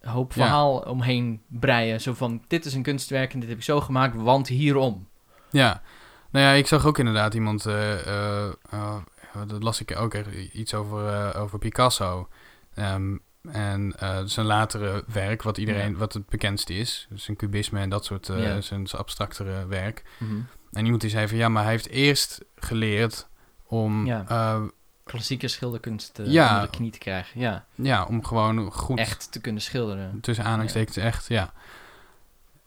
hoop 0.00 0.32
Ja. 0.32 0.42
verhaal 0.42 0.78
omheen 0.78 1.42
breien? 1.46 2.00
Zo 2.00 2.14
van, 2.14 2.44
dit 2.46 2.64
is 2.64 2.74
een 2.74 2.82
kunstwerk 2.82 3.32
en 3.32 3.40
dit 3.40 3.48
heb 3.48 3.58
ik 3.58 3.64
zo 3.64 3.80
gemaakt, 3.80 4.16
want 4.16 4.48
hierom. 4.48 5.08
ja. 5.50 5.82
Nou 6.30 6.44
ja, 6.48 6.52
ik 6.52 6.66
zag 6.66 6.86
ook 6.86 6.98
inderdaad 6.98 7.34
iemand, 7.34 7.66
dat 9.46 9.62
las 9.62 9.80
ik 9.80 9.96
ook 9.98 10.14
iets 10.52 10.74
over, 10.74 11.08
eh, 11.08 11.40
over 11.42 11.58
Picasso. 11.58 12.28
Ehm, 12.74 13.16
en 13.52 13.92
eh, 13.98 14.18
zijn 14.24 14.46
latere 14.46 15.04
werk, 15.06 15.42
wat 15.42 15.58
iedereen, 15.58 15.90
Ja. 15.92 15.96
wat 15.98 16.12
het 16.12 16.28
bekendste 16.28 16.74
is, 16.74 17.08
zijn 17.14 17.36
cubisme 17.36 17.80
en 17.80 17.88
dat 17.90 18.04
soort, 18.04 18.28
eh, 18.28 18.42
Ja. 18.42 18.60
zijn, 18.60 18.86
zijn 18.86 19.02
abstractere 19.02 19.66
werk. 19.66 20.02
En 20.72 20.84
iemand 20.84 21.00
die 21.00 21.10
zei 21.10 21.28
van, 21.28 21.36
ja, 21.36 21.48
maar 21.48 21.62
hij 21.62 21.72
heeft 21.72 21.88
eerst 21.88 22.40
geleerd 22.56 23.28
om, 23.66 24.06
Ja. 24.06 24.24
eh, 24.28 24.62
Klassieke 25.04 25.48
schilderkunst 25.48 26.18
eh, 26.18 26.26
Ja. 26.26 26.54
onder 26.54 26.70
de 26.70 26.76
knie 26.76 26.90
te 26.90 26.98
krijgen. 26.98 27.40
Ja, 27.40 27.64
ja, 27.74 28.04
om 28.04 28.24
gewoon 28.24 28.72
goed, 28.72 28.98
echt 28.98 29.32
te 29.32 29.40
kunnen 29.40 29.62
schilderen. 29.62 30.20
tussen 30.20 30.44
aanhalingstekens, 30.44 30.96
echt, 30.96 31.26
ja. 31.28 31.52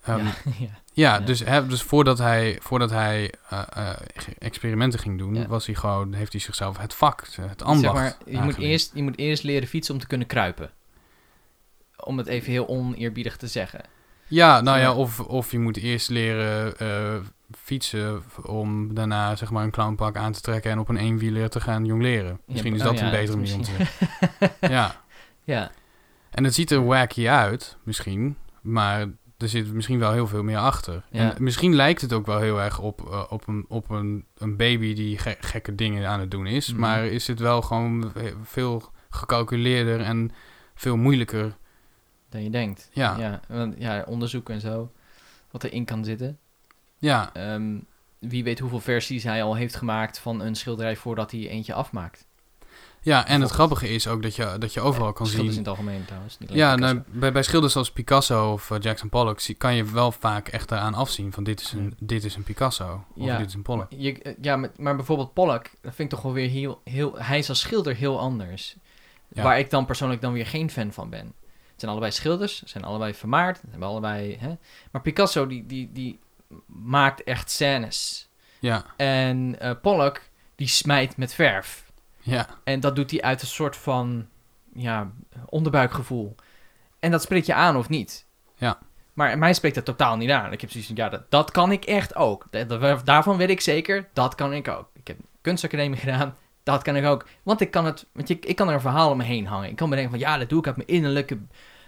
Ehm, 0.03 0.25
ja, 0.59 0.69
ja. 0.99 1.19
Dus, 1.19 1.39
hè, 1.39 1.67
dus 1.67 1.81
voordat 1.81 2.17
hij, 2.17 2.57
voordat 2.61 2.89
hij 2.89 3.33
eh, 3.49 3.61
eh, 3.73 3.89
experimenten 4.37 4.99
ging 4.99 5.17
doen, 5.17 5.47
was 5.47 5.65
hij 5.65 5.75
gewoon, 5.75 6.13
heeft 6.13 6.31
hij 6.31 6.41
zichzelf 6.41 6.77
het 6.77 6.93
vak, 6.93 7.27
het 7.41 7.63
ambacht 7.63 7.81
Zeg 7.81 7.93
maar, 7.93 8.17
je 8.25 8.41
moet, 8.41 8.57
eerst, 8.57 8.91
je 8.93 9.03
moet 9.03 9.17
eerst 9.17 9.43
leren 9.43 9.67
fietsen 9.67 9.93
om 9.93 9.99
te 9.99 10.07
kunnen 10.07 10.27
kruipen. 10.27 10.71
Om 12.03 12.17
het 12.17 12.27
even 12.27 12.51
heel 12.51 12.67
oneerbiedig 12.67 13.37
te 13.37 13.47
zeggen. 13.47 13.81
Ja, 14.27 14.61
nou 14.61 14.79
Ja. 14.79 14.93
of, 14.93 15.19
of 15.19 15.51
je 15.51 15.59
moet 15.59 15.77
eerst 15.77 16.09
leren 16.09 16.77
eh, 16.77 17.15
fietsen 17.57 18.23
om 18.43 18.93
daarna 18.93 19.35
zeg 19.35 19.51
maar 19.51 19.63
een 19.63 19.71
clownpak 19.71 20.15
aan 20.15 20.31
te 20.31 20.41
trekken 20.41 20.71
en 20.71 20.79
op 20.79 20.89
een 20.89 20.97
eenwieler 20.97 21.49
te 21.49 21.61
gaan 21.61 21.85
jongleren. 21.85 22.39
Misschien 22.45 22.73
is 22.73 22.79
oh 22.79 22.85
dat 22.85 22.99
ja, 22.99 23.05
een 23.05 23.11
betere 23.11 23.37
manier 23.37 23.55
om 23.55 23.61
te 23.61 23.71
zeggen. 23.77 24.69
Ja, 24.69 25.01
Ja, 25.43 25.71
en 26.31 26.43
het 26.43 26.53
ziet 26.53 26.71
er 26.71 26.85
wacky 26.85 27.27
uit, 27.27 27.77
misschien, 27.83 28.37
maar 28.61 29.05
er 29.39 29.49
zit 29.49 29.73
misschien 29.73 29.99
wel 29.99 30.11
heel 30.11 30.27
veel 30.27 30.43
meer 30.43 30.57
achter. 30.57 31.03
Ja. 31.11 31.35
En 31.35 31.43
misschien 31.43 31.75
lijkt 31.75 32.01
het 32.01 32.13
ook 32.13 32.25
wel 32.25 32.39
heel 32.39 32.61
erg 32.61 32.79
op, 32.79 33.07
eh, 33.11 33.23
op, 33.29 33.47
een, 33.47 33.65
op 33.67 33.89
een, 33.89 34.25
een 34.37 34.55
baby 34.57 34.93
die 34.93 35.17
ge- 35.17 35.37
gekke 35.39 35.75
dingen 35.75 36.07
aan 36.09 36.19
het 36.19 36.31
doen 36.31 36.47
is. 36.47 36.71
Mhm. 36.71 36.79
Maar 36.79 37.05
is 37.05 37.27
het 37.27 37.39
wel 37.39 37.61
gewoon 37.61 38.11
veel 38.43 38.83
gecalculeerder 39.09 40.01
en 40.01 40.31
veel 40.75 40.97
moeilijker. 40.97 41.57
dan 42.29 42.43
je 42.43 42.49
denkt. 42.49 42.89
Ja. 42.93 43.17
Ja, 43.17 43.39
want, 43.47 43.75
ja, 43.77 44.03
onderzoek 44.07 44.49
en 44.49 44.59
zo. 44.61 44.91
Wat 45.51 45.63
erin 45.63 45.85
kan 45.85 46.05
zitten. 46.05 46.37
Ja, 46.97 47.29
Ehm, 47.33 47.77
wie 48.19 48.43
weet 48.43 48.59
hoeveel 48.59 48.79
versies 48.79 49.23
hij 49.23 49.43
al 49.43 49.55
heeft 49.55 49.75
gemaakt 49.75 50.19
van 50.19 50.41
een 50.41 50.55
schilderij 50.55 50.95
voordat 50.95 51.31
hij 51.31 51.47
eentje 51.49 51.73
afmaakt. 51.73 52.27
Ja 53.01 53.27
en 53.27 53.41
het 53.41 53.51
grappige 53.51 53.89
is 53.89 54.07
ook 54.07 54.21
dat 54.21 54.35
je, 54.35 54.55
dat 54.59 54.73
je 54.73 54.81
overal 54.81 55.13
kan 55.13 55.25
Schilders 55.25 55.55
zien... 55.55 55.65
in 55.65 55.69
het 55.69 55.77
algemeen 55.77 56.05
trouwens. 56.05 56.37
niet 56.39 56.53
Ja, 56.53 56.75
nou, 56.75 57.01
bij, 57.07 57.31
bij 57.31 57.43
schilders 57.43 57.73
zoals 57.73 57.91
Picasso 57.91 58.51
of 58.51 58.71
eh, 58.71 58.77
Jackson 58.79 59.09
Pollock 59.09 59.39
kan 59.57 59.75
je 59.75 59.83
wel 59.83 60.11
vaak 60.11 60.47
echt 60.47 60.71
eraan 60.71 60.93
afzien 60.93 61.33
van 61.33 61.43
dit 61.43 61.61
is 61.61 61.71
een, 61.71 61.95
dit 61.99 62.23
is 62.23 62.35
een 62.35 62.43
Picasso 62.43 63.05
of 63.15 63.25
Ja. 63.25 63.37
dit 63.37 63.47
is 63.47 63.53
een 63.53 63.61
Pollock. 63.61 63.87
Je, 63.89 64.21
eh, 64.21 64.33
ja, 64.41 64.55
maar, 64.55 64.69
maar 64.77 64.95
bijvoorbeeld 64.95 65.33
Pollock, 65.33 65.63
dat 65.81 65.95
vind 65.95 65.99
ik 65.99 66.09
toch 66.09 66.21
wel 66.21 66.33
weer 66.33 66.49
heel, 66.49 66.81
heel... 66.83 67.15
Hij 67.17 67.37
is 67.37 67.49
als 67.49 67.59
schilder 67.59 67.95
heel 67.95 68.19
anders. 68.19 68.75
Ja. 69.33 69.43
Waar 69.43 69.59
ik 69.59 69.69
dan 69.69 69.85
persoonlijk 69.85 70.21
dan 70.21 70.33
weer 70.33 70.47
geen 70.47 70.69
fan 70.69 70.91
van 70.91 71.09
ben. 71.09 71.33
Het 71.71 71.87
zijn 71.87 71.91
allebei 71.91 72.11
schilders, 72.11 72.59
ze 72.59 72.67
zijn 72.67 72.83
allebei 72.83 73.13
vermaard, 73.13 73.61
hebben 73.69 73.87
allebei... 73.87 74.37
Hè? 74.39 74.55
Maar 74.91 75.01
Picasso, 75.01 75.47
die, 75.47 75.65
die, 75.65 75.89
die 75.93 76.19
maakt 76.65 77.23
echt 77.23 77.51
scènes. 77.51 78.27
Ja, 78.59 78.85
En 78.97 79.59
eh, 79.59 79.71
Pollock, 79.81 80.21
die 80.55 80.67
smijt 80.67 81.17
met 81.17 81.33
verf. 81.33 81.88
Ja, 82.21 82.47
En 82.63 82.79
dat 82.79 82.95
doet 82.95 83.11
hij 83.11 83.21
uit 83.21 83.41
een 83.41 83.47
soort 83.47 83.75
van 83.75 84.27
ja, 84.73 85.11
onderbuikgevoel. 85.45 86.35
En 86.99 87.11
dat 87.11 87.21
spreekt 87.21 87.45
je 87.45 87.53
aan 87.53 87.77
of 87.77 87.89
niet. 87.89 88.25
Ja. 88.55 88.79
Maar 89.13 89.37
mij 89.37 89.53
spreekt 89.53 89.75
dat 89.75 89.85
totaal 89.85 90.17
niet 90.17 90.29
aan. 90.29 90.51
Ik 90.51 90.61
heb 90.61 90.71
zoiets 90.71 90.89
van, 90.89 90.97
ja, 90.97 91.09
dat, 91.09 91.31
dat 91.31 91.51
kan 91.51 91.71
ik 91.71 91.85
echt 91.85 92.15
ook. 92.15 92.47
Daarvan 93.03 93.37
weet 93.37 93.49
ik 93.49 93.61
zeker, 93.61 94.09
dat 94.13 94.35
kan 94.35 94.53
ik 94.53 94.67
ook. 94.67 94.89
Ik 94.93 95.07
heb 95.07 95.17
kunstacademie 95.41 95.99
gedaan, 95.99 96.35
dat 96.63 96.81
kan 96.81 96.95
ik 96.95 97.05
ook. 97.05 97.25
Want 97.43 97.61
ik 97.61 97.71
kan, 97.71 97.85
het, 97.85 98.05
want 98.13 98.27
je, 98.27 98.39
ik 98.39 98.55
kan 98.55 98.67
er 98.67 98.73
een 98.73 98.81
verhaal 98.81 99.11
om 99.11 99.17
me 99.17 99.23
heen 99.23 99.47
hangen. 99.47 99.69
Ik 99.69 99.75
kan 99.75 99.89
bedenken 99.89 100.11
van, 100.11 100.27
ja, 100.27 100.37
dat 100.37 100.49
doe 100.49 100.59
ik 100.59 100.67
uit 100.67 100.75
mijn 100.75 100.87
innerlijke 100.87 101.37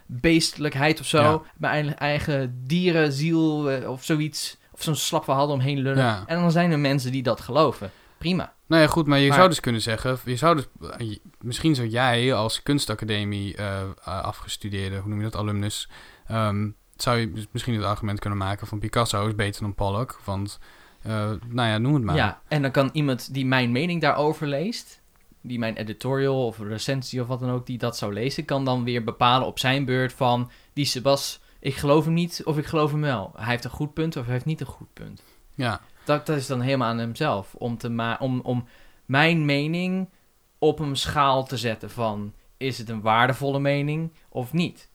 beestelijkheid 0.05 0.99
of 0.99 1.05
zo. 1.05 1.21
Ja. 1.21 1.41
Mijn 1.57 1.73
eigen, 1.73 1.97
eigen 1.97 2.63
dierenziel 2.67 3.71
eh, 3.71 3.89
of 3.89 4.03
zoiets. 4.03 4.59
Of 4.73 4.83
zo'n 4.83 4.95
slap 4.95 5.23
verhaal 5.23 5.49
omheen 5.49 5.79
lullen. 5.79 6.03
Ja. 6.03 6.23
En 6.25 6.39
dan 6.39 6.51
zijn 6.51 6.71
er 6.71 6.79
mensen 6.79 7.11
die 7.11 7.23
dat 7.23 7.41
geloven. 7.41 7.91
Prima. 8.21 8.53
Nou 8.67 8.81
ja, 8.81 8.88
goed, 8.88 9.07
maar 9.07 9.19
je 9.19 9.27
Maar- 9.27 9.38
zou 9.38 9.49
dus 9.49 9.60
kunnen 9.60 9.81
zeggen, 9.81 10.19
je 10.25 10.36
zou 10.36 10.55
dus, 10.55 11.19
misschien 11.41 11.75
zou 11.75 11.88
jij 11.88 12.34
als 12.34 12.63
kunstacademie 12.63 13.55
eh, 13.55 13.81
eh, 13.81 13.88
afgestudeerde, 14.03 14.97
hoe 14.97 15.10
noem 15.10 15.17
je 15.17 15.23
dat, 15.23 15.36
alumnus, 15.36 15.89
ehm, 16.27 16.69
zou 16.95 17.17
je 17.17 17.31
dus 17.31 17.47
misschien 17.51 17.73
het 17.75 17.84
argument 17.84 18.19
kunnen 18.19 18.39
maken 18.39 18.67
van 18.67 18.79
Picasso 18.79 19.27
is 19.27 19.36
beter 19.36 19.62
dan 19.62 19.75
Pollock, 19.75 20.19
want, 20.25 20.60
eh, 21.01 21.31
nou 21.47 21.69
ja, 21.69 21.77
noem 21.77 21.93
het 21.93 22.03
maar. 22.03 22.15
Ja, 22.15 22.41
en 22.47 22.62
dan 22.62 22.71
kan 22.71 22.89
iemand 22.93 23.34
die 23.34 23.45
mijn 23.45 23.71
mening 23.71 24.01
daarover 24.01 24.47
leest, 24.47 25.01
die 25.41 25.60
mijn 25.60 25.75
editorial 25.77 26.45
of 26.45 26.60
recensie 26.60 27.21
of 27.21 27.27
wat 27.27 27.39
dan 27.39 27.51
ook, 27.51 27.65
die 27.65 27.77
dat 27.77 27.97
zou 27.97 28.13
lezen, 28.13 28.45
kan 28.45 28.65
dan 28.65 28.84
weer 28.84 29.03
bepalen 29.03 29.47
op 29.47 29.60
zijn 29.60 29.86
beurt 29.86 30.13
van, 30.13 30.51
die 30.73 30.86
Sebas, 30.86 31.41
ik 31.60 31.75
geloof 31.75 32.05
hem 32.05 32.13
niet 32.13 32.41
of 32.45 32.57
ik 32.57 32.65
geloof 32.65 32.91
hem 32.91 33.01
wel. 33.01 33.31
Hij 33.36 33.49
heeft 33.49 33.63
een 33.63 33.69
goed 33.69 33.93
punt 33.93 34.15
of 34.17 34.23
hij 34.23 34.34
heeft 34.34 34.45
niet 34.45 34.60
een 34.62 34.65
goed 34.67 34.93
punt. 34.93 35.23
ja, 35.55 35.81
Dat, 36.17 36.26
dat 36.26 36.38
is 36.38 36.47
dan 36.47 36.62
helemaal 36.62 36.88
aan 36.89 36.97
hemzelf, 36.97 37.54
om, 37.56 37.78
te 37.78 37.89
ma 37.89 38.17
om, 38.19 38.39
om 38.39 38.67
mijn 39.06 39.45
mening 39.45 40.10
op 40.58 40.80
een 40.80 40.95
schaal 40.95 41.45
te 41.45 41.58
zetten 41.58 41.89
van, 41.89 42.34
is 42.58 42.78
het 42.78 42.89
een 42.89 43.02
waardevolle 43.02 43.60
mening 43.60 44.12
of 44.30 44.54
niet? 44.54 44.89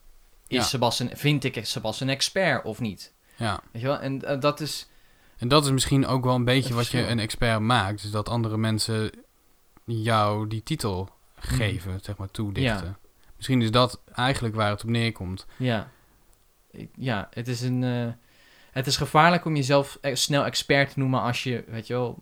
Is 0.46 0.56
Ja. 0.56 0.62
Sebas 0.62 0.98
een, 1.00 1.10
vind 1.16 1.44
ik 1.44 1.60
Sebas 1.66 2.00
een 2.00 2.08
expert 2.08 2.64
of 2.64 2.80
niet? 2.80 3.12
ja. 3.36 3.60
Weet 3.72 3.82
je 3.82 3.88
wel? 3.88 3.98
En 3.98 4.24
eh, 4.24 4.40
dat 4.40 4.60
is... 4.60 4.88
En 5.36 5.48
dat 5.48 5.64
is 5.64 5.70
misschien 5.70 6.06
ook 6.06 6.24
wel 6.24 6.34
een 6.34 6.44
beetje 6.44 6.74
wat 6.74 6.88
je 6.88 7.06
een 7.06 7.18
expert 7.18 7.60
maakt, 7.60 8.02
is 8.04 8.10
dat 8.10 8.28
andere 8.28 8.56
mensen 8.56 9.10
jou 9.84 10.46
die 10.48 10.62
titel 10.62 11.08
Mhm. 11.40 11.54
geven, 11.54 11.98
zeg 12.02 12.16
maar, 12.16 12.30
toedichten. 12.30 12.96
Misschien 13.36 13.62
is 13.62 13.70
dat 13.70 14.00
eigenlijk 14.14 14.54
waar 14.54 14.70
het 14.70 14.82
op 14.82 14.88
neerkomt. 14.90 15.46
Ja. 15.56 15.88
Ja, 16.94 17.28
het 17.30 17.48
is 17.48 17.60
een... 17.60 17.84
eh, 17.84 18.06
het 18.76 18.86
is 18.86 18.96
gevaarlijk 18.96 19.44
om 19.44 19.56
jezelf 19.56 19.98
e- 20.00 20.14
snel 20.14 20.44
expert 20.44 20.92
te 20.92 20.98
noemen 20.98 21.20
als 21.20 21.42
je, 21.42 21.64
weet 21.66 21.86
je 21.86 21.92
wel, 21.92 22.18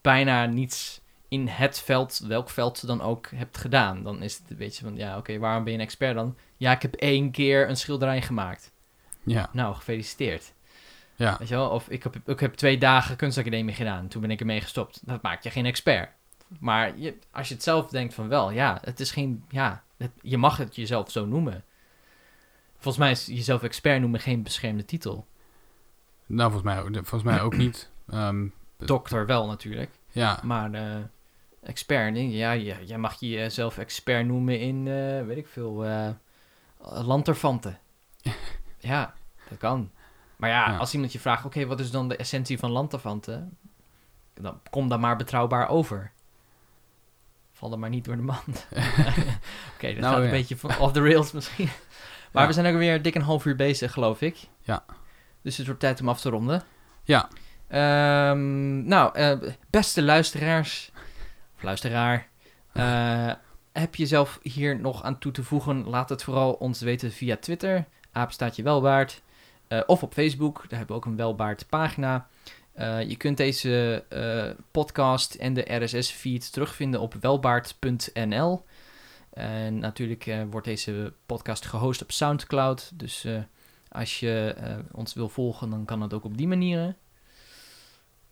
bijna 0.00 0.46
niets 0.46 1.00
in 1.28 1.46
het 1.48 1.80
veld, 1.80 2.18
welk 2.26 2.50
veld 2.50 2.86
dan 2.86 3.00
ook, 3.02 3.28
hebt 3.34 3.58
gedaan. 3.58 4.02
Dan 4.02 4.22
is 4.22 4.38
het 4.38 4.50
een 4.50 4.56
beetje 4.56 4.84
van, 4.84 4.96
ja, 4.96 5.16
oké, 5.16 5.38
waarom 5.38 5.62
ben 5.64 5.72
je 5.72 5.78
een 5.78 5.84
expert 5.84 6.14
dan? 6.14 6.36
Ja, 6.56 6.72
ik 6.72 6.82
heb 6.82 6.94
één 6.94 7.30
keer 7.30 7.68
een 7.68 7.76
schilderij 7.76 8.22
gemaakt. 8.22 8.72
Ja, 9.22 9.48
Nou, 9.52 9.74
gefeliciteerd. 9.74 10.52
ja, 11.14 11.36
Weet 11.38 11.48
je 11.48 11.54
wel? 11.54 11.68
Of 11.70 11.88
ik 11.88 12.02
heb, 12.02 12.16
ik 12.26 12.40
heb 12.40 12.54
twee 12.54 12.78
dagen 12.78 13.16
kunstacademie 13.16 13.74
gedaan. 13.74 14.08
Toen 14.08 14.20
ben 14.20 14.30
ik 14.30 14.40
ermee 14.40 14.60
gestopt. 14.60 15.00
Dat 15.06 15.22
maakt 15.22 15.44
je 15.44 15.50
geen 15.50 15.66
expert. 15.66 16.10
Maar 16.60 16.98
je, 16.98 17.18
als 17.30 17.48
je 17.48 17.54
het 17.54 17.62
zelf 17.62 17.88
denkt 17.88 18.14
van 18.14 18.28
wel, 18.28 18.50
ja, 18.50 18.78
het 18.84 19.00
is 19.00 19.10
geen, 19.10 19.44
ja, 19.48 19.82
het- 19.96 20.10
je 20.22 20.38
mag 20.38 20.56
het 20.56 20.76
jezelf 20.76 21.10
zo 21.10 21.26
noemen. 21.26 21.64
Volgens 22.74 22.96
mij 22.96 23.10
is 23.10 23.26
jezelf 23.26 23.62
expert 23.62 24.00
noemen 24.00 24.20
geen 24.20 24.42
beschermde 24.42 24.84
titel. 24.84 25.26
Nou 26.26 26.50
volgens 26.52 26.74
mij, 26.74 26.82
ook- 26.82 26.94
volgens 27.06 27.22
mij 27.22 27.40
ook 27.40 27.56
niet. 27.64 27.90
Ehm, 28.08 28.46
Dokter 28.78 29.26
wel 29.26 29.46
natuurlijk. 29.46 29.90
ja, 30.10 30.40
Maar 30.42 30.72
eh, 30.72 30.96
expert, 31.62 32.12
nee, 32.12 32.30
ja, 32.30 32.52
ja, 32.52 32.76
jij 32.84 32.98
mag 32.98 33.20
jezelf 33.20 33.78
expert 33.78 34.26
noemen 34.26 34.60
in, 34.60 34.76
eh, 34.88 35.26
weet 35.26 35.36
ik 35.36 35.46
veel, 35.46 35.84
eh 35.84 36.08
lanterfanten. 36.80 37.78
ja, 38.78 39.14
dat 39.48 39.58
kan. 39.58 39.90
Maar 40.36 40.50
ja, 40.50 40.70
Ja. 40.70 40.76
als 40.76 40.94
iemand 40.94 41.12
je 41.12 41.18
vraagt, 41.20 41.44
oké, 41.44 41.66
wat 41.66 41.80
is 41.80 41.90
dan 41.90 42.08
de 42.08 42.16
essentie 42.16 42.58
van 42.58 42.70
lanterfanten? 42.70 43.56
Dan 44.34 44.60
kom 44.70 44.88
dan 44.88 45.00
maar 45.00 45.16
betrouwbaar 45.16 45.68
over. 45.68 46.12
Val 47.52 47.70
dan 47.70 47.78
maar 47.78 47.90
niet 47.90 48.04
door 48.04 48.16
de 48.16 48.22
mand. 48.22 48.66
oké, 49.74 49.92
dat 49.92 49.96
Nou, 50.00 50.14
gaat 50.14 50.18
een 50.22 50.30
beetje 50.30 50.56
off 50.78 50.92
the 50.92 51.00
rails 51.02 51.32
misschien. 51.32 51.68
Maar 52.32 52.46
we 52.46 52.52
zijn 52.52 52.72
ook 52.74 52.78
weer 52.78 53.02
dik 53.02 53.14
een 53.14 53.22
half 53.22 53.44
uur 53.44 53.56
bezig, 53.56 53.92
geloof 53.92 54.20
ik. 54.20 54.36
Ja. 54.60 54.84
Dus 55.46 55.56
het 55.56 55.66
wordt 55.66 55.80
tijd 55.80 56.00
om 56.00 56.08
af 56.08 56.20
te 56.20 56.30
ronden. 56.30 56.62
ja, 57.04 57.28
Ehm, 57.68 58.86
nou, 58.86 59.14
eh, 59.14 59.38
beste 59.70 60.02
luisteraars, 60.02 60.90
of 61.56 61.62
luisteraar, 61.62 62.28
eh, 62.72 63.32
heb 63.72 63.94
je 63.94 64.06
zelf 64.06 64.38
hier 64.42 64.80
nog 64.80 65.02
aan 65.02 65.18
toe 65.18 65.32
te 65.32 65.42
voegen? 65.42 65.88
Laat 65.88 66.08
het 66.08 66.22
vooral 66.22 66.52
ons 66.52 66.80
weten 66.80 67.12
via 67.12 67.36
Twitter, 67.36 67.84
apenstaatje 68.12 68.62
welwaard. 68.62 69.22
Eh, 69.68 69.80
of 69.86 70.02
op 70.02 70.12
Facebook, 70.12 70.56
daar 70.68 70.78
hebben 70.78 70.96
we 70.96 71.02
ook 71.02 71.04
een 71.04 71.16
welbaard 71.16 71.68
pagina. 71.68 72.26
Je 73.06 73.16
kunt 73.16 73.36
deze 73.36 74.04
podcast 74.70 75.34
en 75.34 75.54
de 75.54 75.84
RSS-feed 75.84 76.52
terugvinden 76.52 77.00
op 77.00 77.14
welbaard.nl. 77.14 78.64
En 79.30 79.78
natuurlijk 79.78 80.30
wordt 80.50 80.66
deze 80.66 81.12
podcast 81.26 81.66
gehost 81.66 82.02
op 82.02 82.12
SoundCloud. 82.12 82.90
Dus 82.94 83.26
als 83.96 84.20
je 84.20 84.54
eh, 84.56 84.76
ons 84.92 85.14
wil 85.14 85.28
volgen, 85.28 85.70
dan 85.70 85.84
kan 85.84 86.00
dat 86.00 86.14
ook 86.14 86.24
op 86.24 86.36
die 86.36 86.48
manieren. 86.48 86.96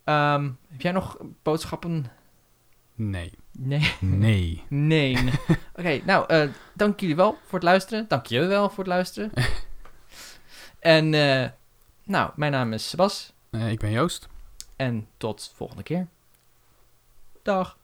Ehm, 0.03 0.51
heb 0.67 0.81
jij 0.81 0.91
nog 0.91 1.17
boodschappen? 1.43 2.05
Nee. 2.95 3.31
Nee. 3.51 3.93
Nee. 3.99 4.63
Nee. 4.69 5.31
Oké, 5.75 6.01
nou, 6.05 6.25
eh, 6.27 6.49
dank 6.73 6.99
jullie 6.99 7.15
wel 7.15 7.37
voor 7.43 7.59
het 7.59 7.63
luisteren. 7.63 8.05
Dank 8.07 8.25
je 8.25 8.45
wel 8.45 8.69
voor 8.69 8.83
het 8.83 8.93
luisteren. 8.93 9.31
en, 10.79 11.13
eh, 11.13 11.49
nou, 12.03 12.31
mijn 12.35 12.51
naam 12.51 12.73
is 12.73 12.89
Sebas. 12.89 13.33
Eh, 13.49 13.71
ik 13.71 13.79
ben 13.79 13.91
Joost. 13.91 14.27
En 14.75 15.07
tot 15.17 15.51
volgende 15.55 15.83
keer. 15.83 16.07
Dag. 17.43 17.77